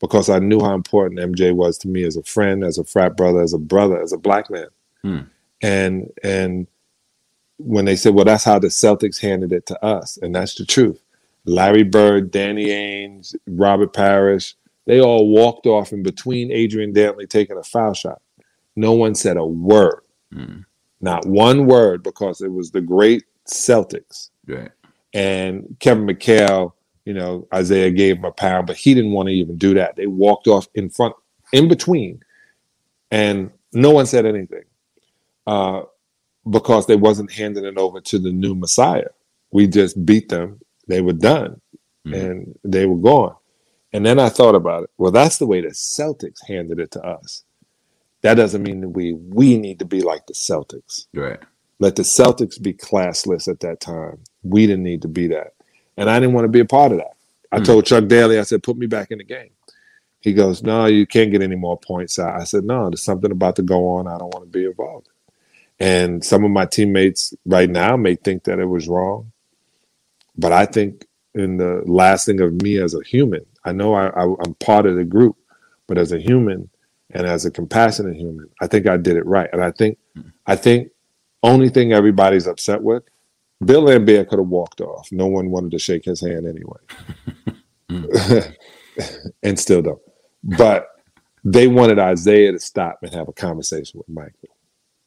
because 0.07 0.29
I 0.29 0.39
knew 0.39 0.59
how 0.59 0.73
important 0.73 1.19
MJ 1.19 1.53
was 1.53 1.77
to 1.79 1.87
me 1.87 2.03
as 2.03 2.15
a 2.15 2.23
friend, 2.23 2.63
as 2.63 2.77
a 2.77 2.83
frat 2.83 3.17
brother, 3.17 3.41
as 3.41 3.53
a 3.53 3.57
brother, 3.57 4.01
as 4.01 4.13
a 4.13 4.17
black 4.17 4.49
man. 4.49 4.67
Hmm. 5.01 5.19
And 5.61 6.11
and 6.23 6.67
when 7.57 7.85
they 7.85 7.95
said, 7.95 8.13
"Well, 8.13 8.25
that's 8.25 8.43
how 8.43 8.59
the 8.59 8.67
Celtics 8.67 9.19
handed 9.19 9.51
it 9.51 9.65
to 9.67 9.83
us," 9.83 10.17
and 10.21 10.35
that's 10.35 10.55
the 10.55 10.65
truth. 10.65 11.01
Larry 11.45 11.83
Bird, 11.83 12.31
Danny 12.31 12.65
Ainge, 12.67 13.35
Robert 13.47 13.93
Parish, 13.93 14.55
they 14.85 14.99
all 14.99 15.29
walked 15.29 15.65
off 15.67 15.91
in 15.93 16.03
between 16.03 16.51
Adrian 16.51 16.93
Dantley 16.93 17.29
taking 17.29 17.57
a 17.57 17.63
foul 17.63 17.93
shot. 17.93 18.21
No 18.75 18.93
one 18.93 19.15
said 19.15 19.37
a 19.37 19.45
word, 19.45 20.01
Mm. 20.33 20.65
not 21.01 21.25
one 21.25 21.65
word, 21.67 22.03
because 22.03 22.41
it 22.41 22.51
was 22.51 22.71
the 22.71 22.81
great 22.81 23.23
Celtics. 23.47 24.29
Right. 24.47 24.71
And 25.13 25.77
Kevin 25.79 26.05
McHale, 26.07 26.73
you 27.05 27.13
know, 27.13 27.47
Isiah 27.55 27.91
gave 27.91 28.17
him 28.17 28.25
a 28.25 28.31
pound, 28.31 28.67
but 28.67 28.77
he 28.77 28.93
didn't 28.93 29.11
want 29.11 29.27
to 29.29 29.33
even 29.33 29.57
do 29.57 29.73
that. 29.75 29.95
They 29.95 30.07
walked 30.07 30.47
off 30.47 30.67
in 30.75 30.89
front, 30.89 31.15
in 31.53 31.67
between, 31.67 32.21
and 33.11 33.51
no 33.73 33.91
one 33.91 34.05
said 34.05 34.25
anything 34.25 34.63
uh, 35.47 35.83
because 36.49 36.87
they 36.87 36.95
wasn't 36.95 37.31
handing 37.31 37.65
it 37.65 37.77
over 37.77 38.01
to 38.01 38.19
the 38.19 38.31
new 38.31 38.55
Messiah. 38.55 39.09
We 39.51 39.67
just 39.67 40.05
beat 40.05 40.29
them. 40.29 40.59
They 40.87 41.01
were 41.01 41.13
done, 41.13 41.61
Mhm. 42.05 42.13
and 42.15 42.59
they 42.63 42.85
were 42.85 42.97
gone. 42.97 43.35
And 43.93 44.05
then 44.05 44.19
I 44.19 44.29
thought 44.29 44.55
about 44.55 44.83
it. 44.83 44.89
Well, 44.97 45.11
that's 45.11 45.37
the 45.37 45.47
way 45.47 45.61
the 45.61 45.69
Celtics 45.69 46.45
handed 46.47 46.79
it 46.79 46.91
to 46.91 47.01
us. 47.03 47.43
That 48.21 48.35
doesn't 48.35 48.63
mean 48.63 48.81
that 48.81 48.89
we 48.89 49.13
we 49.13 49.57
need 49.57 49.79
to 49.79 49.85
be 49.85 50.01
like 50.01 50.27
the 50.27 50.33
Celtics 50.33 51.07
Right. 51.13 51.39
let 51.79 51.95
the 51.95 52.03
Celtics 52.03 52.61
be 52.61 52.73
classless 52.73 53.47
at 53.47 53.59
that 53.61 53.79
time. 53.79 54.19
We 54.43 54.67
didn't 54.67 54.83
need 54.83 55.01
to 55.03 55.07
be 55.07 55.27
that. 55.27 55.54
And 55.97 56.09
I 56.09 56.19
didn't 56.19 56.33
want 56.35 56.45
to 56.45 56.49
be 56.49 56.59
a 56.61 56.65
part 56.65 56.91
of 56.93 56.99
that. 56.99 57.13
I 57.51 57.59
Hmm. 57.59 57.63
told 57.63 57.85
Chuck 57.85 58.07
Daly, 58.07 58.39
I 58.39 58.43
said, 58.43 58.63
put 58.63 58.77
me 58.77 58.87
back 58.87 59.11
in 59.11 59.19
the 59.19 59.23
game. 59.23 59.51
He 60.21 60.33
goes, 60.33 60.63
No, 60.63 60.85
you 60.87 61.05
can't 61.07 61.31
get 61.31 61.41
any 61.43 61.55
more 61.55 61.79
points. 61.79 62.19
I 62.19 62.37
I 62.39 62.43
said, 62.45 62.63
No, 62.65 62.89
there's 62.89 63.03
something 63.03 63.31
about 63.31 63.55
to 63.57 63.63
go 63.63 63.89
on. 63.95 64.07
I 64.07 64.17
don't 64.17 64.33
want 64.33 64.45
to 64.45 64.59
be 64.59 64.65
involved. 64.65 65.09
And 65.79 66.23
some 66.23 66.45
of 66.45 66.51
my 66.51 66.65
teammates 66.65 67.33
right 67.45 67.69
now 67.69 67.97
may 67.97 68.15
think 68.15 68.45
that 68.45 68.59
it 68.59 68.65
was 68.65 68.87
wrong. 68.87 69.31
But 70.37 70.51
I 70.53 70.65
think 70.65 71.05
in 71.35 71.57
the 71.57 71.83
lasting 71.85 72.41
of 72.41 72.61
me 72.61 72.79
as 72.79 72.93
a 72.93 73.03
human, 73.03 73.45
I 73.65 73.73
know 73.73 73.93
I, 73.93 74.07
I, 74.07 74.23
I'm 74.45 74.55
part 74.55 74.85
of 74.85 74.95
the 74.95 75.03
group, 75.05 75.37
but 75.87 75.97
as 75.97 76.11
a 76.11 76.19
human 76.19 76.69
and 77.11 77.27
as 77.27 77.45
a 77.45 77.51
compassionate 77.51 78.15
human, 78.17 78.49
I 78.61 78.67
think 78.67 78.87
I 78.87 78.97
did 78.97 79.17
it 79.17 79.25
right. 79.25 79.49
And 79.53 79.63
I 79.63 79.71
think, 79.71 79.97
I 80.47 80.55
think 80.55 80.89
only 81.43 81.69
thing 81.69 81.93
everybody's 81.93 82.47
upset 82.47 82.81
with, 82.83 83.03
Bill 83.63 83.83
Laimbeer 83.83 84.27
could 84.27 84.39
have 84.39 84.47
walked 84.47 84.81
off. 84.81 85.07
No 85.11 85.27
one 85.27 85.49
wanted 85.49 85.71
to 85.71 85.79
shake 85.79 86.05
his 86.05 86.21
hand 86.21 86.45
anyway. 86.45 86.79
and 89.43 89.59
still 89.59 89.81
don't. 89.81 90.01
But 90.43 90.87
they 91.43 91.67
wanted 91.67 91.99
Isiah 91.99 92.51
to 92.51 92.59
stop 92.59 92.99
and 93.01 93.13
have 93.13 93.27
a 93.27 93.33
conversation 93.33 93.97
with 93.97 94.09
Michael. 94.09 94.49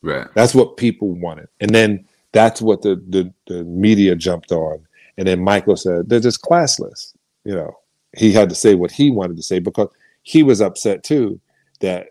Right. 0.02 0.28
That's 0.34 0.54
what 0.54 0.76
people 0.76 1.12
wanted. 1.12 1.48
And 1.60 1.70
then 1.74 2.06
that's 2.32 2.62
what 2.62 2.82
the, 2.82 3.02
the, 3.08 3.32
the 3.46 3.64
media 3.64 4.14
jumped 4.14 4.52
on. 4.52 4.86
And 5.16 5.26
then 5.26 5.42
Michael 5.42 5.76
said, 5.76 6.08
they're 6.08 6.20
just 6.20 6.42
classless. 6.42 7.14
You 7.44 7.54
know, 7.54 7.78
he 8.16 8.32
had 8.32 8.48
to 8.48 8.54
say 8.54 8.74
what 8.74 8.92
he 8.92 9.10
wanted 9.10 9.36
to 9.36 9.42
say 9.42 9.58
because 9.58 9.88
he 10.22 10.42
was 10.42 10.60
upset 10.60 11.02
too 11.02 11.40
that 11.80 12.08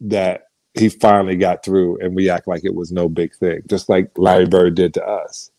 that 0.00 0.48
he 0.74 0.88
finally 0.88 1.36
got 1.36 1.64
through 1.64 1.98
and 1.98 2.14
we 2.14 2.30
act 2.30 2.48
like 2.48 2.64
it 2.64 2.74
was 2.74 2.92
no 2.92 3.08
big 3.08 3.34
thing, 3.34 3.62
just 3.66 3.88
like 3.88 4.10
Larry 4.16 4.46
Bird 4.46 4.74
did 4.74 4.94
to 4.94 5.06
us. 5.06 5.50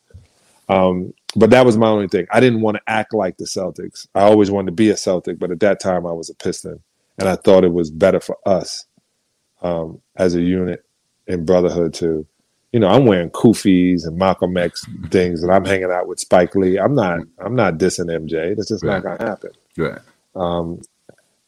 Um, 0.69 1.13
but 1.35 1.49
that 1.51 1.65
was 1.65 1.77
my 1.77 1.87
only 1.87 2.07
thing. 2.07 2.27
I 2.31 2.39
didn't 2.39 2.61
want 2.61 2.77
to 2.77 2.83
act 2.87 3.13
like 3.13 3.37
the 3.37 3.45
Celtics. 3.45 4.07
I 4.15 4.21
always 4.21 4.49
wanted 4.49 4.67
to 4.67 4.71
be 4.73 4.89
a 4.89 4.97
Celtic, 4.97 5.39
but 5.39 5.51
at 5.51 5.59
that 5.59 5.79
time 5.79 6.05
I 6.05 6.11
was 6.11 6.29
a 6.29 6.35
Piston, 6.35 6.81
and 7.17 7.29
I 7.29 7.35
thought 7.35 7.63
it 7.63 7.73
was 7.73 7.91
better 7.91 8.19
for 8.19 8.37
us 8.45 8.85
um, 9.61 10.01
as 10.15 10.35
a 10.35 10.41
unit 10.41 10.83
in 11.27 11.45
brotherhood 11.45 11.93
to, 11.95 12.25
you 12.71 12.79
know, 12.79 12.87
I'm 12.87 13.05
wearing 13.05 13.29
Kufis 13.29 14.05
and 14.05 14.17
Malcolm 14.17 14.57
X 14.57 14.85
things, 15.09 15.43
and 15.43 15.51
I'm 15.51 15.65
hanging 15.65 15.91
out 15.91 16.07
with 16.07 16.19
Spike 16.19 16.55
Lee. 16.55 16.79
I'm 16.79 16.95
not, 16.95 17.19
I'm 17.39 17.55
not 17.55 17.77
dissing 17.77 18.05
MJ. 18.05 18.55
That's 18.55 18.69
just 18.69 18.83
not 18.83 19.03
gonna 19.03 19.23
happen. 19.23 19.51
Right. 19.77 19.99
Um, 20.35 20.81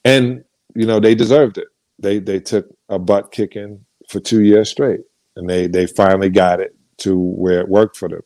and 0.03 0.43
you 0.75 0.85
know 0.85 0.99
they 0.99 1.15
deserved 1.15 1.57
it. 1.57 1.67
They 1.99 2.19
they 2.19 2.39
took 2.39 2.74
a 2.89 2.99
butt 2.99 3.31
kicking 3.31 3.85
for 4.09 4.19
two 4.19 4.43
years 4.43 4.69
straight, 4.69 5.01
and 5.35 5.49
they 5.49 5.67
they 5.67 5.87
finally 5.87 6.29
got 6.29 6.59
it 6.61 6.75
to 6.99 7.17
where 7.19 7.61
it 7.61 7.69
worked 7.69 7.97
for 7.97 8.09
them. 8.09 8.21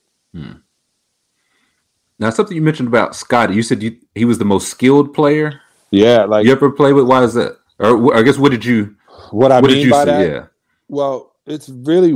Now, 2.19 2.29
something 2.31 2.55
you 2.55 2.63
mentioned 2.63 2.87
about 2.89 3.15
Scottie, 3.15 3.55
you 3.55 3.63
said 3.63 3.83
you, 3.83 3.97
he 4.15 4.25
was 4.25 4.39
the 4.39 4.45
most 4.45 4.69
skilled 4.69 5.13
player 5.13 5.61
Yeah, 5.91 6.25
like 6.25 6.45
you 6.45 6.51
ever 6.51 6.71
play 6.71 6.93
with. 6.93 7.07
Why 7.07 7.23
is 7.23 7.33
that? 7.35 7.57
Or 7.79 8.15
I 8.15 8.23
guess 8.23 8.37
what 8.37 8.51
did 8.51 8.65
you 8.65 8.95
what 9.31 9.51
I 9.51 9.61
what 9.61 9.69
did 9.69 9.83
mean 9.83 9.83
you 9.83 9.91
by 9.91 10.05
see? 10.05 10.05
that. 10.05 10.31
Yeah. 10.31 10.47
Well, 10.87 11.35
it's 11.45 11.69
really 11.69 12.13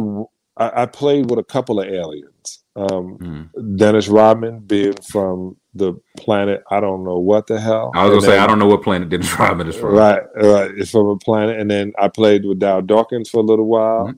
I, 0.58 0.84
I 0.84 0.86
played 0.88 1.30
with 1.30 1.40
a 1.40 1.44
couple 1.44 1.80
of 1.82 1.88
aliens. 1.88 2.64
Um, 2.76 3.22
Mm. 3.22 3.50
Dennis 3.78 4.08
Rodman 4.08 4.62
being 4.62 4.96
from 5.02 5.58
the 5.76 5.94
planet 6.18 6.64
I 6.70 6.80
don't 6.80 7.04
know 7.04 7.18
what 7.18 7.48
the 7.48 7.60
hell. 7.60 7.92
I 7.96 8.04
was 8.06 8.14
And 8.14 8.22
gonna 8.22 8.34
say 8.34 8.40
I 8.40 8.48
don't 8.48 8.60
know 8.60 8.68
what 8.68 8.84
planet 8.84 9.10
Dennis 9.10 9.38
Rodman 9.40 9.68
is 9.68 9.76
from. 9.76 9.94
Right, 9.96 10.22
right. 10.36 10.72
It's 10.78 10.92
from 10.92 11.08
a 11.08 11.18
planet, 11.18 11.60
and 11.60 11.70
then 11.70 11.94
I 11.98 12.08
played 12.10 12.46
with 12.46 12.60
Darryl 12.60 12.86
Dawkins 12.86 13.30
for 13.30 13.40
a 13.40 13.44
little 13.44 13.66
while, 13.66 14.08
Mhm. 14.10 14.18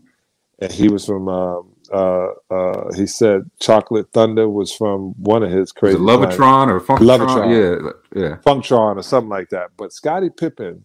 and 0.59 0.71
he 0.71 0.89
was 0.89 1.05
from. 1.05 1.27
Um, 1.29 1.69
uh, 1.93 2.29
uh, 2.49 2.91
he 2.95 3.05
said 3.05 3.49
Chocolate 3.59 4.07
Thunder 4.11 4.49
was 4.49 4.73
from 4.73 5.13
one 5.19 5.43
of 5.43 5.51
his 5.51 5.71
crazy. 5.71 5.97
Lovetron 5.99 6.67
or 6.69 6.79
Funkatron? 6.79 7.17
Lovetron. 7.19 7.93
Yeah, 8.15 8.21
yeah. 8.21 8.35
Funktron 8.37 8.97
or 8.97 9.03
something 9.03 9.29
like 9.29 9.49
that. 9.49 9.69
But 9.77 9.93
Scottie 9.93 10.31
Pippen, 10.31 10.83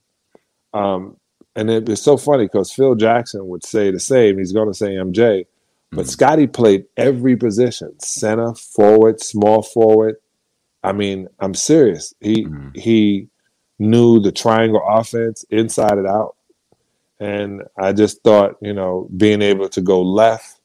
um, 0.74 1.16
and 1.56 1.70
it, 1.70 1.88
it's 1.88 2.02
so 2.02 2.16
funny 2.16 2.44
because 2.44 2.70
Phil 2.72 2.94
Jackson 2.94 3.48
would 3.48 3.64
say 3.64 3.90
the 3.90 3.98
same. 4.00 4.38
He's 4.38 4.52
going 4.52 4.68
to 4.68 4.74
say 4.74 4.94
MJ, 4.96 5.46
but 5.90 6.04
Mhm. 6.04 6.08
Scottie 6.10 6.46
played 6.46 6.84
every 6.98 7.34
position: 7.34 7.98
center, 7.98 8.54
forward, 8.54 9.20
small 9.20 9.62
forward. 9.62 10.16
I 10.82 10.92
mean, 10.92 11.28
I'm 11.38 11.54
serious. 11.54 12.14
He 12.20 12.44
Mhm. 12.46 12.76
he 12.76 13.28
knew 13.78 14.20
the 14.20 14.32
triangle 14.32 14.82
offense 14.86 15.44
inside 15.50 15.98
and 15.98 16.06
out, 16.06 16.36
and 17.18 17.62
I 17.76 17.92
just 17.92 18.22
thought, 18.22 18.56
you 18.60 18.72
know, 18.72 19.08
being 19.16 19.42
able 19.42 19.68
to 19.70 19.80
go 19.80 20.02
left. 20.02 20.56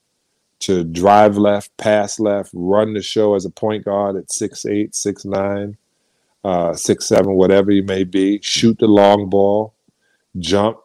To 0.62 0.84
drive 0.86 1.38
left, 1.38 1.76
pass 1.78 2.18
left, 2.20 2.50
run 2.54 2.94
the 2.94 3.02
show 3.02 3.36
as 3.36 3.44
a 3.46 3.50
point 3.52 3.84
guard 3.84 4.16
at 4.16 4.32
six 4.32 4.66
eight, 4.66 4.96
six 4.96 5.26
nine, 5.26 5.78
uh, 6.46 6.74
six 6.74 7.06
seven, 7.06 7.34
whatever 7.36 7.72
you 7.72 7.84
may 7.84 8.04
be, 8.06 8.40
shoot 8.42 8.80
the 8.80 8.88
long 8.88 9.30
ball, 9.30 9.74
jump 10.40 10.78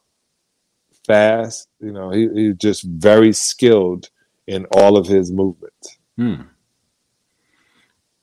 fast. 1.06 1.68
You 1.80 1.92
know, 1.92 2.10
he, 2.10 2.28
he's 2.34 2.56
just 2.56 2.82
very 2.82 3.32
skilled 3.32 4.10
in 4.46 4.66
all 4.72 4.98
of 4.98 5.06
his 5.06 5.30
movements. 5.30 5.96
Hmm. 6.16 6.42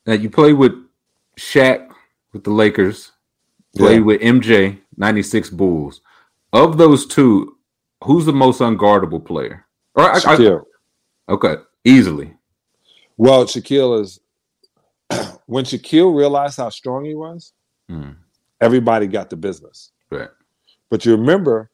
Now 0.06 0.12
you 0.12 0.30
played 0.30 0.52
with 0.54 0.74
Shaq 1.38 1.88
with 2.32 2.44
the 2.44 2.50
Lakers, 2.50 3.12
played 3.76 3.98
Yeah. 4.00 4.04
with 4.04 4.20
MJ, 4.20 4.78
96 4.96 5.50
Bulls. 5.50 6.00
Of 6.52 6.78
those 6.78 7.06
two, 7.06 7.56
who's 8.04 8.26
the 8.26 8.32
most 8.32 8.60
unguardable 8.60 9.24
player? 9.24 9.66
Or 9.94 10.04
I, 10.04 10.14
I, 10.16 10.18
Shaquille. 10.18 10.64
okay, 11.28 11.56
easily. 11.84 12.34
well, 13.16 13.44
Shaquille 13.44 14.00
is 14.00 14.20
when 15.46 15.64
Shaquille 15.64 16.14
realized 16.14 16.56
how 16.58 16.68
strong 16.70 17.04
he 17.04 17.14
was, 17.14 17.52
Hmm. 17.88 18.10
everybody 18.60 19.06
got 19.06 19.30
the 19.30 19.36
business. 19.36 19.92
Right. 20.10 20.28
But 20.90 21.04
you 21.06 21.12
remember, 21.12 21.70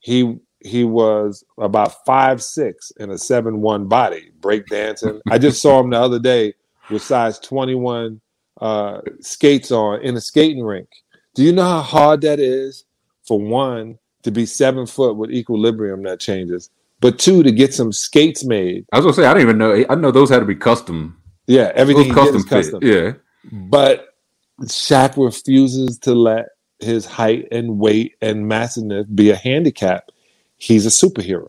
he 0.00 0.38
he 0.60 0.84
was 0.84 1.44
about 1.58 2.04
five 2.04 2.42
six 2.42 2.90
in 2.92 3.10
a 3.10 3.18
seven 3.18 3.60
one 3.60 3.86
body, 3.88 4.30
break 4.40 4.66
dancing. 4.66 5.20
I 5.30 5.38
just 5.38 5.60
saw 5.62 5.80
him 5.80 5.90
the 5.90 6.00
other 6.00 6.18
day 6.18 6.54
with 6.90 7.02
size 7.02 7.38
twenty 7.40 7.74
one 7.74 8.20
uh, 8.60 9.00
skates 9.20 9.70
on 9.70 10.00
in 10.02 10.16
a 10.16 10.20
skating 10.20 10.62
rink. 10.62 10.88
Do 11.34 11.42
you 11.42 11.52
know 11.52 11.64
how 11.64 11.82
hard 11.82 12.22
that 12.22 12.40
is 12.40 12.84
for 13.26 13.38
one 13.38 13.98
to 14.22 14.30
be 14.30 14.46
seven 14.46 14.86
foot 14.86 15.16
with 15.16 15.30
equilibrium 15.30 16.02
that 16.04 16.20
changes, 16.20 16.70
but 17.00 17.18
two 17.18 17.42
to 17.42 17.52
get 17.52 17.74
some 17.74 17.92
skates 17.92 18.44
made? 18.44 18.86
I 18.92 18.96
was 18.96 19.04
gonna 19.04 19.14
say 19.14 19.26
I 19.26 19.34
don't 19.34 19.42
even 19.42 19.58
know. 19.58 19.84
I 19.88 19.94
know 19.94 20.10
those 20.10 20.30
had 20.30 20.40
to 20.40 20.46
be 20.46 20.54
custom. 20.54 21.20
Yeah, 21.46 21.72
everything 21.74 22.08
Those 22.08 22.16
he 22.16 22.32
did 22.32 22.32
custom 22.32 22.42
custom. 22.44 22.80
Yeah. 22.82 23.12
But 23.52 24.14
Shaq 24.62 25.22
refuses 25.22 25.98
to 26.00 26.14
let 26.14 26.46
his 26.80 27.06
height 27.06 27.48
and 27.52 27.78
weight 27.78 28.16
and 28.20 28.48
massiveness 28.48 29.06
be 29.06 29.30
a 29.30 29.36
handicap. 29.36 30.10
He's 30.56 30.86
a 30.86 30.88
superhero. 30.88 31.48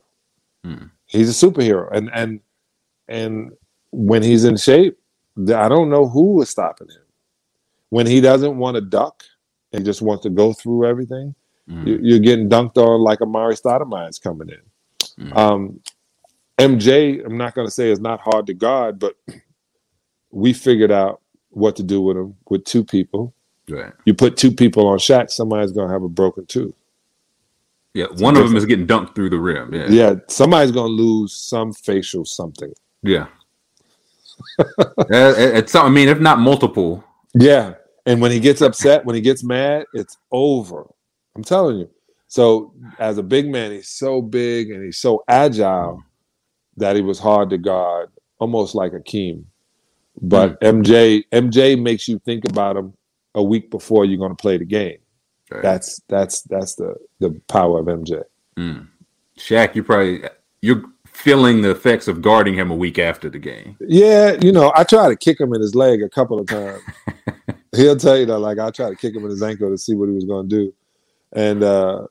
Hmm. 0.64 0.86
He's 1.06 1.30
a 1.30 1.48
superhero, 1.48 1.90
and 1.92 2.10
and 2.14 2.42
and 3.08 3.52
when 3.92 4.22
he's 4.22 4.44
in 4.44 4.58
shape, 4.58 4.98
I 5.38 5.70
don't 5.70 5.90
know 5.90 6.08
who 6.08 6.42
is 6.42 6.50
stopping 6.50 6.88
him. 6.90 7.04
When 7.90 8.06
he 8.08 8.20
doesn't 8.22 8.58
want 8.58 8.76
to 8.76 8.82
duck 8.82 9.24
and 9.72 9.86
just 9.86 10.02
wants 10.02 10.24
to 10.24 10.30
go 10.30 10.54
through 10.54 10.86
everything, 10.86 11.36
Mm. 11.70 11.86
you- 11.86 12.00
you're 12.02 12.20
getting 12.20 12.48
dunked 12.50 12.78
on 12.78 13.02
like 13.02 13.20
Amar'e 13.20 13.60
Stoudemire's 13.62 14.20
coming 14.20 14.50
in. 14.50 15.26
Mm. 15.28 15.36
Um, 15.38 15.80
MJ, 16.58 17.22
I'm 17.26 17.38
not 17.38 17.54
going 17.56 17.68
to 17.68 17.72
say 17.72 17.92
is 17.92 18.00
not 18.00 18.20
hard 18.22 18.48
to 18.48 18.54
guard, 18.54 19.00
but 19.00 19.16
we 20.32 20.54
figured 20.54 20.92
out 20.92 21.22
what 21.50 21.76
to 21.76 21.84
do 21.84 22.02
with 22.02 22.16
him 22.18 22.36
with 22.50 22.64
two 22.64 22.84
people. 22.86 23.34
Right. 23.70 23.92
You 24.06 24.14
put 24.14 24.38
two 24.38 24.52
people 24.52 24.88
on 24.88 24.98
Shaq, 24.98 25.30
somebody's 25.30 25.72
going 25.74 25.88
to 25.90 25.94
have 25.94 26.04
a 26.04 26.10
broken 26.10 26.46
tooth. 26.46 26.76
Yeah. 27.94 28.06
One 28.20 28.38
of 28.38 28.48
them 28.48 28.56
is 28.56 28.66
getting 28.66 28.88
dunked 28.88 29.14
through 29.16 29.32
the 29.32 29.40
rim. 29.40 29.74
Yeah. 29.74 29.88
Yeah, 29.90 30.16
somebody's 30.30 30.72
going 30.72 30.88
to 30.96 31.04
lose 31.04 31.34
some 31.36 31.74
facial 31.74 32.24
something. 32.26 32.72
Yeah. 33.04 33.28
It's 35.10 35.76
I 35.76 35.90
mean, 35.90 36.10
if 36.10 36.20
not 36.20 36.40
multiple. 36.40 37.04
Yeah. 37.34 37.76
And 38.06 38.22
when 38.22 38.32
he 38.32 38.40
gets 38.40 38.62
upset, 38.62 39.06
when 39.06 39.16
he 39.16 39.22
gets 39.22 39.44
mad, 39.44 39.86
it's 39.94 40.18
over. 40.32 40.88
I'm 41.36 41.44
telling 41.44 41.80
you. 41.80 41.90
So 42.28 42.74
as 43.00 43.18
a 43.18 43.24
big 43.24 43.50
man, 43.50 43.72
he's 43.72 43.90
so 43.90 44.22
big 44.22 44.72
and 44.72 44.84
he's 44.84 44.98
so 44.98 45.24
agile 45.28 46.04
that 46.78 46.96
he 46.96 47.02
was 47.02 47.20
hard 47.20 47.50
to 47.50 47.58
guard, 47.58 48.10
almost 48.40 48.76
like 48.76 48.94
Akeem. 48.94 49.44
But 50.22 50.60
MJ, 50.62 51.24
MJ 51.32 51.82
makes 51.82 52.08
you 52.08 52.20
think 52.20 52.46
about 52.50 52.76
him 52.76 52.94
a 53.36 53.44
week 53.44 53.70
before 53.70 54.06
you're 54.06 54.18
going 54.18 54.32
to 54.32 54.42
play 54.42 54.58
the 54.58 54.66
game. 54.66 54.98
That's 55.50 56.02
that's 56.10 56.42
that's 56.42 56.76
the 56.76 56.96
the 57.20 57.40
power 57.48 57.80
of 57.80 57.86
MJ. 57.86 58.24
Mm. 58.58 58.88
Shaq, 59.38 59.76
you 59.76 59.84
probably 59.84 60.24
you're 60.62 60.84
feeling 61.18 61.62
the 61.62 61.72
effects 61.72 62.08
of 62.08 62.22
guarding 62.22 62.54
him 62.54 62.70
a 62.72 62.76
week 62.76 63.00
after 63.00 63.30
the 63.30 63.40
game. 63.40 63.76
Yeah, 63.82 64.38
you 64.42 64.52
know, 64.52 64.72
I 64.76 64.84
try 64.84 65.10
to 65.10 65.16
kick 65.16 65.40
him 65.40 65.54
in 65.54 65.62
his 65.62 65.74
leg 65.76 66.02
a 66.04 66.10
couple 66.10 66.40
of 66.40 66.48
times. 66.48 66.82
He'll 67.76 67.96
tell 67.98 68.18
you 68.18 68.26
that, 68.28 68.40
like 68.40 68.60
I 68.60 68.70
tried 68.72 68.90
to 68.92 68.96
kick 68.96 69.16
him 69.16 69.24
in 69.26 69.30
his 69.32 69.44
ankle 69.44 69.70
to 69.70 69.78
see 69.78 69.94
what 69.94 70.10
he 70.10 70.16
was 70.16 70.26
going 70.26 70.48
to 70.50 70.56
do, 70.56 70.74
and 71.34 71.64
uh 71.64 72.08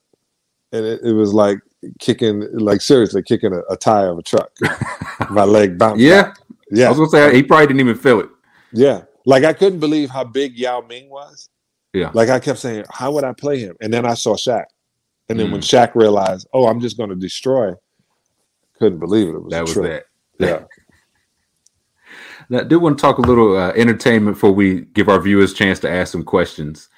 and 0.72 0.84
it, 0.84 1.00
it 1.02 1.12
was 1.12 1.32
like 1.32 1.58
kicking, 2.00 2.46
like 2.58 2.80
seriously 2.80 3.22
kicking 3.22 3.52
a, 3.54 3.60
a 3.72 3.76
tire 3.76 4.10
of 4.10 4.18
a 4.18 4.22
truck. 4.22 4.50
My 5.30 5.44
leg 5.44 5.78
bounced. 5.78 6.00
Yeah, 6.02 6.22
back. 6.24 6.38
yeah, 6.70 6.86
I 6.86 6.88
was 6.90 6.98
gonna 6.98 7.10
say 7.10 7.34
he 7.36 7.42
probably 7.42 7.68
didn't 7.68 7.80
even 7.80 7.96
feel 7.96 8.20
it. 8.20 8.28
yeah. 8.72 9.02
Like 9.24 9.42
I 9.44 9.52
couldn't 9.52 9.80
believe 9.80 10.10
how 10.10 10.22
big 10.24 10.56
Yao 10.56 10.82
Ming 10.82 11.08
was. 11.10 11.48
Yeah. 11.92 12.10
Like 12.14 12.28
I 12.28 12.38
kept 12.38 12.58
saying, 12.60 12.84
how 12.90 13.10
would 13.12 13.24
I 13.24 13.32
play 13.32 13.58
him? 13.58 13.74
And 13.80 13.92
then 13.92 14.04
I 14.06 14.14
saw 14.14 14.36
Shaq, 14.36 14.66
and 15.28 15.40
then 15.40 15.50
when 15.50 15.60
Mm. 15.62 15.64
Shaq 15.64 15.94
realized, 15.96 16.46
oh, 16.52 16.68
I'm 16.68 16.80
just 16.80 16.96
going 16.96 17.10
to 17.10 17.16
destroy. 17.16 17.72
Couldn't 18.78 18.98
believe 18.98 19.28
it. 19.28 19.34
It 19.34 19.42
was 19.42 19.50
That 19.52 19.60
was 19.62 19.72
trip. 19.72 20.06
that. 20.38 20.46
Yeah. 20.46 20.64
Now, 22.48 22.60
I 22.60 22.64
do 22.64 22.78
want 22.78 22.98
to 22.98 23.02
talk 23.02 23.18
a 23.18 23.22
little 23.22 23.56
uh, 23.56 23.72
entertainment 23.74 24.36
before 24.36 24.52
we 24.52 24.82
give 24.82 25.08
our 25.08 25.20
viewers 25.20 25.52
a 25.52 25.54
chance 25.54 25.80
to 25.80 25.90
ask 25.90 26.12
some 26.12 26.22
questions. 26.22 26.88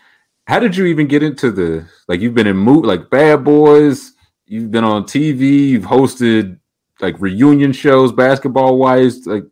How 0.47 0.59
did 0.59 0.77
you 0.77 0.87
even 0.87 1.07
get 1.07 1.23
into 1.23 1.51
the 1.51 1.87
like? 2.09 2.21
You've 2.21 2.35
been 2.35 2.47
in 2.47 2.57
mo- 2.57 2.73
like 2.81 3.11
Bad 3.11 3.45
Boys. 3.45 4.13
You've 4.47 4.71
been 4.71 4.85
on 4.85 5.05
TV. 5.05 5.69
You've 5.69 5.85
hosted 5.85 6.59
like 7.01 7.19
reunion 7.21 7.73
shows, 7.73 8.13
basketball 8.13 8.79
wise. 8.79 9.27
Like 9.27 9.45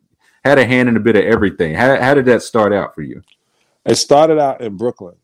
had 0.43 0.59
a 0.59 0.65
hand 0.65 0.89
in 0.89 0.97
a 0.97 0.99
bit 0.99 1.15
of 1.15 1.23
everything. 1.23 1.73
How 1.75 1.99
how 2.01 2.13
did 2.13 2.25
that 2.25 2.41
start 2.41 2.73
out 2.73 2.93
for 2.93 3.01
you? 3.03 3.21
It 3.85 3.95
started 3.95 4.37
out 4.39 4.61
in 4.61 4.75
Brooklyn. 4.75 5.15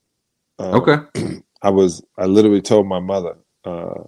Uh, 0.59 0.79
Okay. 0.81 1.41
I 1.61 1.69
was 1.69 2.03
I 2.17 2.25
literally 2.25 2.61
told 2.61 2.87
my 2.87 2.99
mother. 2.99 3.35
Uh, 3.65 4.03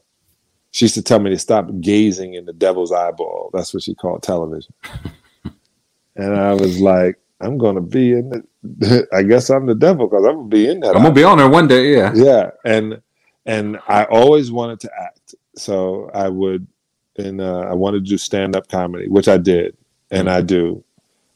she 0.76 0.86
used 0.86 0.95
to 0.95 1.01
tell 1.01 1.19
me 1.19 1.30
to 1.30 1.39
stop 1.39 1.69
gazing 1.80 2.34
in 2.34 2.45
the 2.45 2.51
devil's 2.51 2.91
eyeball. 2.91 3.49
That's 3.53 3.73
what 3.73 3.84
she 3.84 3.95
called 3.95 4.23
television. 4.23 4.73
and 6.15 6.36
I 6.36 6.53
was 6.53 6.82
like, 6.82 7.17
I'm 7.39 7.57
gonna 7.57 7.82
be 7.82 8.11
in 8.11 8.30
the. 8.30 9.07
I 9.13 9.23
guess 9.23 9.49
I'm 9.49 9.67
the 9.67 9.76
devil 9.76 10.07
because 10.07 10.26
I'm 10.26 10.36
gonna 10.36 10.47
be 10.47 10.67
in 10.67 10.82
that. 10.82 10.95
I'm 10.95 11.03
gonna 11.03 11.13
be 11.13 11.23
on 11.23 11.38
there 11.38 11.49
one 11.49 11.67
day. 11.67 11.93
Yeah. 11.93 12.11
yeah 12.15 12.51
and 12.65 13.01
and 13.45 13.78
i 13.88 14.03
always 14.05 14.51
wanted 14.51 14.80
to 14.80 14.89
act 14.99 15.36
so 15.55 16.09
i 16.13 16.28
would 16.28 16.65
and 17.17 17.39
uh, 17.39 17.59
i 17.61 17.73
wanted 17.73 18.03
to 18.03 18.09
do 18.09 18.17
stand-up 18.17 18.67
comedy 18.67 19.07
which 19.07 19.28
i 19.28 19.38
did 19.38 19.76
and 20.11 20.30
i 20.30 20.41
do 20.41 20.84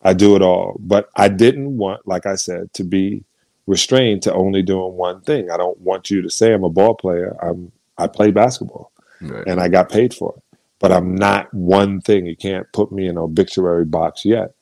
i 0.02 0.14
do 0.14 0.36
it 0.36 0.42
all 0.42 0.76
but 0.80 1.10
i 1.16 1.28
didn't 1.28 1.78
want 1.78 2.06
like 2.08 2.26
i 2.26 2.36
said 2.36 2.72
to 2.74 2.84
be 2.84 3.24
restrained 3.68 4.22
to 4.22 4.34
only 4.34 4.62
doing 4.62 4.94
one 4.94 5.22
thing 5.22 5.50
i 5.52 5.58
don't 5.58 5.80
want 5.80 6.10
you 6.10 6.22
to 6.22 6.30
say 6.30 6.54
i'm 6.54 6.64
a 6.64 6.70
ball 6.70 6.96
player 6.96 7.36
i'm 7.42 7.72
i 7.98 8.08
play 8.08 8.32
basketball 8.32 8.92
Right. 9.22 9.48
and 9.48 9.60
i 9.60 9.68
got 9.68 9.90
paid 9.90 10.14
for 10.14 10.34
it 10.38 10.58
but 10.80 10.92
i'm 10.92 11.16
not 11.16 11.54
one 11.54 12.02
thing 12.02 12.26
you 12.26 12.36
can't 12.36 12.72
put 12.74 12.92
me 12.92 13.06
in 13.06 13.12
an 13.12 13.18
obituary 13.18 13.86
box 13.86 14.24
yet 14.26 14.54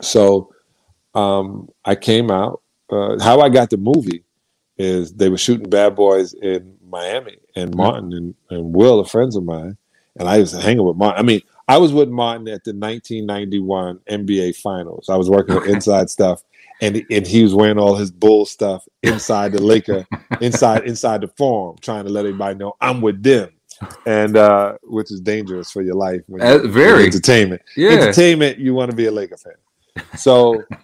so 0.00 0.52
um, 1.14 1.68
i 1.84 1.94
came 1.94 2.30
out 2.30 2.60
uh, 2.90 3.18
how 3.22 3.40
i 3.40 3.48
got 3.48 3.70
the 3.70 3.76
movie 3.76 4.24
is 4.78 5.12
they 5.12 5.28
were 5.28 5.38
shooting 5.38 5.68
Bad 5.68 5.94
Boys 5.94 6.34
in 6.34 6.76
Miami, 6.88 7.38
and 7.56 7.74
Martin 7.74 8.12
and, 8.12 8.34
and 8.50 8.74
Will 8.74 9.00
are 9.00 9.06
friends 9.06 9.36
of 9.36 9.44
mine, 9.44 9.76
and 10.18 10.28
I 10.28 10.38
was 10.38 10.52
hanging 10.52 10.84
with 10.84 10.96
Martin. 10.96 11.18
I 11.18 11.26
mean, 11.26 11.40
I 11.68 11.78
was 11.78 11.92
with 11.92 12.08
Martin 12.08 12.48
at 12.48 12.64
the 12.64 12.72
1991 12.72 14.00
NBA 14.10 14.56
Finals. 14.56 15.08
I 15.08 15.16
was 15.16 15.30
working 15.30 15.54
with 15.54 15.68
inside 15.68 16.10
stuff, 16.10 16.42
and 16.80 17.02
and 17.10 17.26
he 17.26 17.42
was 17.42 17.54
wearing 17.54 17.78
all 17.78 17.94
his 17.94 18.10
bull 18.10 18.44
stuff 18.44 18.86
inside 19.02 19.52
the 19.52 19.62
Laker, 19.62 20.06
inside 20.40 20.84
inside 20.86 21.20
the 21.20 21.28
forum, 21.28 21.76
trying 21.80 22.04
to 22.04 22.10
let 22.10 22.26
everybody 22.26 22.56
know 22.56 22.74
I'm 22.80 23.00
with 23.00 23.22
them, 23.22 23.50
and 24.06 24.36
uh, 24.36 24.76
which 24.82 25.10
is 25.10 25.20
dangerous 25.20 25.70
for 25.70 25.82
your 25.82 25.94
life. 25.94 26.22
When 26.26 26.40
Uh, 26.42 26.58
very. 26.66 27.04
entertainment, 27.04 27.62
Yeah. 27.76 27.90
entertainment. 27.90 28.58
You 28.58 28.74
want 28.74 28.90
to 28.90 28.96
be 28.96 29.06
a 29.06 29.10
Laker 29.12 29.36
fan, 29.36 29.54
so. 30.16 30.62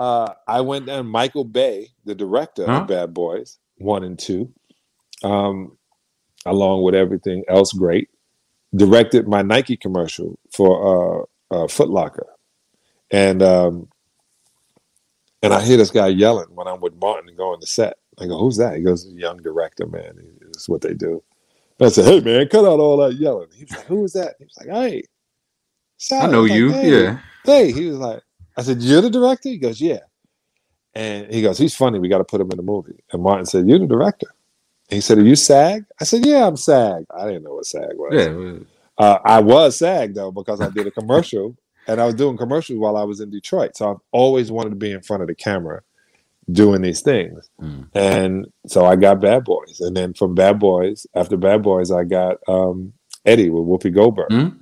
Uh, 0.00 0.32
I 0.46 0.60
went 0.60 0.86
down. 0.86 1.08
Michael 1.08 1.42
Bay, 1.42 1.88
the 2.04 2.14
director 2.14 2.64
Huh? 2.64 2.82
of 2.82 2.86
Bad 2.86 3.12
Boys 3.12 3.58
one 3.78 4.04
and 4.04 4.16
two, 4.16 4.48
um, 5.24 5.76
along 6.46 6.84
with 6.84 6.94
everything 6.94 7.42
else 7.48 7.72
great, 7.72 8.08
directed 8.76 9.26
my 9.26 9.42
Nike 9.42 9.76
commercial 9.76 10.38
for 10.54 11.26
uh, 11.50 11.54
uh, 11.64 11.66
Foot 11.66 11.88
Locker, 11.90 12.28
and 13.10 13.42
um, 13.42 13.88
and 15.42 15.52
I 15.52 15.60
hear 15.62 15.76
this 15.76 15.90
guy 15.90 16.06
yelling 16.06 16.46
when 16.54 16.68
I'm 16.68 16.80
with 16.80 16.94
Martin 16.94 17.34
going 17.36 17.60
to 17.60 17.66
set. 17.66 17.98
I 18.20 18.26
go, 18.28 18.38
"Who's 18.38 18.56
that?" 18.58 18.76
He 18.76 18.82
goes, 18.84 19.04
"Young 19.08 19.38
director, 19.38 19.86
man. 19.86 20.14
That's 20.42 20.68
what 20.68 20.80
they 20.80 20.94
do." 20.94 21.24
I 21.80 21.88
said, 21.88 22.04
"Hey, 22.06 22.20
man, 22.20 22.48
cut 22.48 22.64
out 22.64 22.80
all 22.80 22.96
that 22.98 23.14
yelling." 23.14 23.48
He 23.54 23.64
was 23.64 23.72
like, 23.72 23.86
"Who 23.86 24.04
is 24.04 24.12
that?" 24.14 24.34
He 24.38 24.44
was 24.44 24.56
like, 24.58 24.68
"Hey." 24.68 24.98
I 24.98 25.02
Sal." 25.96 26.30
know 26.30 26.42
was 26.42 26.50
like, 26.50 26.58
you. 26.58 26.72
"Hey." 26.72 26.90
Yeah. 26.90 27.18
Hey, 27.44 27.72
he 27.72 27.86
was 27.86 27.96
like, 27.96 28.22
I 28.58 28.62
said, 28.62 28.82
You're 28.82 29.00
the 29.00 29.08
director? 29.08 29.48
He 29.48 29.56
goes, 29.56 29.80
Yeah. 29.80 30.00
And 30.94 31.32
he 31.32 31.40
goes, 31.40 31.56
He's 31.56 31.74
funny. 31.74 31.98
We 31.98 32.08
got 32.08 32.18
to 32.18 32.24
put 32.24 32.40
him 32.40 32.50
in 32.50 32.56
the 32.56 32.62
movie. 32.62 32.98
And 33.12 33.22
Martin 33.22 33.46
said, 33.46 33.68
You're 33.68 33.78
the 33.78 33.86
director. 33.86 34.26
And 34.90 34.96
he 34.96 35.00
said, 35.00 35.16
Are 35.16 35.24
you 35.24 35.36
SAG? 35.36 35.84
I 36.00 36.04
said, 36.04 36.26
Yeah, 36.26 36.46
I'm 36.46 36.56
SAG. 36.56 37.06
I 37.14 37.26
didn't 37.26 37.44
know 37.44 37.54
what 37.54 37.66
SAG 37.66 37.94
was. 37.94 38.12
Yeah. 38.12 38.58
Uh, 38.98 39.18
I 39.24 39.40
was 39.40 39.78
SAG 39.78 40.14
though, 40.14 40.32
because 40.32 40.60
I 40.60 40.68
did 40.70 40.88
a 40.88 40.90
commercial 40.90 41.56
and 41.86 42.00
I 42.00 42.04
was 42.04 42.16
doing 42.16 42.36
commercials 42.36 42.80
while 42.80 42.96
I 42.96 43.04
was 43.04 43.20
in 43.20 43.30
Detroit. 43.30 43.76
So 43.76 43.92
I've 43.92 44.00
always 44.10 44.50
wanted 44.50 44.70
to 44.70 44.76
be 44.76 44.90
in 44.92 45.00
front 45.00 45.22
of 45.22 45.28
the 45.28 45.34
camera 45.36 45.82
doing 46.50 46.82
these 46.82 47.00
things. 47.02 47.48
Mm. 47.60 47.88
And 47.94 48.46
so 48.66 48.86
I 48.86 48.96
got 48.96 49.20
Bad 49.20 49.44
Boys. 49.44 49.80
And 49.80 49.96
then 49.96 50.14
from 50.14 50.34
Bad 50.34 50.58
Boys, 50.58 51.06
after 51.14 51.36
Bad 51.36 51.62
Boys, 51.62 51.90
I 51.90 52.04
got 52.04 52.38
um, 52.48 52.92
Eddie 53.24 53.50
with 53.50 53.64
Whoopi 53.64 53.94
Goldberg. 53.94 54.30
Mm. 54.30 54.58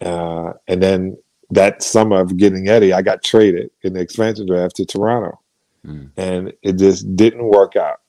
Uh, 0.00 0.52
and 0.68 0.82
then 0.82 1.16
that 1.50 1.82
summer 1.82 2.20
of 2.20 2.36
getting 2.36 2.68
Eddie, 2.68 2.92
I 2.92 3.02
got 3.02 3.22
traded 3.22 3.70
in 3.82 3.94
the 3.94 4.00
expansion 4.00 4.46
draft 4.46 4.76
to 4.76 4.86
Toronto. 4.86 5.40
Mm. 5.86 6.10
And 6.16 6.52
it 6.62 6.78
just 6.78 7.16
didn't 7.16 7.48
work 7.48 7.76
out. 7.76 8.00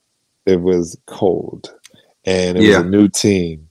It 0.46 0.62
was 0.62 0.98
cold. 1.08 1.74
And 2.26 2.58
it 2.58 2.64
Yeah. 2.64 2.78
was 2.78 2.88
a 2.88 2.90
new 2.90 3.08
team. 3.10 3.70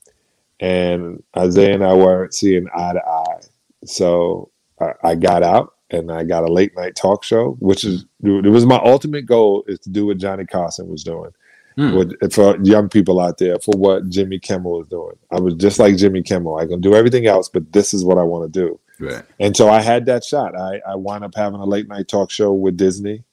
And 0.60 1.22
Isiah 1.36 1.74
and 1.74 1.84
I 1.84 1.94
weren't 1.94 2.34
seeing 2.34 2.66
eye 2.74 2.92
to 2.94 3.04
eye. 3.06 3.40
So 3.84 4.50
I, 4.80 4.92
I 5.02 5.14
got 5.14 5.42
out 5.42 5.73
and 5.90 6.10
I 6.10 6.24
got 6.24 6.44
a 6.44 6.52
late 6.52 6.76
night 6.76 6.96
talk 6.96 7.24
show, 7.24 7.56
which 7.60 7.84
is 7.84 8.04
it 8.22 8.50
was 8.50 8.66
my 8.66 8.80
ultimate 8.84 9.26
goal 9.26 9.64
is 9.66 9.78
to 9.80 9.90
do 9.90 10.06
what 10.06 10.18
Johnny 10.18 10.44
Carson 10.44 10.88
was 10.88 11.04
doing. 11.04 11.30
Hmm. 11.76 11.96
With, 11.96 12.32
for 12.32 12.56
young 12.62 12.88
people 12.88 13.18
out 13.18 13.38
there, 13.38 13.58
for 13.58 13.76
what 13.76 14.08
Jimmy 14.08 14.38
Kimmel 14.38 14.78
was 14.78 14.86
doing. 14.86 15.16
I 15.32 15.40
was 15.40 15.54
just 15.54 15.80
like 15.80 15.96
Jimmy 15.96 16.22
Kimmel. 16.22 16.56
I 16.56 16.66
can 16.66 16.80
do 16.80 16.94
everything 16.94 17.26
else, 17.26 17.48
but 17.48 17.72
this 17.72 17.92
is 17.92 18.04
what 18.04 18.16
I 18.16 18.22
want 18.22 18.52
to 18.52 18.60
do. 18.60 18.78
Right. 19.00 19.24
And 19.40 19.56
so 19.56 19.68
I 19.68 19.80
had 19.80 20.06
that 20.06 20.22
shot. 20.22 20.56
I, 20.56 20.80
I 20.86 20.94
wound 20.94 21.24
up 21.24 21.34
having 21.34 21.58
a 21.58 21.64
late 21.64 21.88
night 21.88 22.06
talk 22.06 22.30
show 22.30 22.52
with 22.52 22.76
Disney, 22.76 23.24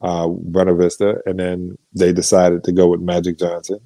uh, 0.00 0.28
Buena 0.28 0.74
Vista, 0.74 1.20
and 1.26 1.38
then 1.38 1.76
they 1.92 2.10
decided 2.10 2.64
to 2.64 2.72
go 2.72 2.88
with 2.88 3.02
Magic 3.02 3.38
Johnson. 3.38 3.80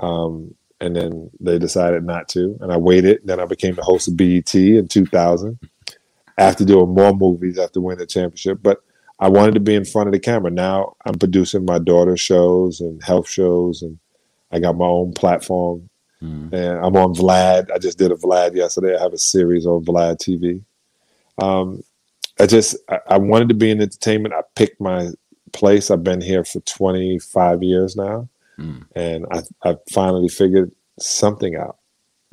Um, 0.00 0.54
and 0.78 0.94
then 0.94 1.30
they 1.40 1.58
decided 1.58 2.04
not 2.04 2.28
to. 2.28 2.58
And 2.60 2.70
I 2.70 2.76
waited. 2.76 3.22
Then 3.24 3.40
I 3.40 3.46
became 3.46 3.74
the 3.74 3.82
host 3.82 4.08
of 4.08 4.18
BET 4.18 4.54
in 4.54 4.86
2000 4.86 5.58
after 6.38 6.64
doing 6.64 6.90
more 6.94 7.14
movies 7.14 7.58
after 7.58 7.80
winning 7.80 7.98
the 8.00 8.06
championship. 8.06 8.58
But 8.62 8.82
I 9.18 9.28
wanted 9.28 9.54
to 9.54 9.60
be 9.60 9.74
in 9.74 9.84
front 9.84 10.08
of 10.08 10.12
the 10.12 10.20
camera. 10.20 10.50
Now 10.50 10.96
I'm 11.06 11.18
producing 11.18 11.64
my 11.64 11.78
daughter's 11.78 12.20
shows 12.20 12.80
and 12.80 13.02
health 13.02 13.28
shows, 13.28 13.82
and 13.82 13.98
I 14.52 14.58
got 14.60 14.76
my 14.76 14.86
own 14.86 15.12
platform. 15.12 15.88
Mm. 16.22 16.52
And 16.52 16.78
I'm 16.84 16.96
on 16.96 17.14
Vlad. 17.14 17.70
I 17.70 17.78
just 17.78 17.98
did 17.98 18.10
a 18.10 18.16
Vlad 18.16 18.54
yesterday. 18.54 18.96
I 18.96 19.00
have 19.02 19.12
a 19.12 19.18
series 19.18 19.66
on 19.66 19.84
Vlad 19.84 20.16
TV. 20.18 20.62
Um, 21.42 21.82
I 22.38 22.46
just 22.46 22.76
I, 22.90 23.00
I 23.08 23.18
wanted 23.18 23.48
to 23.48 23.54
be 23.54 23.70
in 23.70 23.80
entertainment. 23.80 24.34
I 24.34 24.42
picked 24.54 24.80
my 24.80 25.10
place. 25.52 25.90
I've 25.90 26.04
been 26.04 26.20
here 26.20 26.44
for 26.44 26.60
25 26.60 27.62
years 27.62 27.96
now, 27.96 28.28
Mm. 28.58 28.86
and 28.94 29.26
I 29.30 29.42
I 29.62 29.76
finally 29.92 30.28
figured 30.28 30.72
something 30.98 31.56
out. 31.56 31.76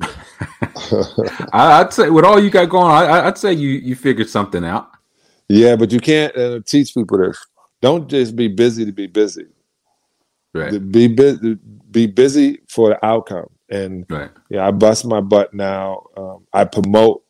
I, 1.52 1.80
I'd 1.80 1.92
say 1.92 2.10
with 2.10 2.24
all 2.24 2.42
you 2.42 2.50
got 2.50 2.68
going 2.68 2.86
on, 2.90 3.04
I, 3.04 3.26
I'd 3.26 3.38
say 3.38 3.52
you 3.52 3.70
you 3.70 3.94
figured 3.94 4.28
something 4.28 4.64
out. 4.64 4.90
yeah, 5.48 5.76
but 5.76 5.92
you 5.92 6.00
can't 6.00 6.36
uh, 6.36 6.60
teach 6.66 6.94
people 6.94 7.18
this. 7.18 7.38
Don't 7.80 8.08
just 8.08 8.34
be 8.36 8.48
busy 8.48 8.84
to 8.84 8.92
be 8.92 9.06
busy. 9.06 9.46
Right. 10.54 10.90
Be 10.90 11.08
busy. 11.08 11.58
Be 11.90 12.06
busy 12.06 12.60
for 12.68 12.90
the 12.90 13.04
outcome. 13.04 13.48
And 13.68 14.06
Right. 14.08 14.30
yeah, 14.50 14.66
I 14.66 14.70
bust 14.70 15.04
my 15.04 15.20
butt 15.20 15.52
now. 15.54 16.04
Um, 16.16 16.46
I 16.52 16.64
promote 16.64 17.22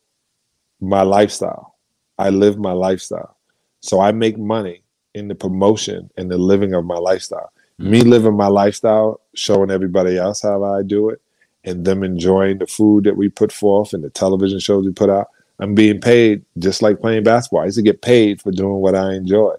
my 0.81 1.03
lifestyle. 1.03 1.75
I 2.19 2.31
live 2.31 2.59
my 2.59 2.73
lifestyle. 2.73 3.37
So 3.81 4.01
I 4.01 4.13
make 4.13 4.39
money 4.39 4.83
in 5.15 5.29
the 5.29 5.35
promotion 5.35 6.11
and 6.17 6.31
the 6.31 6.39
living 6.39 6.75
of 6.75 6.85
my 6.85 6.97
lifestyle. 6.99 7.51
Me 7.79 8.01
living 8.03 8.37
my 8.37 8.47
lifestyle, 8.47 9.21
showing 9.35 9.71
everybody 9.71 10.17
else 10.17 10.43
how 10.43 10.63
I 10.63 10.83
do 10.83 11.11
it, 11.11 11.21
and 11.65 11.85
them 11.85 12.03
enjoying 12.03 12.59
the 12.59 12.67
food 12.67 13.05
that 13.05 13.17
we 13.17 13.29
put 13.29 13.53
forth 13.53 13.93
and 13.95 14.05
the 14.05 14.11
television 14.11 14.59
shows 14.61 14.87
we 14.87 14.93
put 14.93 15.11
out. 15.11 15.29
I'm 15.61 15.75
being 15.75 16.01
paid 16.01 16.45
just 16.59 16.83
like 16.83 17.01
playing 17.01 17.25
basketball. 17.25 17.63
I 17.63 17.67
used 17.67 17.79
to 17.79 17.83
get 17.83 18.03
paid 18.03 18.43
for 18.43 18.53
doing 18.53 18.77
what 18.81 18.95
I 18.95 19.15
enjoy. 19.15 19.55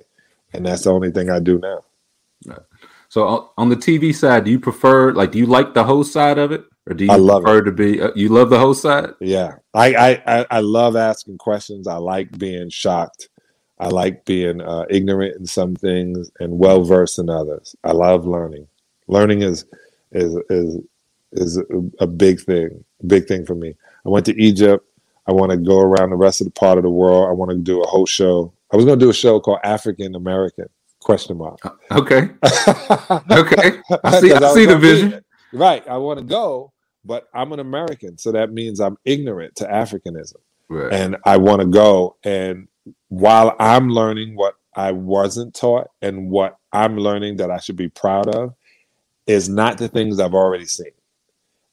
And 0.53 0.66
that's 0.66 0.84
the 0.84 0.93
only 0.93 1.12
thing 1.12 1.30
I 1.30 1.39
do 1.39 1.60
now. 1.60 1.84
So 3.10 3.28
on- 3.28 3.49
the 3.70 3.76
TV 3.78 4.14
side, 4.14 4.45
do 4.45 4.51
you 4.51 4.60
prefer 4.60 5.14
like 5.14 5.32
do 5.32 5.39
you 5.39 5.45
like 5.45 5.74
the 5.74 5.84
host 5.84 6.14
side 6.14 6.38
of 6.38 6.51
it, 6.51 6.66
or 6.88 6.93
do 6.93 7.06
you 7.06 7.12
I 7.12 7.16
love 7.18 7.43
prefer 7.43 7.62
to 7.64 7.72
be 7.72 8.01
uh, 8.01 8.12
you 8.16 8.30
love 8.30 8.49
the 8.49 8.60
host 8.60 8.82
side? 8.82 9.12
Yeah, 9.22 9.56
I, 9.74 9.93
I 9.95 10.39
I 10.39 10.45
I 10.51 10.60
love 10.60 10.95
asking 10.95 11.38
questions. 11.38 11.88
I 11.88 11.97
like 11.97 12.38
being 12.38 12.70
shocked. 12.70 13.30
I 13.80 13.89
like 13.89 14.26
being 14.26 14.62
uh, 14.62 14.86
ignorant 14.89 15.38
in 15.38 15.45
some 15.45 15.76
things 15.76 16.32
and 16.39 16.60
well 16.60 16.84
versed 16.84 17.20
in 17.20 17.30
others. 17.30 17.76
I 17.84 17.91
love 17.91 18.26
learning. 18.26 18.68
Learning 19.08 19.41
is 19.41 19.66
is 20.12 20.36
is 20.49 20.80
is 21.38 21.57
a, 21.57 21.63
a 21.99 22.07
big 22.07 22.41
thing, 22.41 22.83
big 23.07 23.27
thing 23.27 23.45
for 23.45 23.55
me. 23.55 23.75
I 24.05 24.09
went 24.09 24.25
to 24.27 24.41
Egypt. 24.41 24.86
I 25.27 25.31
want 25.33 25.51
to 25.51 25.57
go 25.57 25.79
around 25.79 26.11
the 26.11 26.15
rest 26.17 26.41
of 26.41 26.45
the 26.45 26.51
part 26.51 26.77
of 26.77 26.83
the 26.83 26.89
world. 26.89 27.29
I 27.29 27.33
want 27.33 27.51
to 27.51 27.57
do 27.57 27.81
a 27.81 27.88
whole 27.88 28.05
show. 28.05 28.53
I 28.73 28.77
was 28.77 28.86
going 28.86 28.99
to 28.99 29.05
do 29.05 29.09
a 29.09 29.13
show 29.13 29.39
called 29.39 29.59
African 29.63 30.15
American 30.15 30.67
question 31.01 31.38
mark. 31.38 31.59
Uh, 31.65 31.71
okay, 31.91 32.29
okay, 33.31 33.79
I 34.03 34.19
see, 34.21 34.33
I 34.33 34.53
see 34.53 34.65
the 34.65 34.77
vision. 34.79 35.23
Right. 35.53 35.88
I 35.88 35.97
want 35.97 36.19
to 36.19 36.25
go, 36.25 36.73
but 37.05 37.27
I'm 37.33 37.53
an 37.53 37.59
American, 37.59 38.17
so 38.17 38.31
that 38.33 38.51
means 38.51 38.79
I'm 38.81 38.97
ignorant 39.05 39.55
to 39.57 39.65
Africanism 39.65 40.38
Right. 40.69 40.91
and 40.93 41.17
I 41.25 41.38
want 41.38 41.61
to 41.61 41.67
go. 41.67 42.17
And 42.23 42.67
while 43.09 43.55
I'm 43.59 43.89
learning 43.89 44.36
what 44.36 44.55
I 44.75 44.91
wasn't 44.91 45.53
taught 45.55 45.88
and 46.01 46.29
what 46.29 46.57
I'm 46.73 46.97
learning 46.97 47.38
that 47.38 47.51
I 47.51 47.59
should 47.59 47.77
be 47.77 47.89
proud 47.89 48.27
of, 48.36 48.53
is 49.27 49.49
not 49.49 49.77
the 49.77 49.88
things 49.88 50.19
I've 50.19 50.36
already 50.36 50.65
seen. 50.65 50.91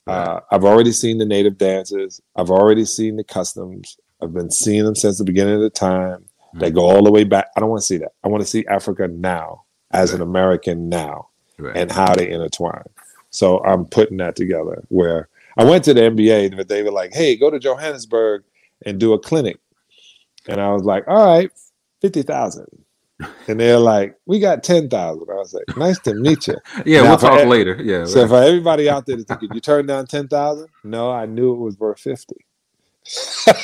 Uh, 0.07 0.41
I've 0.51 0.65
already 0.65 0.91
seen 0.91 1.17
the 1.17 1.25
native 1.25 1.57
dances. 1.57 2.21
I've 2.35 2.49
already 2.49 2.85
seen 2.85 3.15
the 3.15 3.23
customs. 3.23 3.97
I've 4.21 4.33
been 4.33 4.51
seeing 4.51 4.83
them 4.85 4.95
since 4.95 5.17
the 5.17 5.23
beginning 5.23 5.55
of 5.55 5.61
the 5.61 5.69
time. 5.69 6.25
They 6.55 6.69
go 6.69 6.81
all 6.81 7.03
the 7.03 7.11
way 7.11 7.23
back. 7.23 7.47
I 7.55 7.59
don't 7.59 7.69
want 7.69 7.81
to 7.81 7.85
see 7.85 7.97
that. 7.97 8.11
I 8.23 8.27
want 8.27 8.41
to 8.43 8.47
see 8.47 8.63
Africa 8.67 9.07
now 9.07 9.63
as 9.91 10.13
an 10.13 10.21
American 10.21 10.87
now 10.89 11.29
Right. 11.57 11.75
and 11.75 11.91
how 11.91 12.13
they 12.13 12.29
intertwine. 12.29 12.83
So 13.31 13.63
I'm 13.63 13.85
putting 13.85 14.17
that 14.17 14.35
together. 14.35 14.83
Where 14.89 15.29
I 15.57 15.63
went 15.65 15.83
to 15.85 15.93
the 15.95 16.01
NBA, 16.01 16.55
but 16.55 16.67
they 16.67 16.83
were 16.83 16.91
like, 16.91 17.13
"Hey, 17.13 17.35
go 17.35 17.49
to 17.49 17.57
Johannesburg 17.59 18.43
and 18.85 18.99
do 18.99 19.13
a 19.13 19.19
clinic," 19.19 19.57
and 20.47 20.61
I 20.61 20.71
was 20.71 20.83
like, 20.83 21.07
"All 21.07 21.25
right, 21.25 21.49
fifty 22.01 22.21
thousand. 22.21 22.67
And 23.47 23.59
they're 23.59 23.79
like, 23.79 24.17
"We 24.25 24.39
got 24.39 24.63
ten 24.63 24.89
thousand. 24.89 25.27
I 25.29 25.35
was 25.35 25.53
like, 25.53 25.77
"Nice 25.77 25.99
to 25.99 26.13
meet 26.13 26.47
you." 26.47 26.55
yeah, 26.85 27.01
Now 27.01 27.09
we'll 27.09 27.17
talk 27.17 27.45
later. 27.45 27.79
Yeah. 27.81 28.05
So 28.05 28.21
right. 28.21 28.29
for 28.29 28.43
everybody 28.43 28.89
out 28.89 29.05
there 29.05 29.17
that's 29.17 29.27
thinking, 29.27 29.49
you 29.53 29.59
turned 29.61 29.87
down 29.87 30.07
ten 30.07 30.27
thousand? 30.27 30.67
No, 30.83 31.11
I 31.11 31.25
knew 31.25 31.53
it 31.53 31.59
was 31.59 31.77
worth 31.77 31.99
fifty. 31.99 32.37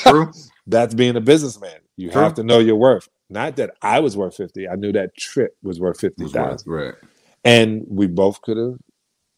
True. 0.02 0.30
That's 0.66 0.94
being 0.94 1.16
a 1.16 1.20
businessman. 1.20 1.80
You 1.96 2.10
True. 2.10 2.22
have 2.22 2.34
to 2.34 2.44
know 2.44 2.58
your 2.58 2.76
worth. 2.76 3.08
Not 3.28 3.56
that 3.56 3.74
I 3.82 4.00
was 4.00 4.16
worth 4.16 4.36
fifty. 4.36 4.68
I 4.68 4.76
knew 4.76 4.92
that 4.92 5.16
trip 5.16 5.56
was 5.62 5.80
worth 5.80 5.98
fifty 6.00 6.24
Was 6.24 6.66
right. 6.66 6.94
and 7.44 7.84
we 7.88 8.06
both 8.06 8.40
could 8.42 8.56
have 8.56 8.74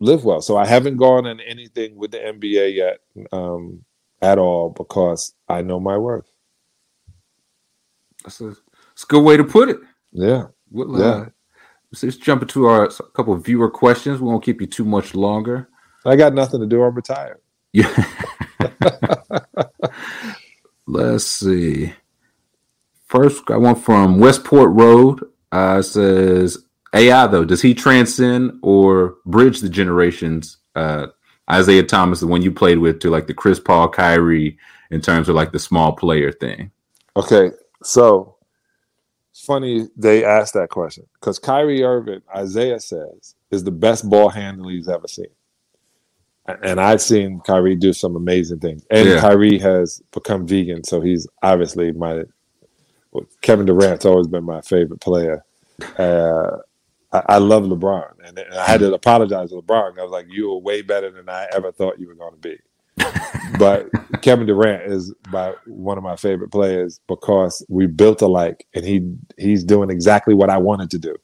lived 0.00 0.24
well. 0.24 0.42
So 0.42 0.56
I 0.56 0.66
haven't 0.66 0.96
gone 0.96 1.26
on 1.26 1.40
anything 1.40 1.96
with 1.96 2.10
the 2.10 2.18
NBA 2.18 2.74
yet 2.74 2.98
um, 3.32 3.84
at 4.20 4.38
all 4.38 4.70
because 4.70 5.34
I 5.48 5.62
know 5.62 5.80
my 5.80 5.96
worth. 5.96 6.30
That's 8.24 8.40
a, 8.40 8.46
that's 8.46 9.04
a 9.04 9.06
good 9.06 9.22
way 9.22 9.36
to 9.36 9.44
put 9.44 9.68
it. 9.68 9.78
Yeah, 10.12 10.46
We'll, 10.70 10.98
Yeah. 10.98 11.06
uh, 11.06 11.26
let's 11.90 12.00
just 12.02 12.22
jump 12.22 12.42
into 12.42 12.66
our 12.66 12.84
a 12.86 12.90
couple 13.14 13.34
of 13.34 13.44
viewer 13.44 13.70
questions. 13.70 14.20
We 14.20 14.28
won't 14.28 14.44
keep 14.44 14.60
you 14.60 14.66
too 14.66 14.84
much 14.84 15.14
longer. 15.14 15.68
I 16.04 16.16
got 16.16 16.34
nothing 16.34 16.60
to 16.60 16.66
do. 16.66 16.82
I'm 16.82 16.94
retired. 16.94 17.40
Yeah. 17.72 17.90
Let's 20.86 21.24
see. 21.24 21.92
First, 23.06 23.44
I 23.50 23.56
want 23.56 23.82
from 23.82 24.18
Westport 24.18 24.70
Road. 24.72 25.20
Uh, 25.52 25.82
says 25.82 26.58
AI 26.94 27.26
though, 27.26 27.44
does 27.44 27.60
he 27.62 27.74
transcend 27.74 28.52
or 28.62 29.16
bridge 29.26 29.60
the 29.60 29.68
generations? 29.68 30.56
Uh, 30.74 31.08
Isiah 31.52 31.82
Thomas, 31.82 32.20
the 32.20 32.26
one 32.26 32.40
you 32.42 32.50
played 32.50 32.78
with, 32.78 33.00
to 33.00 33.10
like 33.10 33.26
the 33.26 33.34
Chris 33.34 33.60
Paul, 33.60 33.88
Kyrie, 33.90 34.58
in 34.90 35.00
terms 35.02 35.28
of 35.28 35.34
like 35.34 35.52
the 35.52 35.58
small 35.58 35.92
player 35.92 36.32
thing. 36.32 36.70
Okay, 37.16 37.50
so 37.82 38.31
it's 39.32 39.44
funny 39.44 39.88
they 39.96 40.24
asked 40.24 40.54
that 40.54 40.68
question 40.68 41.06
because 41.14 41.38
Kyrie 41.38 41.82
Irving, 41.82 42.20
Isiah 42.38 42.78
says, 42.80 43.34
is 43.50 43.64
the 43.64 43.70
best 43.72 44.08
ball 44.08 44.28
handler 44.28 44.70
he's 44.70 44.88
ever 44.88 45.08
seen. 45.08 45.26
And 46.62 46.80
I've 46.80 47.00
seen 47.00 47.40
Kyrie 47.46 47.76
do 47.76 47.92
some 47.92 48.16
amazing 48.16 48.58
things. 48.60 48.84
And 48.90 49.08
Yeah. 49.08 49.20
Kyrie 49.20 49.58
has 49.58 50.02
become 50.12 50.46
vegan, 50.46 50.84
so 50.84 51.00
he's 51.00 51.26
obviously 51.42 51.92
my 51.92 52.24
well, 53.12 53.24
Kevin 53.42 53.66
Durant's 53.66 54.04
always 54.04 54.26
been 54.26 54.44
my 54.44 54.60
favorite 54.60 55.00
player. 55.00 55.44
Uh, 55.98 56.58
I, 57.12 57.22
I 57.28 57.38
love 57.38 57.64
LeBron, 57.64 58.12
and, 58.24 58.38
and 58.38 58.54
I 58.54 58.66
had 58.66 58.80
to 58.80 58.92
apologize 58.94 59.50
to 59.50 59.56
LeBron. 59.56 59.98
I 59.98 60.02
was 60.02 60.12
like, 60.12 60.26
"You 60.30 60.50
were 60.50 60.58
way 60.58 60.82
better 60.82 61.10
than 61.10 61.28
I 61.28 61.46
ever 61.54 61.72
thought 61.72 61.98
you 62.00 62.08
were 62.08 62.14
going 62.14 62.32
to 62.32 62.38
be." 62.38 62.58
But 63.58 63.90
Kevin 64.22 64.46
Durant 64.46 64.90
is 64.90 65.14
my 65.28 65.54
one 65.66 65.98
of 65.98 66.04
my 66.04 66.16
favorite 66.16 66.50
players 66.50 67.00
because 67.06 67.64
we 67.68 67.86
built 67.86 68.22
alike, 68.22 68.66
and 68.74 68.84
he 68.84 69.14
he's 69.36 69.62
doing 69.62 69.90
exactly 69.90 70.34
what 70.34 70.50
I 70.50 70.58
wanted 70.58 70.90
to 70.90 70.98
do. 70.98 71.16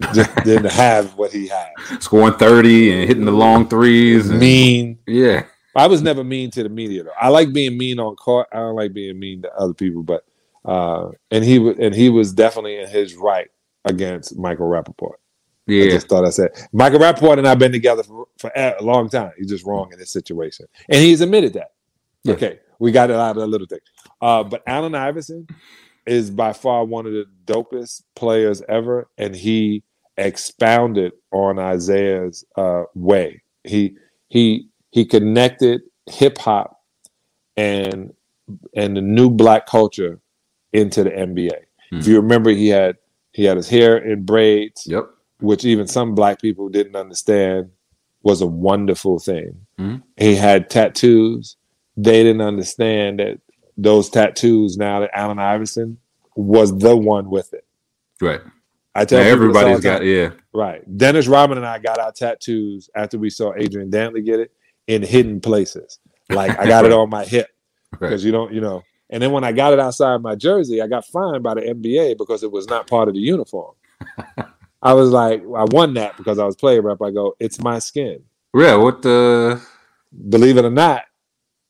Just 0.12 0.34
didn't 0.44 0.72
have 0.72 1.14
what 1.16 1.32
he 1.32 1.48
has. 1.48 2.02
Scoring 2.02 2.34
30 2.34 2.92
and 2.92 3.08
hitting 3.08 3.24
the 3.24 3.32
long 3.32 3.68
threes. 3.68 4.28
And, 4.28 4.40
Mean. 4.40 4.98
Yeah. 5.06 5.44
I 5.76 5.86
was 5.86 6.02
never 6.02 6.24
mean 6.24 6.50
to 6.52 6.62
the 6.62 6.68
media 6.68 7.04
though. 7.04 7.10
I 7.20 7.28
like 7.28 7.52
being 7.52 7.76
mean 7.76 7.98
on 7.98 8.16
court. 8.16 8.48
I 8.52 8.56
don't 8.56 8.76
like 8.76 8.92
being 8.92 9.18
mean 9.18 9.42
to 9.42 9.52
other 9.54 9.74
people. 9.74 10.02
But 10.02 10.24
uh, 10.64 11.10
and 11.30 11.44
he 11.44 11.56
and 11.56 11.94
he 11.94 12.08
was 12.10 12.32
definitely 12.32 12.78
in 12.78 12.88
his 12.88 13.14
right 13.14 13.48
against 13.84 14.36
Michael 14.36 14.68
Rapaport. 14.68 15.16
I 15.68 15.88
just 15.90 16.08
thought 16.08 16.26
I 16.26 16.30
said 16.30 16.50
Michael 16.72 16.98
Rapaport 16.98 17.38
and 17.38 17.48
I've 17.48 17.58
been 17.58 17.72
together 17.72 18.02
for, 18.02 18.26
for 18.38 18.52
a 18.54 18.76
long 18.82 19.08
time. 19.08 19.32
He's 19.38 19.48
just 19.48 19.64
wrong 19.64 19.92
in 19.92 19.98
this 19.98 20.12
situation, 20.12 20.66
and 20.88 21.00
he's 21.00 21.20
admitted 21.20 21.54
that. 21.54 21.72
Yeah. 22.22 22.34
Okay, 22.34 22.60
we 22.78 22.92
got 22.92 23.10
it 23.10 23.16
out 23.16 23.36
of 23.36 23.36
the 23.36 23.46
little 23.46 23.66
thing. 23.66 23.80
Uh, 24.20 24.44
but 24.44 24.62
Allen 24.66 24.94
Iverson 24.94 25.46
is 26.06 26.30
by 26.30 26.52
far 26.52 26.84
one 26.84 27.06
of 27.06 27.12
the 27.12 27.26
dopest 27.46 28.02
players 28.14 28.62
ever, 28.68 29.08
and 29.16 29.34
he 29.34 29.82
expounded 30.16 31.12
on 31.32 31.58
Isiah's 31.58 32.44
uh, 32.56 32.84
way. 32.94 33.42
He 33.64 33.96
he 34.28 34.68
he 34.90 35.04
connected 35.04 35.82
hip 36.06 36.38
hop 36.38 36.80
and 37.56 38.12
and 38.74 38.96
the 38.96 39.00
new 39.00 39.30
black 39.30 39.66
culture 39.66 40.20
into 40.72 41.04
the 41.04 41.10
NBA. 41.10 41.58
If 41.92 42.06
you 42.08 42.16
remember, 42.16 42.50
he 42.50 42.68
had 42.68 42.96
he 43.32 43.44
had 43.44 43.56
his 43.56 43.68
hair 43.68 43.96
in 43.96 44.24
braids 44.24 44.86
Yep. 44.86 45.04
Which 45.40 45.64
even 45.64 45.86
some 45.86 46.14
black 46.14 46.40
people 46.40 46.68
didn't 46.68 46.96
understand 46.96 47.70
was 48.22 48.40
a 48.40 48.46
wonderful 48.46 49.18
thing. 49.18 49.54
Mhm. 49.78 50.02
He 50.16 50.34
had 50.34 50.70
tattoos. 50.70 51.56
They 51.96 52.22
didn't 52.22 52.40
understand 52.42 53.18
that 53.20 53.38
those 53.76 54.08
tattoos 54.08 54.76
now 54.76 55.00
that 55.00 55.10
Allen 55.12 55.38
Iverson 55.38 55.98
was 56.36 56.76
the 56.78 56.96
one 56.96 57.28
with 57.30 57.52
it. 57.52 57.64
Right. 58.20 58.40
I 58.94 59.00
Now 59.00 59.04
tell 59.04 59.18
all 59.20 59.26
everybody's 59.26 59.80
got, 59.80 59.98
time. 59.98 60.06
yeah. 60.08 60.30
right. 60.52 60.96
Dennis 60.96 61.26
Rodman 61.26 61.58
and 61.58 61.66
I 61.66 61.78
got 61.80 61.98
our 61.98 62.12
tattoos 62.12 62.88
after 62.94 63.18
we 63.18 63.28
saw 63.30 63.52
Adrian 63.56 63.90
Dantley 63.90 64.24
get 64.24 64.40
it 64.40 64.52
in 64.86 65.02
hidden 65.02 65.40
places. 65.40 65.98
Like 66.30 66.58
I 66.58 66.66
got 66.68 66.84
it 66.84 66.92
on 66.92 67.10
my 67.10 67.24
hip 67.24 67.48
Right. 67.92 68.00
because 68.08 68.24
you 68.24 68.32
don't, 68.32 68.52
you 68.52 68.60
know. 68.60 68.82
And 69.10 69.22
then 69.22 69.32
when 69.32 69.44
I 69.44 69.52
got 69.52 69.72
it 69.72 69.78
outside 69.80 70.22
my 70.22 70.34
jersey, 70.34 70.80
I 70.80 70.86
got 70.88 71.04
fined 71.06 71.42
by 71.42 71.54
the 71.54 71.60
NBA 71.60 72.16
because 72.16 72.42
it 72.42 72.50
was 72.50 72.66
not 72.68 72.86
part 72.86 73.08
of 73.08 73.14
the 73.14 73.20
uniform. 73.20 73.74
I 74.84 74.92
was 74.92 75.10
like, 75.10 75.40
I 75.40 75.64
won 75.64 75.94
that 75.94 76.16
because 76.16 76.38
I 76.38 76.44
was 76.44 76.54
player 76.54 76.82
rep. 76.82 77.02
I 77.02 77.10
go, 77.10 77.34
it's 77.40 77.58
my 77.58 77.78
skin. 77.80 78.22
Yeah. 78.54 78.76
What 78.76 79.02
the. 79.02 79.60
Believe 80.28 80.58
it 80.58 80.64
or 80.64 80.70
not, 80.70 81.02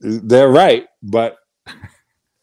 they're 0.00 0.50
right. 0.50 0.86
But 1.02 1.38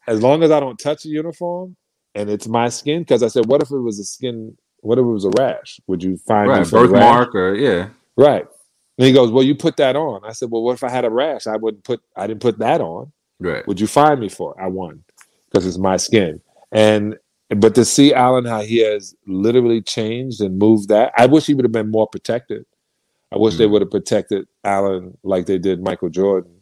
as 0.08 0.20
long 0.20 0.42
as 0.42 0.50
I 0.50 0.58
don't 0.58 0.76
touch 0.78 1.04
a 1.04 1.08
uniform 1.08 1.76
and 2.16 2.28
it's 2.28 2.48
my 2.48 2.68
skin, 2.70 3.02
because 3.02 3.22
I 3.22 3.28
said, 3.28 3.46
what 3.46 3.62
if 3.62 3.70
it 3.70 3.78
was 3.78 4.00
a 4.00 4.04
skin? 4.04 4.56
What 4.80 4.98
if 4.98 5.02
it 5.04 5.06
was 5.06 5.24
a 5.24 5.30
rash? 5.38 5.78
Would 5.86 6.02
you 6.02 6.16
find 6.16 6.48
me 6.48 6.54
Right. 6.56 6.68
Birthmark 6.68 7.36
or, 7.36 7.54
yeah. 7.54 7.90
Right. 8.16 8.44
And 8.98 9.06
he 9.06 9.12
goes, 9.12 9.30
well, 9.30 9.44
you 9.44 9.54
put 9.54 9.76
that 9.76 9.94
on. 9.94 10.24
I 10.24 10.32
said, 10.32 10.50
well, 10.50 10.62
what 10.62 10.74
if 10.74 10.84
I 10.84 10.90
had 10.90 11.04
a 11.04 11.10
rash? 11.10 11.46
I 11.46 11.56
wouldn't 11.56 11.84
put. 11.84 12.00
I 12.16 12.26
didn't 12.26 12.40
put 12.40 12.58
that 12.58 12.80
on. 12.80 13.12
Right. 13.38 13.66
Would 13.66 13.80
you 13.80 13.86
find 13.86 14.18
me 14.20 14.28
for? 14.28 14.54
it? 14.58 14.62
I 14.62 14.66
won 14.66 15.04
because 15.50 15.66
it's 15.66 15.78
my 15.78 15.96
skin. 15.96 16.40
And 16.72 17.16
but 17.56 17.74
to 17.74 17.84
see 17.84 18.14
Allen 18.14 18.44
how 18.44 18.60
he 18.62 18.78
has 18.78 19.14
literally 19.26 19.82
changed 19.82 20.40
and 20.40 20.58
moved 20.58 20.88
that, 20.88 21.12
I 21.16 21.26
wish 21.26 21.46
he 21.46 21.54
would 21.54 21.64
have 21.64 21.72
been 21.72 21.90
more 21.90 22.06
protected. 22.06 22.64
I 23.32 23.38
wish 23.38 23.56
they 23.56 23.66
Mhm. 23.66 23.70
would 23.72 23.82
have 23.82 23.90
protected 23.90 24.46
Allen 24.64 25.16
like 25.22 25.46
they 25.46 25.58
did 25.58 25.82
Michael 25.82 26.10
Jordan. 26.10 26.52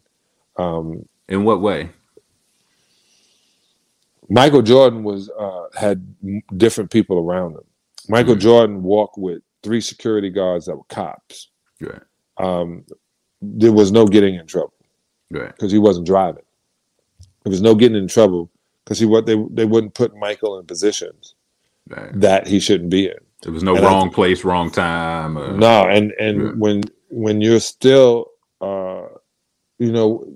Um, 0.57 1.07
In 1.29 1.45
what 1.45 1.61
way? 1.61 1.91
Michael 4.29 4.63
Jordan 4.63 5.03
was 5.03 5.29
uh, 5.31 5.67
had 5.75 6.15
different 6.57 6.91
people 6.91 7.19
around 7.19 7.53
him. 7.55 7.65
Michael 8.09 8.37
Mhm. 8.37 8.41
Jordan 8.41 8.83
walked 8.83 9.19
with 9.19 9.43
three 9.63 9.81
security 9.81 10.31
guards 10.31 10.67
that 10.67 10.77
were 10.77 10.85
cops. 10.89 11.51
Right. 11.81 12.03
Um, 12.39 12.85
there 13.43 13.73
was 13.73 13.91
no 13.93 14.07
getting 14.07 14.35
in 14.37 14.47
trouble 14.47 14.73
Right. 15.31 15.49
because 15.55 15.73
he 15.73 15.79
wasn't 15.79 16.07
driving. 16.07 16.45
There 17.45 17.51
was 17.51 17.63
no 17.63 17.75
getting 17.75 17.97
in 17.99 18.09
trouble 18.09 18.51
because 18.91 18.99
he 18.99 19.07
what 19.07 19.25
they 19.25 19.37
they 19.53 19.65
wouldn't 19.65 19.95
put 19.95 20.17
Michael 20.17 20.59
in 20.59 20.67
positions 20.67 21.37
that 21.87 22.49
he 22.49 22.59
shouldn't 22.59 22.91
be 22.91 23.07
in. 23.07 23.15
There 23.43 23.53
was 23.53 23.63
no 23.63 23.77
And 23.77 23.87
I- 23.87 23.89
wrong 23.89 24.11
place, 24.11 24.45
wrong 24.45 24.69
time. 24.69 25.37
Uh, 25.37 25.53
No, 25.53 25.87
and 25.89 26.11
and 26.19 26.43
Yeah. 26.43 26.51
when 26.59 26.83
when 27.09 27.41
you're 27.41 27.61
still, 27.61 28.33
uh, 28.61 29.07
you 29.79 29.93
know, 29.93 30.27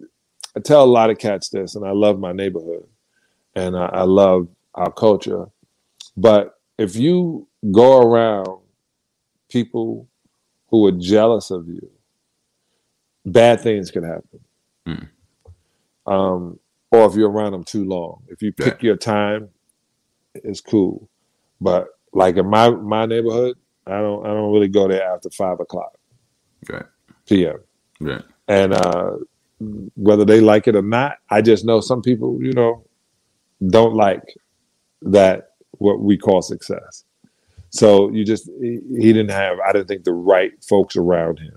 I 0.57 0.61
tell 0.61 0.85
a 0.85 0.87
lot 0.99 1.11
of 1.11 1.19
cats 1.19 1.49
this, 1.49 1.75
and 1.75 1.85
I 1.85 1.91
love 1.91 2.21
my 2.21 2.31
neighborhood, 2.33 2.87
and 3.57 3.77
I, 3.77 3.87
I 3.87 4.03
love 4.03 4.47
our 4.77 4.93
culture, 4.93 5.47
but 6.17 6.61
if 6.79 6.95
you 6.95 7.49
go 7.73 8.03
around 8.03 8.59
people 9.49 10.07
who 10.69 10.87
are 10.87 10.93
jealous 10.93 11.51
of 11.51 11.67
you, 11.69 11.91
bad 13.27 13.61
things 13.61 13.91
can 13.91 14.05
happen. 14.05 14.41
Mm. 14.87 15.09
Um, 16.07 16.59
or 16.95 17.07
if 17.11 17.17
you're 17.17 17.31
around 17.31 17.53
them 17.53 17.65
too 17.65 17.85
long, 17.85 18.23
if 18.29 18.43
you 18.43 18.53
pick 18.53 18.83
your 18.83 18.97
time, 18.97 19.49
it's 20.35 20.61
cool. 20.61 21.09
But 21.61 21.89
like 22.13 22.37
in 22.37 22.49
my 22.49 22.71
my 22.71 23.07
neighborhood, 23.07 23.57
I 23.87 23.99
don't 24.01 24.27
I 24.27 24.31
don't 24.31 24.53
really 24.53 24.69
go 24.69 24.89
there 24.89 25.05
after 25.05 25.31
five 25.31 25.61
o'clock 25.61 25.93
Right. 26.69 26.87
p.m. 27.27 27.59
Right. 28.01 28.23
And 28.49 28.73
uh, 28.75 29.13
whether 29.97 30.25
they 30.25 30.41
like 30.41 30.69
it 30.69 30.77
or 30.77 30.83
not, 30.83 31.19
I 31.31 31.43
just 31.43 31.65
know 31.65 31.81
some 31.81 32.03
people, 32.03 32.39
you 32.43 32.53
know, 32.53 32.85
don't 33.69 33.95
like 33.95 34.23
that 35.03 35.51
what 35.73 36.01
we 36.01 36.17
call 36.19 36.43
success. 36.43 37.05
So 37.71 38.11
you 38.11 38.25
just 38.25 38.49
he 38.61 38.81
he 38.99 39.13
didn't 39.13 39.31
have 39.31 39.59
I 39.67 39.73
didn't 39.73 39.89
think 39.89 40.05
the 40.05 40.13
right 40.15 40.53
folks 40.65 40.97
around 40.97 41.39
him 41.41 41.57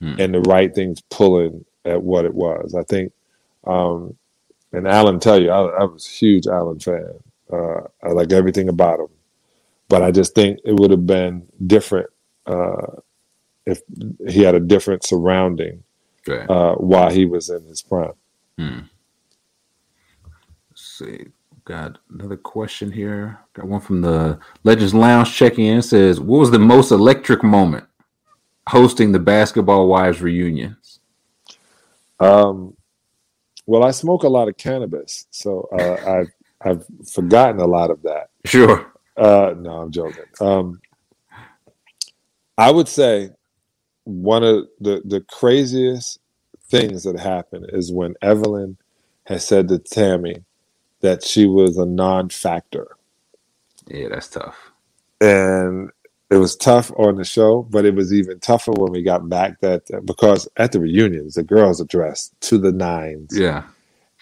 Hmm. 0.00 0.14
and 0.20 0.34
the 0.34 0.40
right 0.42 0.74
things 0.74 1.00
pulling 1.10 1.64
at 1.86 2.02
what 2.02 2.26
it 2.26 2.34
was. 2.34 2.74
I 2.74 2.82
think 2.84 3.12
um 3.66 4.14
and 4.72 4.86
Allen 4.88 5.20
tell 5.20 5.40
you 5.40 5.50
I, 5.50 5.80
I 5.80 5.84
was 5.84 6.06
a 6.06 6.10
huge 6.10 6.46
Allen 6.46 6.78
fan. 6.80 7.08
Uh, 7.52 7.80
I 8.02 8.10
like 8.12 8.32
everything 8.32 8.68
about 8.68 9.00
him, 9.00 9.08
but 9.88 10.02
I 10.02 10.10
just 10.10 10.34
think 10.34 10.58
it 10.64 10.72
would 10.78 10.90
have 10.90 11.06
been 11.06 11.46
different 11.66 12.10
uh, 12.46 12.86
if 13.66 13.80
he 14.28 14.42
had 14.42 14.54
a 14.54 14.60
different 14.60 15.04
surrounding 15.04 15.82
Right. 16.28 16.48
uh, 16.50 16.74
while 16.74 17.08
he 17.10 17.24
was 17.24 17.50
in 17.50 17.62
his 17.66 17.82
prime. 17.82 18.12
Hmm. 18.58 18.80
Let's 20.70 20.82
see. 20.82 21.26
Got 21.64 21.98
another 22.12 22.36
question 22.36 22.90
here. 22.92 23.38
Got 23.54 23.66
one 23.68 23.80
from 23.80 24.00
the 24.00 24.38
Legends 24.64 24.94
Lounge 24.94 25.32
checking 25.34 25.66
in. 25.66 25.82
Says, 25.82 26.20
"What 26.20 26.38
was 26.38 26.50
the 26.52 26.58
most 26.60 26.90
electric 26.92 27.42
moment 27.42 27.86
hosting 28.68 29.10
the 29.12 29.18
Basketball 29.18 29.88
Wives 29.88 30.20
reunions?" 30.20 31.00
Um, 32.20 32.76
well, 33.66 33.84
I 33.84 33.90
smoke 33.90 34.22
a 34.22 34.28
lot 34.28 34.48
of 34.48 34.56
cannabis, 34.56 35.26
so 35.30 35.68
uh, 35.78 36.10
I've 36.20 36.32
I've 36.62 36.86
forgotten 37.12 37.60
a 37.60 37.66
lot 37.66 37.90
of 37.90 38.02
that. 38.02 38.30
Sure. 38.44 38.92
Uh, 39.16 39.54
no, 39.58 39.70
I'm 39.82 39.90
joking. 39.90 40.24
Um, 40.40 40.80
I 42.58 42.70
would 42.70 42.88
say 42.88 43.30
one 44.04 44.42
of 44.44 44.66
the 44.80 45.02
the 45.04 45.20
craziest 45.22 46.20
things 46.68 47.04
that 47.04 47.18
happened 47.18 47.66
is 47.72 47.92
when 47.92 48.14
Evelyn 48.22 48.76
has 49.24 49.44
said 49.46 49.68
to 49.68 49.78
Tami 49.78 50.44
that 51.00 51.22
she 51.24 51.46
was 51.46 51.76
a 51.78 51.86
non-factor, 51.86 52.96
Yeah, 53.88 54.08
that's 54.08 54.28
tough. 54.28 54.56
and 55.20 55.90
it 56.30 56.36
was 56.36 56.56
tough 56.56 56.90
on 56.96 57.16
the 57.16 57.24
show, 57.24 57.62
but 57.70 57.84
it 57.84 57.94
was 57.94 58.12
even 58.12 58.40
tougher 58.40 58.72
when 58.72 58.90
we 58.92 59.02
got 59.02 59.28
back 59.28 59.60
that 59.60 59.82
because 60.04 60.48
at 60.56 60.72
the 60.72 60.80
reunions 60.80 61.34
the 61.34 61.42
girls 61.44 61.80
are 61.80 61.84
dressed 61.86 62.38
to 62.42 62.58
the 62.58 62.72
nines. 62.72 63.30
Yeah. 63.32 63.64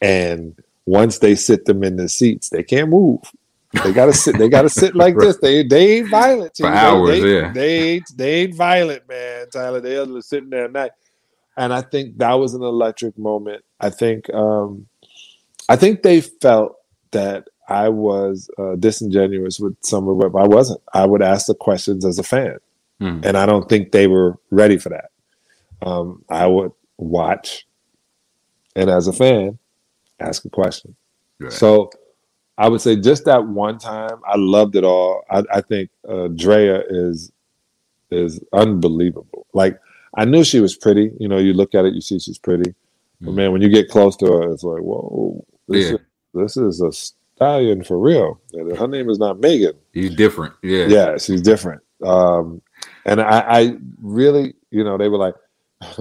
and 0.02 0.54
once 0.86 1.18
they 1.20 1.34
sit 1.34 1.64
them 1.64 1.82
in 1.82 1.96
the 1.96 2.08
seats, 2.10 2.50
they 2.50 2.62
can't 2.62 2.90
move. 2.90 3.20
They 3.82 3.92
gotta 3.92 4.12
sit. 4.12 4.36
They 4.38 4.48
gotta 4.50 4.68
sit 4.68 4.94
like 5.04 5.16
this. 5.16 5.38
They 5.38 5.62
they 5.62 5.98
ain't 5.98 6.10
violent 6.10 6.56
For 6.56 6.66
hours, 6.68 7.20
They, 7.20 7.34
yeah. 7.40 7.52
they 7.52 7.80
ain't 7.94 8.16
they 8.16 8.34
ain't 8.42 8.54
violent, 8.54 9.08
man. 9.08 9.48
Tyler, 9.50 9.80
they're 9.80 10.06
sitting 10.20 10.50
there 10.50 10.66
at 10.66 10.72
night, 10.72 10.92
and 11.56 11.72
I 11.72 11.80
think 11.80 12.18
that 12.18 12.34
was 12.34 12.54
an 12.54 12.62
electric 12.62 13.16
moment. 13.18 13.64
I 13.80 13.90
think 13.90 14.32
um, 14.34 14.86
I 15.68 15.76
think 15.76 16.02
they 16.02 16.20
felt 16.20 16.76
that 17.12 17.48
I 17.68 17.88
was 17.88 18.50
uh, 18.58 18.76
disingenuous 18.76 19.58
with 19.60 19.76
some 19.82 20.08
of 20.08 20.16
what 20.16 20.34
I 20.34 20.46
wasn't. 20.46 20.80
I 20.92 21.06
would 21.06 21.22
ask 21.22 21.46
the 21.46 21.54
questions 21.54 22.04
as 22.04 22.18
a 22.18 22.22
fan, 22.22 22.58
Hmm. 23.00 23.20
and 23.24 23.36
I 23.36 23.46
don't 23.46 23.68
think 23.68 23.92
they 23.92 24.06
were 24.06 24.36
ready 24.50 24.78
for 24.78 24.90
that. 24.90 25.10
Um, 25.82 26.24
I 26.28 26.46
would 26.46 26.72
watch, 26.98 27.66
and 28.76 28.88
as 28.90 29.08
a 29.08 29.12
fan, 29.12 29.58
ask 30.20 30.44
a 30.44 30.50
question. 30.50 30.94
Right. 31.40 31.52
So 31.52 31.90
I 32.56 32.68
would 32.68 32.80
say 32.80 32.96
just 32.96 33.24
that 33.24 33.46
one 33.46 33.78
time, 33.78 34.20
I 34.26 34.36
loved 34.36 34.76
it 34.76 34.84
all. 34.84 35.24
I, 35.30 35.42
I 35.52 35.60
think 35.60 35.90
uh, 36.08 36.28
Draya 36.28 36.82
is 36.88 37.32
is 38.10 38.40
unbelievable. 38.52 39.46
Like 39.54 39.78
I 40.16 40.24
knew 40.24 40.44
she 40.44 40.60
was 40.60 40.76
pretty. 40.76 41.10
You 41.18 41.28
know, 41.28 41.38
you 41.38 41.52
look 41.52 41.74
at 41.74 41.84
it, 41.84 41.94
you 41.94 42.00
see 42.00 42.18
she's 42.18 42.38
pretty. 42.38 42.74
But 43.20 43.30
Mhm. 43.30 43.34
man, 43.34 43.52
when 43.52 43.62
you 43.62 43.68
get 43.68 43.88
close 43.88 44.16
to 44.18 44.26
her, 44.26 44.52
it's 44.52 44.62
like, 44.64 44.82
whoa, 44.82 45.44
this, 45.68 45.86
Yeah. 45.90 45.94
is, 45.94 46.00
this 46.34 46.56
is 46.56 46.80
a 46.80 46.92
stallion 47.44 47.84
for 47.84 47.98
real. 47.98 48.40
And 48.52 48.76
her 48.76 48.88
name 48.88 49.10
is 49.10 49.18
not 49.18 49.40
Megan. 49.40 49.74
He's 49.92 50.14
different. 50.14 50.54
Yeah. 50.62 50.86
Yeah, 50.86 51.18
she's 51.18 51.42
different. 51.42 51.82
Um, 52.04 52.62
and 53.04 53.20
I, 53.20 53.40
I 53.40 53.76
really, 54.00 54.54
you 54.70 54.84
know, 54.84 54.96
they 54.96 55.08
were 55.08 55.18
like, 55.18 55.34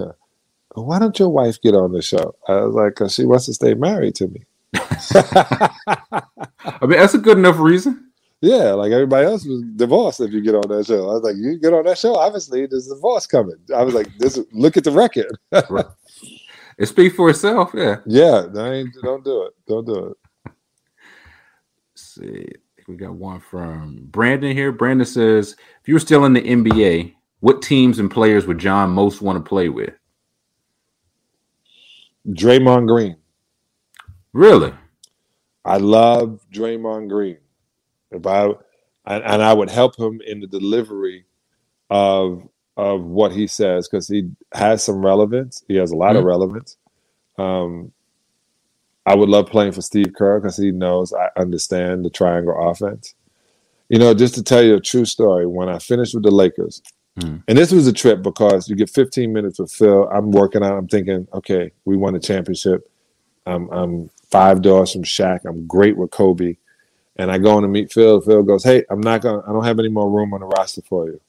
why 0.74 0.98
don't 0.98 1.18
your 1.18 1.28
wife 1.28 1.60
get 1.60 1.74
on 1.74 1.92
the 1.92 2.02
show? 2.02 2.34
I 2.48 2.56
was 2.62 2.74
like, 2.74 2.94
because 2.94 3.14
she 3.14 3.24
wants 3.24 3.46
to 3.46 3.54
stay 3.54 3.74
married 3.74 4.14
to 4.16 4.28
me. 4.28 4.42
I 4.74 6.22
mean, 6.82 6.98
that's 6.98 7.14
a 7.14 7.18
good 7.18 7.38
enough 7.38 7.58
reason. 7.58 8.10
Yeah, 8.40 8.72
like 8.72 8.92
everybody 8.92 9.26
else 9.26 9.46
was 9.46 9.62
divorced 9.76 10.20
if 10.20 10.32
you 10.32 10.42
get 10.42 10.54
on 10.54 10.68
that 10.68 10.86
show. 10.86 11.08
I 11.08 11.14
was 11.14 11.22
like, 11.22 11.36
you 11.36 11.58
get 11.58 11.72
on 11.72 11.84
that 11.84 11.96
show, 11.96 12.14
obviously 12.16 12.66
there's 12.66 12.90
a 12.90 12.94
divorce 12.94 13.26
coming. 13.26 13.56
I 13.74 13.82
was 13.82 13.94
like, 13.94 14.08
this 14.18 14.38
look 14.52 14.76
at 14.76 14.84
the 14.84 14.90
record. 14.90 15.36
It 16.76 16.86
speaks 16.86 17.14
for 17.14 17.30
itself. 17.30 17.70
Yeah. 17.72 17.98
yeah, 18.04 18.46
I 18.56 18.72
ain't, 18.72 18.94
don't 19.00 19.24
do 19.24 19.44
it. 19.44 19.52
Don't 19.68 19.86
do 19.86 20.06
it. 20.06 20.16
See. 22.14 22.46
We 22.86 22.96
got 22.96 23.14
one 23.14 23.40
from 23.40 24.00
Brandon 24.10 24.54
here. 24.54 24.70
Brandon 24.70 25.06
says, 25.06 25.56
if 25.80 25.88
you 25.88 25.94
were 25.94 26.00
still 26.00 26.26
in 26.26 26.34
the 26.34 26.42
NBA, 26.42 27.14
what 27.40 27.62
teams 27.62 27.98
and 27.98 28.10
players 28.10 28.46
would 28.46 28.58
John 28.58 28.90
most 28.90 29.22
want 29.22 29.42
to 29.42 29.48
play 29.48 29.70
with? 29.70 29.94
Draymond 32.28 32.86
Green. 32.88 33.16
Really? 34.34 34.72
I 35.64 35.78
love 35.78 36.44
Draymond 36.52 37.08
Green. 37.08 37.38
If 38.10 38.26
I 38.26 38.46
and, 39.06 39.24
and 39.24 39.42
I 39.42 39.52
would 39.52 39.70
help 39.70 39.98
him 39.98 40.20
in 40.26 40.40
the 40.40 40.46
delivery 40.46 41.24
of 41.90 42.46
of 42.76 43.02
what 43.04 43.32
he 43.32 43.46
says 43.46 43.88
because 43.88 44.08
he 44.08 44.30
has 44.52 44.82
some 44.82 45.04
relevance. 45.04 45.64
He 45.68 45.76
has 45.76 45.90
a 45.92 45.96
lot 45.96 46.16
of 46.16 46.24
Mhm. 46.24 46.26
relevance. 46.26 46.76
Um, 47.38 47.92
I 49.06 49.14
would 49.14 49.28
love 49.28 49.46
playing 49.48 49.72
for 49.72 49.82
Steve 49.82 50.12
Kerr 50.16 50.40
because 50.40 50.56
he 50.56 50.70
knows 50.70 51.12
I 51.12 51.28
understand 51.40 52.04
the 52.04 52.10
triangle 52.10 52.56
offense. 52.70 53.14
You 53.88 53.98
know, 53.98 54.14
just 54.14 54.34
to 54.36 54.42
tell 54.42 54.62
you 54.64 54.76
a 54.76 54.80
true 54.80 55.04
story, 55.04 55.46
when 55.46 55.68
I 55.68 55.78
finished 55.78 56.14
with 56.14 56.24
the 56.24 56.30
Lakers, 56.30 56.82
Mhm. 57.18 57.44
and 57.48 57.58
this 57.58 57.72
was 57.72 57.86
a 57.86 57.92
trip 57.92 58.22
because 58.22 58.68
you 58.68 58.76
get 58.76 58.90
15 58.90 59.32
minutes 59.32 59.60
with 59.60 59.72
Phil. 59.72 60.08
I'm 60.10 60.30
working 60.32 60.64
out. 60.64 60.76
I'm 60.78 60.88
thinking, 60.88 61.28
okay, 61.34 61.72
we 61.84 61.96
won 61.96 62.14
a 62.16 62.20
championship. 62.20 62.90
I'm, 63.46 63.70
I'm 63.70 64.10
five 64.30 64.62
doors 64.62 64.92
from 64.92 65.04
Shaq. 65.04 65.40
I'm 65.46 65.66
great 65.66 65.96
with 65.96 66.10
Kobe. 66.10 66.56
And 67.16 67.30
I 67.30 67.38
go 67.38 67.56
in 67.58 67.62
to 67.62 67.68
meet 67.68 67.92
Phil. 67.92 68.20
Phil 68.22 68.42
goes, 68.42 68.64
Hey, 68.64 68.84
I'm 68.90 69.00
not 69.00 69.22
gonna 69.22 69.42
I 69.48 69.52
don't 69.52 69.64
have 69.64 69.78
any 69.80 69.88
more 69.90 70.10
room 70.10 70.34
on 70.34 70.40
the 70.40 70.46
roster 70.46 70.82
for 70.82 71.06
you. 71.08 71.20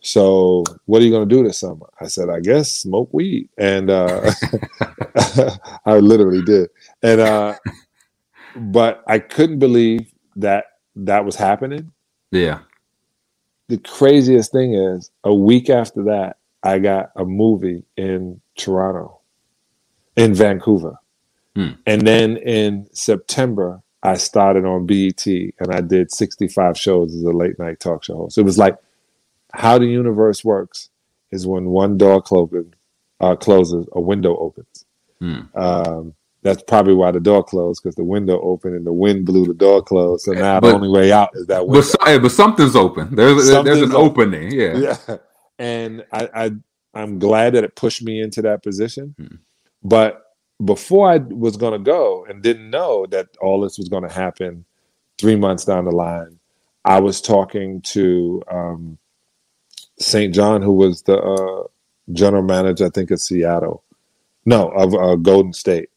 So 0.00 0.64
what 0.86 1.02
are 1.02 1.04
you 1.04 1.10
gonna 1.10 1.26
do 1.26 1.42
this 1.42 1.58
summer? 1.58 1.86
I 2.00 2.06
said, 2.06 2.28
I 2.30 2.40
guess 2.40 2.72
smoke 2.72 3.10
weed. 3.12 3.48
And 3.58 3.90
uh 3.90 4.30
I 5.86 5.98
literally 5.98 6.42
did. 6.42 6.70
And 7.02 7.20
uh 7.20 7.54
but 8.56 9.02
I 9.06 9.18
couldn't 9.18 9.58
believe 9.58 10.12
that 10.36 10.64
that 10.96 11.24
was 11.24 11.36
happening. 11.36 11.92
Yeah. 12.30 12.60
The 13.68 13.78
craziest 13.78 14.52
thing 14.52 14.74
is 14.74 15.10
a 15.24 15.34
week 15.34 15.68
after 15.70 16.04
that, 16.04 16.38
I 16.62 16.78
got 16.78 17.10
a 17.16 17.24
movie 17.24 17.84
in 17.96 18.40
Toronto, 18.56 19.20
in 20.16 20.34
Vancouver. 20.34 20.96
Hmm. 21.54 21.72
And 21.86 22.06
then 22.06 22.36
in 22.38 22.88
September, 22.92 23.82
I 24.02 24.14
started 24.14 24.64
on 24.64 24.86
BET 24.86 25.26
and 25.26 25.72
I 25.72 25.80
did 25.80 26.12
65 26.12 26.78
shows 26.78 27.14
as 27.14 27.22
a 27.22 27.30
late 27.30 27.58
night 27.58 27.80
talk 27.80 28.04
show 28.04 28.16
host. 28.16 28.38
It 28.38 28.42
was 28.42 28.58
like 28.58 28.76
how 29.54 29.78
the 29.78 29.86
universe 29.86 30.44
works 30.44 30.90
is 31.30 31.46
when 31.46 31.66
one 31.66 31.96
door 31.98 32.20
closes, 32.22 32.66
uh, 33.20 33.36
closes, 33.36 33.86
a 33.92 34.00
window 34.00 34.36
opens. 34.38 34.84
Hmm. 35.20 35.40
Um, 35.54 36.14
that's 36.42 36.62
probably 36.62 36.94
why 36.94 37.10
the 37.10 37.20
door 37.20 37.42
closed 37.42 37.82
because 37.82 37.96
the 37.96 38.04
window 38.04 38.40
opened 38.40 38.76
and 38.76 38.86
the 38.86 38.92
wind 38.92 39.26
blew 39.26 39.46
the 39.46 39.54
door 39.54 39.82
closed. 39.82 40.24
So 40.24 40.32
now 40.32 40.60
But- 40.60 40.68
the 40.68 40.74
only 40.74 40.88
way 40.88 41.10
out 41.12 41.30
is 41.34 41.46
that 41.46 41.66
window. 41.66 41.86
But, 42.00 42.22
but 42.22 42.30
something's 42.30 42.76
open. 42.76 43.14
There's 43.16 43.48
there's 43.48 43.82
an 43.82 43.92
open. 43.94 44.34
opening. 44.34 44.52
Yeah. 44.52 44.76
yeah 44.76 45.16
and 45.58 46.04
I, 46.12 46.28
I 46.34 46.50
i'm 46.94 47.18
glad 47.18 47.54
that 47.54 47.64
it 47.64 47.74
pushed 47.74 48.00
me 48.02 48.20
into 48.20 48.40
that 48.42 48.62
position 48.62 49.14
Hmm. 49.18 49.36
but 49.82 50.22
before 50.64 51.10
i 51.10 51.16
was 51.18 51.56
going 51.56 51.72
to 51.72 51.80
go 51.80 52.24
and 52.26 52.42
didn't 52.44 52.70
know 52.70 53.06
that 53.06 53.26
all 53.42 53.60
this 53.60 53.76
was 53.76 53.88
going 53.88 54.04
to 54.08 54.14
happen 54.14 54.64
three 55.18 55.34
months 55.34 55.64
down 55.64 55.84
the 55.84 55.90
line 55.90 56.38
i 56.84 57.00
was 57.00 57.20
talking 57.20 57.80
to 57.82 58.40
um, 58.48 58.98
st 59.98 60.34
john 60.34 60.62
who 60.62 60.72
was 60.72 61.02
the 61.02 61.18
uh, 61.18 61.62
general 62.12 62.42
manager 62.42 62.86
i 62.86 62.90
think 62.90 63.10
of 63.10 63.20
seattle 63.20 63.82
no 64.46 64.68
of 64.70 64.94
uh, 64.94 65.16
golden 65.16 65.52
state 65.52 65.90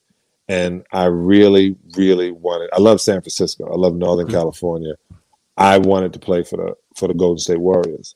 and 0.47 0.83
i 0.91 1.05
really 1.05 1.75
really 1.95 2.31
wanted 2.31 2.69
i 2.73 2.79
love 2.79 2.99
san 3.01 3.21
francisco 3.21 3.65
i 3.71 3.75
love 3.75 3.95
northern 3.95 4.27
Mhm. 4.27 4.31
california 4.31 4.95
i 5.57 5.77
wanted 5.77 6.11
to 6.13 6.19
play 6.19 6.43
for 6.43 6.57
the 6.57 6.75
for 6.95 7.07
the 7.07 7.13
golden 7.13 7.39
state 7.39 7.59
warriors 7.59 8.15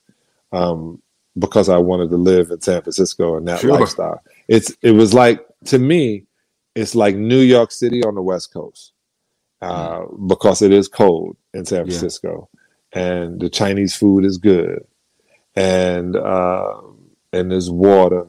um, 0.51 1.01
because 1.37 1.67
I 1.67 1.77
wanted 1.77 2.09
to 2.11 2.15
live 2.17 2.49
in 2.49 2.61
San 2.61 2.81
Francisco 2.81 3.35
and 3.35 3.45
that 3.49 3.59
Sure. 3.59 3.71
lifestyle. 3.77 4.21
It's 4.47 4.73
it 4.81 4.91
was 4.91 5.13
like 5.13 5.45
to 5.65 5.79
me, 5.79 6.25
it's 6.75 6.95
like 6.95 7.15
New 7.17 7.39
York 7.41 7.71
City 7.73 8.03
on 8.05 8.15
the 8.15 8.21
West 8.21 8.53
Coast 8.53 8.93
uh, 9.61 10.03
because 10.27 10.61
it 10.61 10.71
is 10.71 10.87
cold 10.87 11.35
in 11.53 11.65
San 11.65 11.83
Mm. 11.85 11.87
Yeah. 11.91 11.97
Francisco, 11.99 12.49
and 12.93 13.39
the 13.41 13.49
Chinese 13.49 13.95
food 13.95 14.23
is 14.23 14.37
good, 14.37 14.85
and 15.55 16.15
uh, 16.15 16.81
and 17.33 17.51
there's 17.51 17.69
water, 17.71 18.27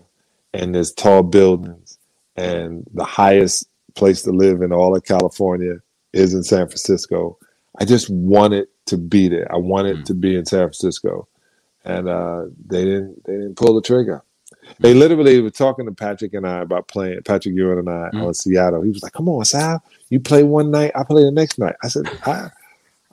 and 0.53 0.74
there's 0.74 0.93
tall 0.93 1.22
buildings, 1.22 1.99
and 2.37 2.85
the 2.95 3.05
highest 3.05 3.68
place 3.95 4.22
to 4.22 4.31
live 4.31 4.62
in 4.62 4.72
all 4.72 4.97
of 4.97 5.05
California 5.05 5.77
is 6.12 6.35
in 6.35 6.43
San 6.43 6.66
Francisco. 6.66 7.39
I 7.79 7.85
just 7.85 8.09
wanted 8.11 8.68
to 8.87 8.97
be 8.99 9.29
there. 9.29 9.51
I 9.53 9.57
wanted 9.59 9.99
Mm. 9.99 10.05
to 10.07 10.14
be 10.14 10.37
in 10.37 10.47
San 10.47 10.61
Francisco 10.66 11.29
and 11.85 12.09
uh, 12.09 12.47
they 12.66 12.85
didn't 12.85 13.24
they 13.24 13.35
didn't 13.35 13.57
pull 13.57 13.74
the 13.74 13.83
trigger. 13.83 14.22
They 14.81 14.95
literally 14.95 15.41
were 15.41 15.51
talking 15.51 15.87
to 15.87 15.93
Patrick 15.93 16.35
and 16.35 16.47
I 16.47 16.61
about 16.61 16.89
playing 16.89 17.22
Patrick 17.22 17.55
Ewing 17.55 17.79
and 17.81 17.89
I 17.91 18.11
Mm. 18.12 18.22
on 18.27 18.35
Seattle. 18.35 18.83
He 18.83 18.91
was 18.91 19.03
like, 19.03 19.12
"Come 19.12 19.29
on, 19.29 19.45
Sal, 19.45 19.83
you 20.11 20.20
play 20.20 20.43
one 20.43 20.70
night, 20.70 20.93
I 20.95 21.05
play 21.05 21.22
the 21.24 21.31
next 21.31 21.59
night." 21.59 21.77
I 21.83 21.89
said, 21.89 22.07
I, 22.27 22.49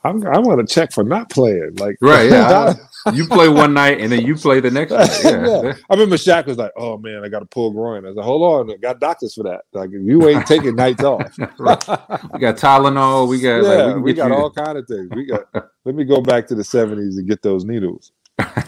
"I'm 0.04 0.26
I 0.28 0.40
want 0.40 0.68
to 0.68 0.74
check 0.74 0.92
for 0.92 1.04
not 1.04 1.30
playing." 1.30 1.76
Like, 1.78 1.98
Right. 2.02 2.30
Yeah. 2.32 2.74
You 3.12 3.28
play 3.28 3.50
one 3.50 3.74
night 3.74 4.00
and 4.00 4.12
then 4.12 4.26
you 4.26 4.36
play 4.36 4.60
the 4.62 4.72
next 4.72 4.92
night. 4.92 5.10
Yeah. 5.24 5.64
Yeah. 5.64 5.74
I 5.90 5.94
remember 5.94 6.16
Shaq 6.16 6.46
was 6.46 6.58
like, 6.58 6.72
"Oh 6.78 6.98
man, 6.98 7.24
I 7.24 7.30
got 7.30 7.42
a 7.42 7.46
pull 7.46 7.72
groin." 7.72 8.06
I 8.06 8.14
said, 8.14 8.24
"Hold 8.24 8.70
on, 8.70 8.74
I 8.74 8.78
got 8.78 9.00
doctors 9.00 9.34
for 9.34 9.44
that. 9.44 9.62
Like, 9.74 9.90
you 9.92 10.28
ain't 10.30 10.46
taking 10.48 10.76
nights 10.76 11.04
off." 11.04 11.22
We 11.38 12.40
got 12.40 12.58
Tylenol. 12.58 13.28
We 13.28 13.40
got. 13.40 13.64
yeah, 13.64 13.70
like, 13.70 13.96
we 13.98 14.02
we 14.02 14.14
got 14.14 14.32
all 14.32 14.52
kind 14.52 14.78
of 14.78 14.88
things. 14.88 15.10
We 15.12 15.26
got. 15.26 15.42
let 15.86 15.96
me 15.96 16.04
go 16.04 16.22
back 16.22 16.48
to 16.48 16.56
the 16.56 16.64
'70s 16.64 17.18
and 17.18 17.28
get 17.28 17.42
those 17.42 17.66
needles. 17.66 18.12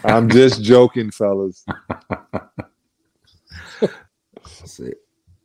I'm 0.04 0.28
just 0.28 0.62
joking, 0.62 1.10
fellas. 1.10 1.64
See, 4.64 4.92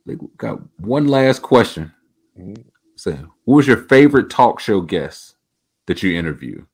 we 0.06 0.16
got 0.36 0.60
one 0.80 1.06
last 1.08 1.42
question. 1.42 1.92
Mhm. 2.38 2.64
So, 2.96 3.12
who 3.46 3.52
was 3.52 3.66
your 3.66 3.76
favorite 3.76 4.30
talk 4.30 4.60
show 4.60 4.80
guest 4.80 5.36
that 5.86 6.02
you 6.02 6.16
interviewed, 6.16 6.66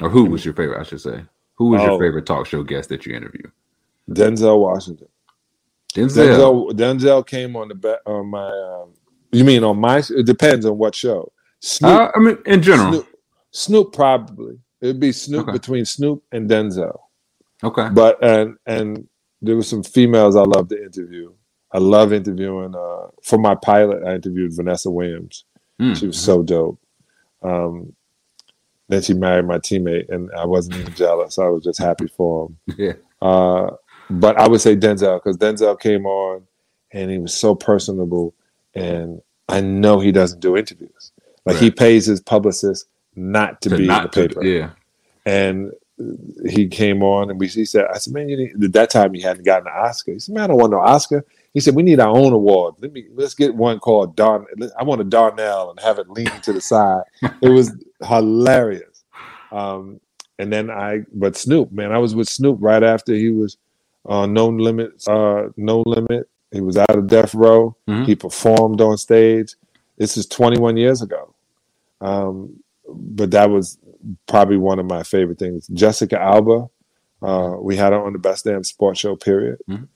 or 0.00 0.08
who 0.08 0.24
was 0.26 0.44
your 0.44 0.54
favorite? 0.54 0.80
I 0.80 0.84
should 0.84 1.00
say, 1.00 1.24
who 1.54 1.68
was 1.70 1.80
Oh. 1.82 1.86
your 1.86 2.00
favorite 2.00 2.26
talk 2.26 2.46
show 2.46 2.62
guest 2.62 2.88
that 2.88 3.04
you 3.06 3.14
interviewed? 3.14 3.50
Denzel 4.10 4.58
Washington. 4.60 5.08
Denzel. 5.94 6.70
Denzel 6.70 6.72
Denzel 6.72 7.26
came 7.26 7.56
on 7.56 7.68
the 7.68 7.74
back 7.74 7.98
on 8.06 8.26
my. 8.28 8.48
Um, 8.48 8.94
you 9.30 9.44
mean 9.44 9.62
on 9.64 9.78
my? 9.78 9.98
It 9.98 10.26
depends 10.26 10.64
on 10.66 10.78
what 10.78 10.94
show. 10.94 11.30
Snoop, 11.60 11.90
Uh, 11.92 12.10
I 12.14 12.18
mean, 12.18 12.38
in 12.46 12.62
general. 12.62 12.92
Snoop, 12.92 13.06
Snoop 13.50 13.92
probably. 13.92 14.58
It'd 14.80 14.98
be 15.00 15.12
Snoop 15.12 15.42
Okay. 15.48 15.52
between 15.52 15.84
Snoop 15.84 16.22
and 16.32 16.48
Denzel. 16.50 16.98
Okay. 17.62 17.88
But 17.92 18.22
and 18.24 18.56
and 18.66 19.06
there 19.40 19.54
were 19.56 19.62
some 19.62 19.82
females 19.82 20.34
I 20.36 20.42
love 20.42 20.68
to 20.68 20.82
interview. 20.82 21.32
I 21.72 21.78
love 21.78 22.12
interviewing. 22.12 22.74
Uh, 22.74 23.08
for 23.22 23.38
my 23.38 23.54
pilot, 23.54 24.02
I 24.04 24.14
interviewed 24.14 24.54
Vanessa 24.54 24.90
Williams. 24.90 25.44
Mm. 25.80 25.96
She 25.96 26.06
was 26.06 26.18
so 26.18 26.42
dope. 26.42 26.78
Um, 27.42 27.94
then 28.92 29.02
she 29.02 29.14
married 29.14 29.46
my 29.46 29.58
teammate, 29.58 30.08
and 30.08 30.30
I 30.36 30.44
wasn't 30.46 30.76
even 30.76 30.94
jealous. 30.94 31.38
I 31.38 31.48
was 31.48 31.64
just 31.64 31.78
happy 31.78 32.06
for 32.08 32.46
him. 32.48 32.58
Yeah. 32.78 32.92
Uh, 33.20 33.70
but 34.10 34.36
I 34.36 34.48
would 34.48 34.60
say 34.60 34.76
Denzel 34.76 35.18
because 35.22 35.36
Denzel 35.38 35.78
came 35.80 36.06
on 36.06 36.42
and 36.92 37.10
he 37.10 37.18
was 37.18 37.32
so 37.34 37.54
personable, 37.54 38.34
and 38.74 39.22
I 39.48 39.60
know 39.60 40.00
he 40.00 40.12
doesn't 40.12 40.40
do 40.40 40.56
interviews. 40.56 41.12
Like 41.46 41.56
he 41.56 41.70
pays 41.70 42.06
his 42.06 42.20
publicist 42.20 42.86
not 43.16 43.60
to, 43.62 43.70
To 43.70 43.76
be 43.76 43.82
in 43.84 43.88
the 43.88 43.94
not 43.94 44.12
to- 44.12 44.28
paper, 44.28 44.44
yeah. 44.44 44.70
and 45.24 45.72
he 46.48 46.66
came 46.68 47.02
on 47.02 47.30
and 47.30 47.38
we. 47.38 47.46
He 47.48 47.64
said, 47.64 47.86
"I 47.92 47.98
said, 47.98 48.12
man, 48.14 48.28
you 48.28 48.36
need, 48.36 48.64
at 48.64 48.72
that 48.72 48.90
time 48.90 49.14
he 49.14 49.20
hadn't 49.20 49.44
gotten 49.44 49.66
an 49.68 49.74
Oscar." 49.74 50.12
He 50.12 50.18
said, 50.18 50.34
"Man, 50.34 50.44
I 50.44 50.46
don't 50.48 50.58
want 50.58 50.72
no 50.72 50.80
Oscar." 50.80 51.24
He 51.54 51.60
said, 51.60 51.74
"We 51.74 51.82
need 51.82 52.00
our 52.00 52.16
own 52.16 52.32
award. 52.32 52.74
Let 52.80 52.92
me 52.92 53.06
let's 53.14 53.34
get 53.34 53.54
one 53.54 53.78
called 53.78 54.16
Don. 54.16 54.46
I 54.78 54.84
want 54.84 55.00
a 55.00 55.04
Darnell 55.04 55.70
and 55.70 55.80
have 55.80 55.98
it 55.98 56.10
lean 56.10 56.26
to 56.42 56.52
the 56.52 56.60
side." 56.60 57.02
it 57.40 57.48
was 57.48 57.72
hilarious. 58.06 59.04
Um, 59.50 60.00
and 60.38 60.52
then 60.52 60.70
I, 60.70 61.00
but 61.12 61.36
Snoop, 61.36 61.70
man, 61.72 61.92
I 61.92 61.98
was 61.98 62.14
with 62.14 62.28
Snoop 62.28 62.58
right 62.60 62.82
after 62.82 63.14
he 63.14 63.30
was 63.30 63.58
uh, 64.08 64.26
No 64.26 64.48
Limit, 64.48 65.06
uh, 65.06 65.48
No 65.56 65.82
Limit. 65.86 66.28
He 66.50 66.60
was 66.60 66.76
out 66.76 66.96
of 66.96 67.06
Death 67.06 67.34
Row. 67.34 67.76
Mhm. 67.88 68.06
He 68.06 68.14
performed 68.14 68.80
on 68.80 68.96
stage. 68.98 69.54
This 69.98 70.16
is 70.16 70.26
21 70.26 70.76
years 70.76 71.00
ago. 71.02 71.34
Um, 72.00 72.62
but 72.88 73.30
that 73.30 73.48
was 73.50 73.78
probably 74.26 74.56
one 74.56 74.78
of 74.78 74.86
my 74.86 75.02
favorite 75.02 75.38
things. 75.38 75.66
Jessica 75.68 76.20
Alba, 76.20 76.66
uh, 77.22 77.56
we 77.60 77.76
had 77.76 77.92
her 77.92 78.02
on 78.04 78.12
the 78.12 78.18
Best 78.18 78.44
Damn 78.44 78.64
Sports 78.64 79.00
Show, 79.00 79.16
period. 79.16 79.58
Mhm. 79.68 79.88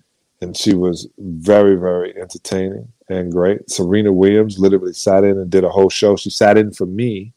And 0.42 0.56
she 0.56 0.74
was 0.74 1.08
very, 1.18 1.76
very 1.76 2.14
entertaining 2.20 2.92
and 3.08 3.32
great. 3.32 3.70
Serena 3.70 4.12
Williams 4.12 4.58
literally 4.58 4.92
sat 4.92 5.24
in 5.24 5.38
and 5.38 5.50
did 5.50 5.64
a 5.64 5.70
whole 5.70 5.88
show. 5.88 6.16
She 6.16 6.28
sat 6.30 6.58
in 6.58 6.72
for 6.72 6.86
me 6.86 7.32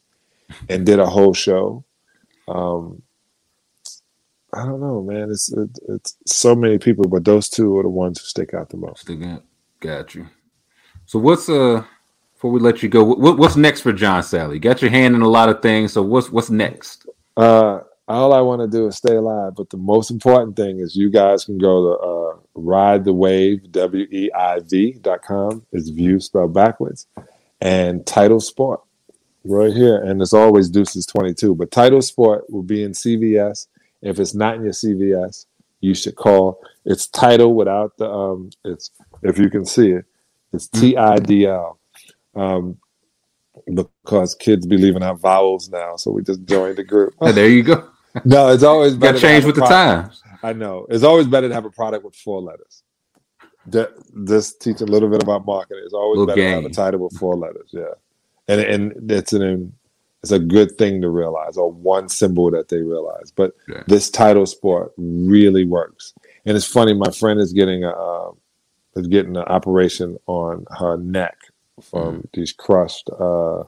and 0.68 0.86
did 0.86 1.00
a 1.00 1.06
whole 1.06 1.34
show. 1.34 1.86
Um, 2.48 3.02
I 4.54 4.66
don't 4.66 4.82
know, 4.82 5.02
man. 5.04 5.30
It's 5.30 5.52
it, 5.54 5.70
it's 5.88 6.18
so 6.26 6.56
many 6.56 6.78
people, 6.80 7.08
but 7.08 7.24
those 7.24 7.50
two 7.50 7.78
are 7.78 7.84
the 7.84 7.90
ones 7.90 8.20
who 8.20 8.26
stick 8.26 8.54
out 8.54 8.70
the 8.70 8.78
most. 8.78 9.02
Still 9.02 9.18
got, 9.18 9.44
got 9.80 10.16
you. 10.16 10.28
So 11.06 11.20
what's 11.20 11.48
uh 11.50 11.84
before 12.40 12.52
we 12.52 12.62
let 12.62 12.82
you 12.82 12.88
go, 12.88 13.04
what, 13.04 13.38
what's 13.38 13.58
next 13.58 13.82
for 13.82 13.92
John 13.92 14.24
Salley? 14.24 14.54
You 14.54 14.60
got 14.62 14.82
your 14.82 14.92
hand 14.92 15.14
in 15.14 15.22
a 15.22 15.28
lot 15.28 15.50
of 15.50 15.62
things. 15.62 15.92
So 15.92 16.02
what's 16.02 16.32
what's 16.32 16.50
next? 16.50 17.06
Uh, 17.36 17.82
all 18.08 18.32
I 18.32 18.40
want 18.40 18.62
to 18.62 18.68
do 18.68 18.88
is 18.88 18.96
stay 18.96 19.18
alive, 19.18 19.56
but 19.58 19.70
the 19.70 19.76
most 19.76 20.10
important 20.10 20.56
thing 20.56 20.80
is 20.80 20.96
you 20.96 21.10
guys 21.10 21.44
can 21.44 21.58
go 21.58 21.84
to 21.84 22.00
uh, 22.00 22.40
ride 22.56 23.04
the 23.04 23.12
wave 23.12 23.70
w 23.74 24.08
e 24.10 24.32
i 24.34 24.62
v 24.62 24.94
dot 25.02 25.22
com. 25.22 25.66
It's 25.74 25.90
view 25.90 26.22
spelled 26.22 26.54
backwards, 26.54 27.08
and 27.60 28.06
TIDL 28.06 28.42
Sport 28.42 28.80
right 29.44 29.74
here, 29.74 30.02
and 30.02 30.22
it's 30.22 30.32
always 30.32 30.70
Deuces 30.70 31.06
twenty 31.06 31.34
two. 31.34 31.54
But 31.54 31.72
TIDL 31.72 32.02
Sport 32.02 32.50
will 32.50 32.64
be 32.64 32.84
in 32.84 32.94
CVS. 32.94 33.68
If 34.02 34.18
it's 34.18 34.34
not 34.34 34.56
in 34.56 34.64
your 34.64 34.72
CVS, 34.72 35.46
you 35.82 35.94
should 35.94 36.16
call. 36.16 36.62
It's 36.86 37.06
title 37.08 37.54
without 37.54 37.98
the 37.98 38.10
um. 38.10 38.52
It's 38.64 38.92
if 39.24 39.38
you 39.38 39.50
can 39.50 39.66
see 39.66 39.92
it, 39.92 40.06
it's 40.54 40.70
T 40.70 40.96
I 40.96 41.18
D 41.18 41.46
L. 41.46 41.80
Um, 42.36 42.78
because 43.74 44.36
kids 44.36 44.66
be 44.66 44.78
leaving 44.78 45.04
out 45.04 45.20
vowels 45.20 45.70
now, 45.70 45.96
so 45.96 46.12
we 46.12 46.24
just 46.24 46.46
joined 46.46 46.78
the 46.78 46.84
group. 46.84 47.14
And 47.22 47.36
there 47.38 47.50
you 47.50 47.64
go. 47.64 47.90
No, 48.26 48.50
it's 48.50 48.64
always 48.64 48.94
Got 48.94 49.00
better 49.02 49.20
to 49.20 49.22
change 49.22 49.46
with 49.46 49.54
the 49.56 49.62
times. 49.62 50.24
I 50.42 50.52
know 50.52 50.88
it's 50.90 51.04
always 51.04 51.28
better 51.28 51.48
to 51.48 51.54
have 51.54 51.66
a 51.66 51.70
product 51.70 52.04
with 52.04 52.16
four 52.16 52.42
letters. 52.42 52.82
That 53.68 53.92
this 54.16 54.58
teach 54.58 54.82
a 54.82 54.86
little 54.86 55.10
bit 55.10 55.22
about 55.22 55.46
marketing. 55.46 55.84
It's 55.86 55.94
always 55.94 56.26
better 56.26 56.42
to 56.42 56.56
have 56.56 56.66
a 56.66 56.70
title 56.70 57.02
with 57.02 57.16
four 57.20 57.36
letters. 57.36 57.70
Yeah, 57.72 57.94
and 58.48 58.62
and 58.62 59.12
it's 59.12 59.32
an 59.32 59.72
it's 60.24 60.32
a 60.32 60.40
good 60.40 60.76
thing 60.80 61.02
to 61.02 61.10
realize, 61.10 61.56
or 61.56 61.72
one 61.72 62.10
symbol 62.10 62.50
that 62.52 62.70
they 62.70 62.82
realize. 62.82 63.32
But 63.32 63.56
Yeah. 63.68 63.84
this 63.86 64.10
TIDL 64.10 64.48
Sport 64.48 64.92
really 64.98 65.64
works, 65.64 66.14
and 66.46 66.58
it's 66.58 66.66
funny. 66.66 66.96
My 66.96 67.12
friend 67.12 67.40
is 67.40 67.54
getting 67.54 67.84
a 67.84 67.92
uh, 67.92 68.32
is 68.96 69.06
getting 69.06 69.38
an 69.38 69.44
operation 69.44 70.18
on 70.26 70.66
her 70.80 70.98
neck 70.98 71.38
from 71.82 72.24
Mm-hmm. 72.24 72.34
these 72.34 72.54
crushed 72.54 73.10
uh, 73.20 73.64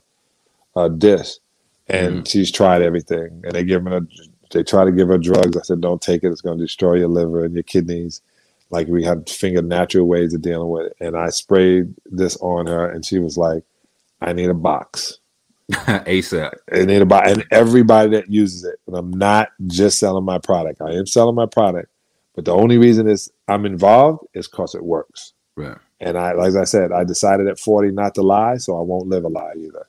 uh, 0.76 0.90
discs, 0.90 1.42
and 1.88 2.28
Mm-hmm. 2.28 2.28
she's 2.28 2.52
tried 2.52 2.84
everything, 2.84 3.42
and 3.46 3.54
they 3.54 3.66
give 3.66 3.86
her 3.86 4.02
they 4.52 4.64
try 4.64 4.86
to 4.86 4.92
give 4.94 5.10
her 5.10 5.18
drugs. 5.20 5.58
I 5.58 5.62
said, 5.64 5.82
don't 5.82 6.02
take 6.02 6.24
it; 6.24 6.32
it's 6.32 6.42
going 6.42 6.60
to 6.60 6.66
destroy 6.66 6.96
your 6.96 7.10
liver 7.10 7.46
and 7.46 7.54
your 7.56 7.64
kidneys. 7.64 8.22
Like 8.72 8.88
we 8.88 9.04
had 9.04 9.28
to 9.28 9.34
finger 9.34 9.62
natural 9.64 10.08
ways 10.08 10.34
of 10.34 10.42
dealing 10.44 10.70
with 10.70 10.88
it, 10.88 10.98
and 11.02 11.18
I 11.18 11.30
sprayed 11.30 11.94
this 12.06 12.38
on 12.42 12.68
her, 12.68 12.90
and 12.90 13.06
she 13.06 13.20
was 13.20 13.38
like, 13.38 13.64
"I 14.22 14.34
need 14.34 14.50
a 14.50 14.56
box." 14.56 15.20
ASAP. 15.74 16.54
I 16.74 16.86
need 16.86 17.02
a 17.02 17.06
box, 17.08 17.32
and 17.32 17.46
everybody 17.52 18.12
that 18.12 18.30
uses 18.32 18.66
it. 18.66 18.80
And 18.88 18.98
I'm 18.98 19.12
not 19.12 19.50
just 19.68 20.00
selling 20.00 20.26
my 20.26 20.40
product; 20.40 20.82
I 20.82 20.94
am 20.94 21.08
selling 21.08 21.36
my 21.36 21.48
product, 21.48 21.90
but 22.36 22.46
the 22.46 22.54
only 22.56 22.78
reason 22.78 23.08
is 23.10 23.32
I'm 23.48 23.66
involved 23.66 24.26
is 24.34 24.48
because 24.48 24.76
it 24.76 24.84
works. 24.86 25.34
Right. 25.58 25.78
And 26.02 26.18
I, 26.18 26.34
like 26.34 26.56
I 26.56 26.64
said, 26.66 26.92
I 26.92 27.04
decided 27.04 27.48
at 27.48 27.60
40 27.60 27.92
not 27.92 28.16
to 28.16 28.22
lie, 28.24 28.58
so 28.58 28.78
I 28.78 28.82
won't 28.82 29.08
live 29.08 29.24
a 29.24 29.28
lie 29.30 29.54
either. 29.58 29.88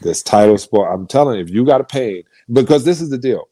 This 0.00 0.22
TIDL 0.22 0.58
Sport, 0.58 0.90
I'm 0.92 1.06
telling 1.06 1.36
you, 1.38 1.42
if 1.44 1.50
you 1.50 1.64
got 1.66 1.80
a 1.80 1.84
pain, 1.84 2.22
because 2.52 2.84
this 2.84 3.00
is 3.00 3.10
the 3.10 3.18
deal. 3.18 3.48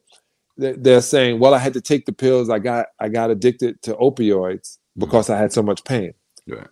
They- 0.57 0.72
They're 0.72 1.01
saying, 1.03 1.38
well, 1.40 1.55
I 1.55 1.59
had 1.59 1.74
to 1.74 1.80
take 1.80 2.07
the 2.07 2.12
pills. 2.12 2.49
I 2.51 2.59
got 2.61 2.86
I 2.99 3.09
got 3.09 3.30
addicted 3.30 3.82
to 3.82 3.94
opioids 3.94 4.78
because 4.96 5.28
I 5.28 5.36
had 5.36 5.53
so 5.53 5.62
much 5.62 5.84
pain. 5.84 6.14
Right. 6.46 6.66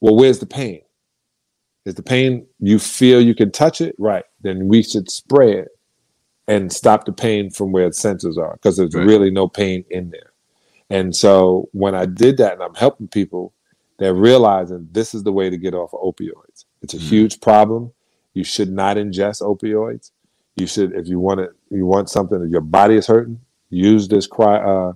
Well, 0.00 0.16
where's 0.16 0.38
the 0.38 0.46
pain? 0.46 0.80
Is 1.84 1.94
the 1.94 2.02
pain 2.02 2.46
you 2.58 2.78
feel 2.78 3.20
you 3.20 3.34
can 3.34 3.50
touch 3.52 3.80
it? 3.80 3.94
Right. 3.98 4.24
Then 4.40 4.68
we 4.68 4.82
should 4.82 5.10
spray 5.10 5.52
it 5.58 5.68
and 6.48 6.72
stop 6.72 7.04
the 7.04 7.12
pain 7.12 7.50
from 7.50 7.72
where 7.72 7.88
the 7.88 7.94
sensors 7.94 8.36
are 8.38 8.54
because 8.54 8.76
there's 8.76 8.94
Right. 8.94 9.06
really 9.06 9.30
no 9.30 9.46
pain 9.48 9.84
in 9.90 10.10
there. 10.10 10.32
And 10.90 11.14
so 11.14 11.68
when 11.72 11.94
I 11.94 12.06
did 12.06 12.36
that 12.38 12.54
and 12.54 12.62
I'm 12.62 12.74
helping 12.74 13.08
people, 13.08 13.52
they're 14.00 14.14
realizing 14.14 14.88
this 14.90 15.14
is 15.14 15.22
the 15.22 15.32
way 15.32 15.50
to 15.50 15.58
get 15.58 15.74
off 15.74 15.92
of 15.94 16.00
opioids. 16.00 16.64
It's 16.82 16.94
a 16.94 16.96
Mhm. 16.96 17.00
huge 17.12 17.40
problem. 17.40 17.92
You 18.34 18.44
should 18.44 18.72
not 18.72 18.96
ingest 18.96 19.42
opioids. 19.42 20.10
You 20.56 20.66
should, 20.66 20.94
if 20.94 21.06
you 21.06 21.20
want 21.20 21.40
it, 21.40 21.50
you 21.70 21.84
want 21.86 22.08
something 22.08 22.40
that 22.40 22.48
your 22.48 22.62
body 22.62 22.96
is 22.96 23.06
hurting, 23.06 23.40
use 23.68 24.08
this 24.08 24.26
cry, 24.26 24.56
uh, 24.58 24.94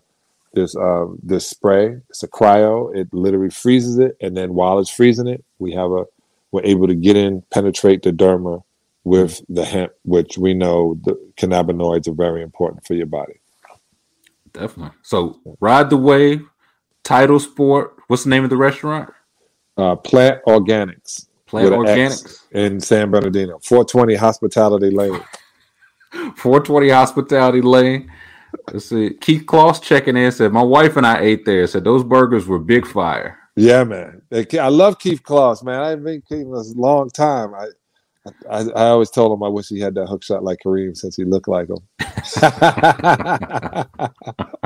this 0.54 0.74
uh, 0.74 1.06
this 1.22 1.46
spray. 1.46 1.98
It's 2.08 2.22
a 2.22 2.28
cryo. 2.28 2.96
It 2.96 3.12
literally 3.12 3.50
freezes 3.50 3.98
it, 3.98 4.16
and 4.20 4.36
then 4.36 4.54
while 4.54 4.78
it's 4.78 4.90
freezing 4.90 5.26
it, 5.28 5.44
we 5.58 5.72
have 5.72 5.90
a 5.92 6.06
we're 6.50 6.62
able 6.64 6.86
to 6.86 6.94
get 6.94 7.16
in, 7.16 7.42
penetrate 7.50 8.02
the 8.02 8.12
derma 8.12 8.62
with 9.02 9.42
the 9.48 9.64
hemp, 9.64 9.92
which 10.04 10.38
we 10.38 10.54
know 10.54 10.96
the 11.02 11.14
cannabinoids 11.36 12.06
are 12.08 12.14
very 12.14 12.42
important 12.42 12.86
for 12.86 12.94
your 12.94 13.06
body. 13.06 13.40
Definitely. 14.52 14.94
So 15.02 15.40
ride 15.60 15.90
the 15.90 15.96
wave, 15.96 16.46
TIDL 17.02 17.40
Sport. 17.40 17.93
What's 18.08 18.24
the 18.24 18.30
name 18.30 18.44
of 18.44 18.50
the 18.50 18.56
restaurant? 18.56 19.12
Uh, 19.76 19.96
Plant 19.96 20.40
Organics. 20.46 21.26
Plant 21.46 21.72
Organics. 21.72 22.42
In 22.52 22.80
San 22.80 23.10
Bernardino, 23.10 23.58
420 23.60 24.14
Hospitality 24.14 24.90
Lane. 24.90 25.20
420 26.36 26.88
Hospitality 26.90 27.60
Lane. 27.60 28.10
Let's 28.72 28.86
see. 28.86 29.14
Keith 29.20 29.44
Kloss 29.46 29.82
checking 29.82 30.16
in 30.16 30.32
said, 30.32 30.52
My 30.52 30.62
wife 30.62 30.96
and 30.96 31.06
I 31.06 31.20
ate 31.20 31.44
there. 31.44 31.66
Said 31.66 31.84
those 31.84 32.04
burgers 32.04 32.46
were 32.46 32.58
big 32.58 32.86
fire. 32.86 33.38
Yeah, 33.56 33.84
man. 33.84 34.22
I 34.32 34.68
love 34.68 34.98
Keith 34.98 35.22
Kloss, 35.22 35.62
man. 35.62 35.80
I 35.80 35.90
haven't 35.90 36.04
been 36.04 36.22
Keith 36.22 36.46
in 36.46 36.54
a 36.54 36.80
long 36.80 37.10
time. 37.10 37.54
I, 37.54 37.66
I 38.50 38.60
I 38.70 38.86
always 38.88 39.10
told 39.10 39.32
him 39.32 39.42
I 39.42 39.48
wish 39.48 39.68
he 39.68 39.80
had 39.80 39.94
that 39.96 40.06
hook 40.06 40.22
shot 40.22 40.42
like 40.42 40.60
Kareem 40.64 40.96
since 40.96 41.16
he 41.16 41.24
looked 41.24 41.48
like 41.48 41.68
him. 41.68 41.78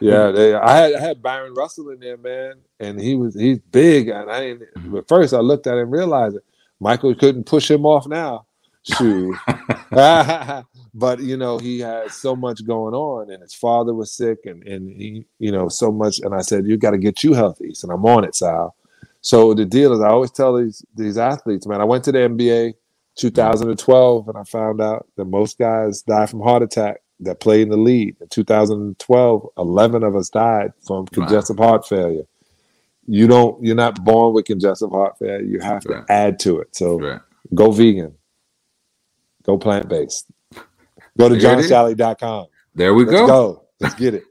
yeah, 0.00 0.30
they, 0.30 0.54
I 0.54 0.76
had 0.76 0.94
I 0.94 1.00
had 1.00 1.22
Bryon 1.22 1.54
Russell 1.54 1.90
in 1.90 2.00
there, 2.00 2.16
man, 2.16 2.54
and 2.78 3.00
he 3.00 3.14
was 3.14 3.34
he's 3.34 3.58
big, 3.58 4.08
and 4.08 4.30
I 4.30 4.40
didn't. 4.40 4.74
Mhm. 4.74 4.92
But 4.92 5.08
first, 5.08 5.34
I 5.34 5.38
looked 5.40 5.66
at 5.66 5.74
him 5.74 5.80
and 5.80 5.92
realized 5.92 6.36
it. 6.36 6.44
Michael 6.80 7.14
couldn't 7.14 7.44
push 7.44 7.70
him 7.70 7.84
off 7.84 8.06
now. 8.06 8.46
Shoot. 8.82 9.36
but 10.94 11.20
you 11.20 11.36
know 11.36 11.58
he 11.58 11.80
had 11.80 12.10
so 12.10 12.34
much 12.34 12.64
going 12.64 12.94
on 12.94 13.30
and 13.30 13.42
his 13.42 13.54
father 13.54 13.94
was 13.94 14.12
sick 14.12 14.38
and 14.46 14.66
and 14.66 14.88
he 15.00 15.24
you 15.38 15.52
know 15.52 15.68
so 15.68 15.90
much 15.92 16.20
and 16.20 16.34
i 16.34 16.40
said 16.40 16.66
you 16.66 16.76
got 16.76 16.92
to 16.92 16.98
get 16.98 17.22
you 17.22 17.32
healthy 17.32 17.72
and 17.82 17.92
i'm 17.92 18.04
on 18.06 18.24
it 18.24 18.34
sal 18.34 18.74
so 19.20 19.52
the 19.54 19.64
deal 19.64 19.92
is 19.92 20.00
i 20.00 20.08
always 20.08 20.30
tell 20.30 20.56
these 20.56 20.84
these 20.96 21.18
athletes 21.18 21.66
man 21.66 21.80
i 21.80 21.84
went 21.84 22.04
to 22.04 22.12
the 22.12 22.18
nba 22.18 22.72
2012 23.16 24.28
and 24.28 24.38
i 24.38 24.44
found 24.44 24.80
out 24.80 25.06
that 25.16 25.24
most 25.24 25.58
guys 25.58 26.02
die 26.02 26.26
from 26.26 26.40
heart 26.40 26.62
attack 26.62 27.00
that 27.20 27.40
play 27.40 27.62
in 27.62 27.68
the 27.68 27.76
league 27.76 28.16
in 28.20 28.28
2012 28.28 29.48
11 29.58 30.02
of 30.02 30.16
us 30.16 30.30
died 30.30 30.72
from 30.86 31.06
congestive 31.08 31.58
heart 31.58 31.86
failure 31.86 32.24
you 33.06 33.26
don't 33.26 33.62
you're 33.64 33.74
not 33.76 34.02
born 34.04 34.32
with 34.34 34.44
congestive 34.46 34.90
heart 34.90 35.18
failure 35.18 35.42
you 35.42 35.60
have 35.60 35.82
to 35.82 36.04
add 36.08 36.38
to 36.38 36.60
it 36.60 36.74
so 36.74 36.98
Right. 37.00 37.20
go 37.54 37.70
vegan 37.70 38.14
go 39.44 39.58
plant-based 39.58 40.26
go 41.18 41.28
to 41.28 41.36
There 41.36 41.52
it 41.54 41.60
is. 41.60 41.70
johnsalley.com 41.70 42.46
There 42.74 42.94
we 42.94 43.04
let's 43.04 43.18
go. 43.20 43.26
go 43.26 43.64
let's 43.80 43.94
get 43.94 44.14
it 44.14 44.24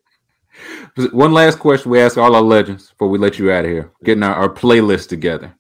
One 1.14 1.32
last 1.32 1.58
question 1.60 1.90
we 1.92 2.02
ask 2.02 2.18
all 2.18 2.36
our 2.36 2.42
legends 2.42 2.90
before 2.90 3.08
we 3.08 3.18
let 3.18 3.40
you 3.40 3.50
out 3.50 3.64
of 3.64 3.72
here. 3.72 3.92
Getting 4.04 4.24
our, 4.24 4.34
our 4.36 4.50
playlist 4.50 5.08
together. 5.08 5.56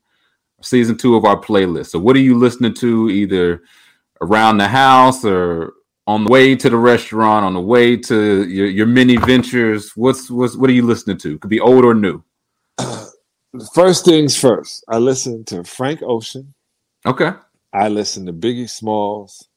Season 0.61 0.97
two 0.97 1.15
of 1.15 1.23
our 1.23 1.39
playlist. 1.39 1.87
So 1.91 1.99
what 1.99 2.17
are 2.17 2.19
you 2.21 2.37
listening 2.37 2.73
to 2.75 3.09
either 3.09 3.61
around 4.21 4.57
the 4.57 4.67
house 4.67 5.23
or 5.23 5.71
on 6.09 6.25
the 6.25 6.31
way 6.31 6.55
to 6.55 6.69
the 6.69 6.77
restaurant, 6.77 7.45
on 7.45 7.53
the 7.53 7.61
way 7.61 7.97
to 7.97 8.47
your, 8.49 8.67
your 8.67 8.87
mini 8.87 9.17
ventures? 9.17 9.91
What's 9.95 10.31
what's 10.31 10.55
what 10.57 10.69
are 10.69 10.73
you 10.73 10.85
listening 10.87 11.17
to? 11.19 11.37
Could 11.39 11.49
be 11.51 11.61
old 11.61 11.85
or 11.85 11.93
new. 11.95 12.23
first 13.73 14.05
things 14.05 14.37
first 14.37 14.83
i 14.89 14.97
listen 14.97 15.43
to 15.43 15.63
frank 15.63 16.01
ocean 16.03 16.53
Okay. 17.05 17.31
i 17.73 17.89
listen 17.89 18.25
to 18.27 18.33
biggie 18.33 18.69
smalls 18.69 19.47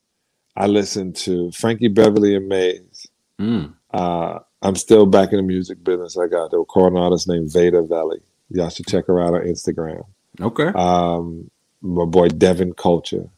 i 0.57 0.67
listen 0.67 1.13
to 1.13 1.51
frankie 1.53 1.89
beverly 1.89 2.35
and 2.37 2.49
Maze 2.49 3.07
Mm. 3.41 3.75
uh, 3.93 4.39
i'm 4.63 4.77
still 4.77 5.07
back 5.07 5.31
in 5.33 5.37
the 5.39 5.43
music 5.43 5.83
business 5.85 6.17
i 6.19 6.27
got 6.27 6.53
a 6.55 6.59
recording 6.59 6.99
artist 6.99 7.29
named 7.29 7.53
veda 7.53 7.83
valley 7.83 8.21
y'all 8.51 8.71
should 8.71 8.87
check 8.87 9.07
her 9.09 9.21
out 9.23 9.35
on 9.35 9.43
instagram 9.43 10.05
Okay. 10.41 10.69
um, 10.75 11.51
my 11.83 12.05
boy 12.07 12.29
Devin 12.29 12.73
Culture. 12.75 13.29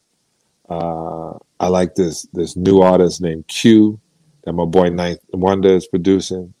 Uh, 0.69 1.33
I 1.59 1.67
like 1.67 1.95
this 1.95 2.27
this 2.33 2.55
new 2.55 2.81
artist 2.81 3.21
named 3.21 3.47
Q 3.47 3.99
that 4.43 4.53
my 4.53 4.65
boy 4.65 4.89
9th 4.89 5.19
Wonder 5.33 5.69
is 5.69 5.87
producing. 5.87 6.53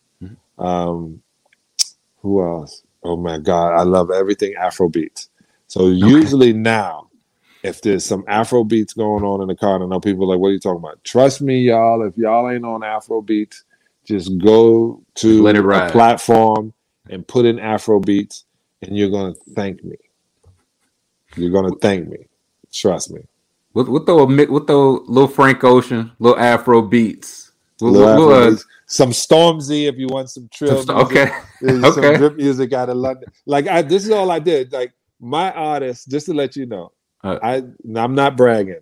Um, 0.57 1.21
who 2.21 2.41
else? 2.41 2.83
Oh 3.03 3.17
my 3.17 3.37
God, 3.37 3.73
I 3.77 3.83
love 3.83 4.09
everything 4.09 4.55
Afrobeats. 4.59 5.29
So 5.67 5.87
usually 5.89 6.53
now, 6.53 7.09
if 7.63 7.81
there's 7.81 8.05
some 8.05 8.23
Afro 8.27 8.63
beats 8.63 8.93
going 8.93 9.23
on 9.23 9.41
in 9.41 9.47
the 9.47 9.55
car, 9.55 9.75
and 9.75 9.83
I 9.83 9.87
know 9.87 9.99
people 9.99 10.23
are 10.25 10.33
like, 10.33 10.39
"What 10.39 10.49
are 10.49 10.53
you 10.53 10.59
talking 10.59 10.79
about?" 10.79 11.03
Trust 11.03 11.41
me, 11.41 11.59
y'all. 11.59 12.03
If 12.03 12.17
y'all 12.17 12.49
ain't 12.49 12.65
on 12.65 12.83
Afro 12.83 13.21
beats, 13.21 13.63
just 14.05 14.37
go 14.37 15.03
to 15.15 15.41
Let 15.41 15.55
it 15.55 15.65
a 15.65 15.91
platform 15.91 16.73
and 17.09 17.27
put 17.27 17.45
in 17.45 17.59
Afro 17.59 17.99
beats, 17.99 18.45
and 18.81 18.97
you're 18.97 19.09
gonna 19.09 19.35
thank 19.55 19.83
me. 19.83 19.97
You're 21.35 21.51
gonna 21.51 21.75
thank 21.81 22.07
me. 22.07 22.27
Trust 22.71 23.11
me. 23.11 23.21
We'll, 23.75 23.85
we'll 23.85 24.03
throw 24.05 24.19
a 24.19 24.25
we'll 24.25 24.65
throw 24.65 25.03
little 25.05 25.27
Frank 25.27 25.63
Ocean, 25.63 26.11
little 26.19 26.39
Afro 26.39 26.81
beats. 26.81 27.51
We'll, 27.81 27.91
Little 27.91 28.27
we'll, 28.27 28.53
uh, 28.53 28.57
some 28.87 29.09
Stormzy 29.11 29.87
if 29.89 29.97
you 29.97 30.07
want 30.07 30.29
some 30.29 30.47
trill. 30.51 30.81
some- 30.83 30.95
music. 30.95 31.17
okay. 31.17 31.31
Okay. 31.61 32.01
Some 32.01 32.13
drip 32.15 32.35
music 32.37 32.71
out 32.73 32.89
of 32.89 32.95
London. 32.97 33.29
Like 33.45 33.67
I, 33.67 33.81
this 33.81 34.05
is 34.05 34.11
all 34.11 34.31
I 34.31 34.39
did. 34.39 34.71
Like 34.71 34.93
my 35.19 35.51
artist, 35.51 36.09
just 36.09 36.25
to 36.27 36.33
let 36.33 36.55
you 36.55 36.65
know, 36.65 36.91
Uh, 37.23 37.37
I 37.43 37.63
I'm 37.99 38.15
not 38.15 38.37
bragging, 38.37 38.81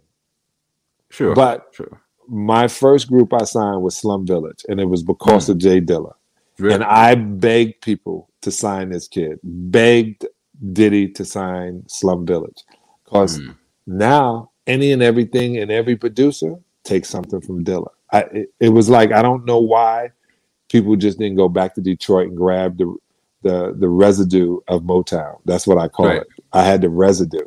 Sure. 1.09 1.33
but 1.35 1.67
sure. 1.73 2.01
my 2.27 2.67
first 2.67 3.07
group 3.07 3.33
I 3.33 3.45
signed 3.45 3.81
was 3.81 3.97
Slum 3.97 4.25
Village, 4.27 4.63
and 4.67 4.79
it 4.79 4.85
was 4.85 5.01
because 5.03 5.49
of 5.49 5.57
J 5.57 5.81
Dilla. 5.81 6.13
Really? 6.59 6.75
And 6.75 6.83
I 6.83 7.15
begged 7.15 7.81
people 7.81 8.29
to 8.41 8.51
sign 8.51 8.89
this 8.89 9.07
kid, 9.07 9.39
begged 9.43 10.27
Diddy 10.73 11.07
to 11.09 11.25
sign 11.25 11.83
Slum 11.87 12.25
Village. 12.27 12.63
Because 13.05 13.39
Mm. 13.39 13.55
now 13.87 14.51
any 14.67 14.91
and 14.91 15.01
everything 15.03 15.57
and 15.57 15.71
every 15.71 15.95
producer 15.95 16.55
takes 16.83 17.09
something 17.09 17.41
from 17.41 17.63
Dilla. 17.63 17.89
I, 18.11 18.19
it, 18.21 18.53
it 18.59 18.69
was 18.69 18.89
like, 18.89 19.11
I 19.11 19.21
don't 19.21 19.45
know 19.45 19.59
why 19.59 20.11
people 20.69 20.95
just 20.95 21.19
didn't 21.19 21.37
go 21.37 21.49
back 21.49 21.73
to 21.75 21.81
Detroit 21.81 22.27
and 22.29 22.37
grab 22.37 22.77
the, 22.77 22.95
the, 23.41 23.75
the 23.77 23.89
residue 23.89 24.59
of 24.67 24.83
Motown. 24.83 25.39
That's 25.45 25.67
what 25.67 25.77
I 25.77 25.87
call 25.87 26.07
Right. 26.07 26.21
it. 26.21 26.27
I 26.53 26.63
had 26.63 26.81
the 26.81 26.89
residue. 26.89 27.45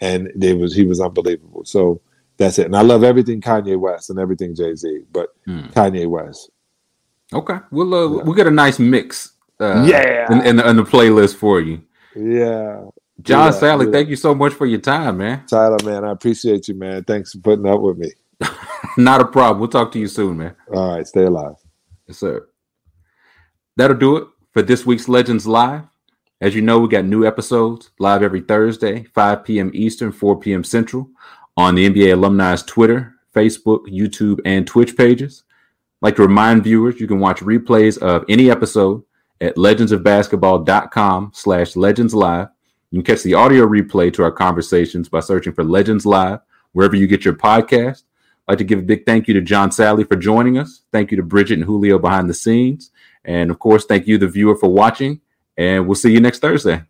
And 0.00 0.28
it 0.42 0.58
was 0.58 0.74
he 0.74 0.84
was 0.84 1.00
unbelievable. 1.00 1.64
So 1.64 2.00
that's 2.36 2.58
it. 2.58 2.66
And 2.66 2.76
I 2.76 2.82
love 2.82 3.04
everything 3.04 3.40
Kanye 3.40 3.78
West 3.78 4.10
and 4.10 4.18
everything 4.18 4.54
Jay 4.54 4.74
Z, 4.74 5.02
but 5.12 5.28
Mm. 5.46 5.72
Kanye 5.72 6.08
West. 6.08 6.50
Okay, 7.32 7.56
we'll 7.70 7.94
uh, 7.94 8.00
Yeah. 8.18 8.22
we'll 8.24 8.34
get 8.34 8.46
a 8.48 8.50
nice 8.50 8.78
mix. 8.78 9.32
Uh, 9.60 9.84
Yeah. 9.86 10.30
in, 10.32 10.44
in, 10.46 10.56
the, 10.56 10.68
in 10.70 10.76
the 10.76 10.82
playlist 10.82 11.36
for 11.36 11.60
you, 11.60 11.80
Yeah. 12.16 12.84
John 13.22 13.52
Yeah, 13.52 13.58
Salley. 13.58 13.86
yeah. 13.86 13.92
Thank 13.92 14.08
you 14.08 14.16
so 14.16 14.34
much 14.34 14.52
for 14.52 14.66
your 14.66 14.80
time, 14.80 15.18
man. 15.18 15.44
Tyler, 15.46 15.78
man, 15.84 16.04
I 16.04 16.12
appreciate 16.12 16.68
you, 16.68 16.74
man. 16.74 17.04
Thanks 17.04 17.32
for 17.32 17.38
putting 17.38 17.66
up 17.66 17.80
with 17.80 17.98
me. 17.98 18.10
Not 18.96 19.20
a 19.20 19.24
problem. 19.26 19.60
We'll 19.60 19.68
talk 19.68 19.92
to 19.92 19.98
you 19.98 20.08
soon, 20.08 20.38
man. 20.38 20.56
All 20.74 20.94
right, 20.96 21.06
stay 21.06 21.24
alive. 21.24 21.54
Yes, 22.06 22.18
sir. 22.18 22.48
That'll 23.76 23.96
do 23.96 24.16
it 24.16 24.24
for 24.52 24.62
this 24.62 24.84
week's 24.84 25.08
Legends 25.08 25.46
Live. 25.46 25.84
As 26.40 26.54
you 26.56 26.60
know, 26.62 26.80
we 26.80 26.88
got 26.88 27.04
new 27.04 27.24
episodes 27.24 27.90
live 28.00 28.22
every 28.22 28.40
Thursday, 28.40 29.04
5 29.14 29.44
p.m. 29.44 29.70
Eastern, 29.72 30.10
4 30.10 30.40
p.m. 30.40 30.64
Central, 30.64 31.08
on 31.56 31.76
the 31.76 31.88
NBA 31.88 32.12
Alumni's 32.12 32.64
Twitter, 32.64 33.14
Facebook, 33.34 33.86
YouTube, 33.86 34.40
and 34.44 34.66
Twitch 34.66 34.96
pages. 34.96 35.44
I'd 36.02 36.06
like 36.06 36.16
to 36.16 36.22
remind 36.22 36.64
viewers 36.64 37.00
you 37.00 37.06
can 37.06 37.20
watch 37.20 37.38
replays 37.40 37.96
of 37.98 38.24
any 38.28 38.50
episode 38.50 39.04
at 39.40 39.54
legendsofbasketball.com 39.56 41.30
slash 41.34 41.76
legends 41.76 42.14
live. 42.14 42.48
You 42.92 43.02
can 43.02 43.14
catch 43.14 43.22
the 43.22 43.32
audio 43.32 43.66
replay 43.66 44.12
to 44.12 44.22
our 44.22 44.30
conversations 44.30 45.08
by 45.08 45.20
searching 45.20 45.54
for 45.54 45.64
Legends 45.64 46.04
Live 46.04 46.40
wherever 46.72 46.94
you 46.94 47.06
get 47.06 47.24
your 47.24 47.32
podcast. 47.32 48.02
I'd 48.46 48.52
like 48.52 48.58
to 48.58 48.64
give 48.64 48.80
a 48.80 48.82
big 48.82 49.06
thank 49.06 49.26
you 49.26 49.32
to 49.32 49.40
John 49.40 49.70
Salley 49.70 50.06
for 50.06 50.14
joining 50.14 50.58
us. 50.58 50.82
Thank 50.92 51.10
you 51.10 51.16
to 51.16 51.22
Bridget 51.22 51.54
and 51.54 51.64
Julio 51.64 51.98
behind 51.98 52.28
the 52.28 52.34
scenes. 52.34 52.90
And 53.24 53.50
of 53.50 53.58
course, 53.58 53.86
thank 53.86 54.06
you, 54.06 54.18
the 54.18 54.28
viewer, 54.28 54.56
for 54.56 54.68
watching. 54.68 55.22
And 55.56 55.86
we'll 55.86 55.94
see 55.94 56.12
you 56.12 56.20
next 56.20 56.40
Thursday. 56.40 56.82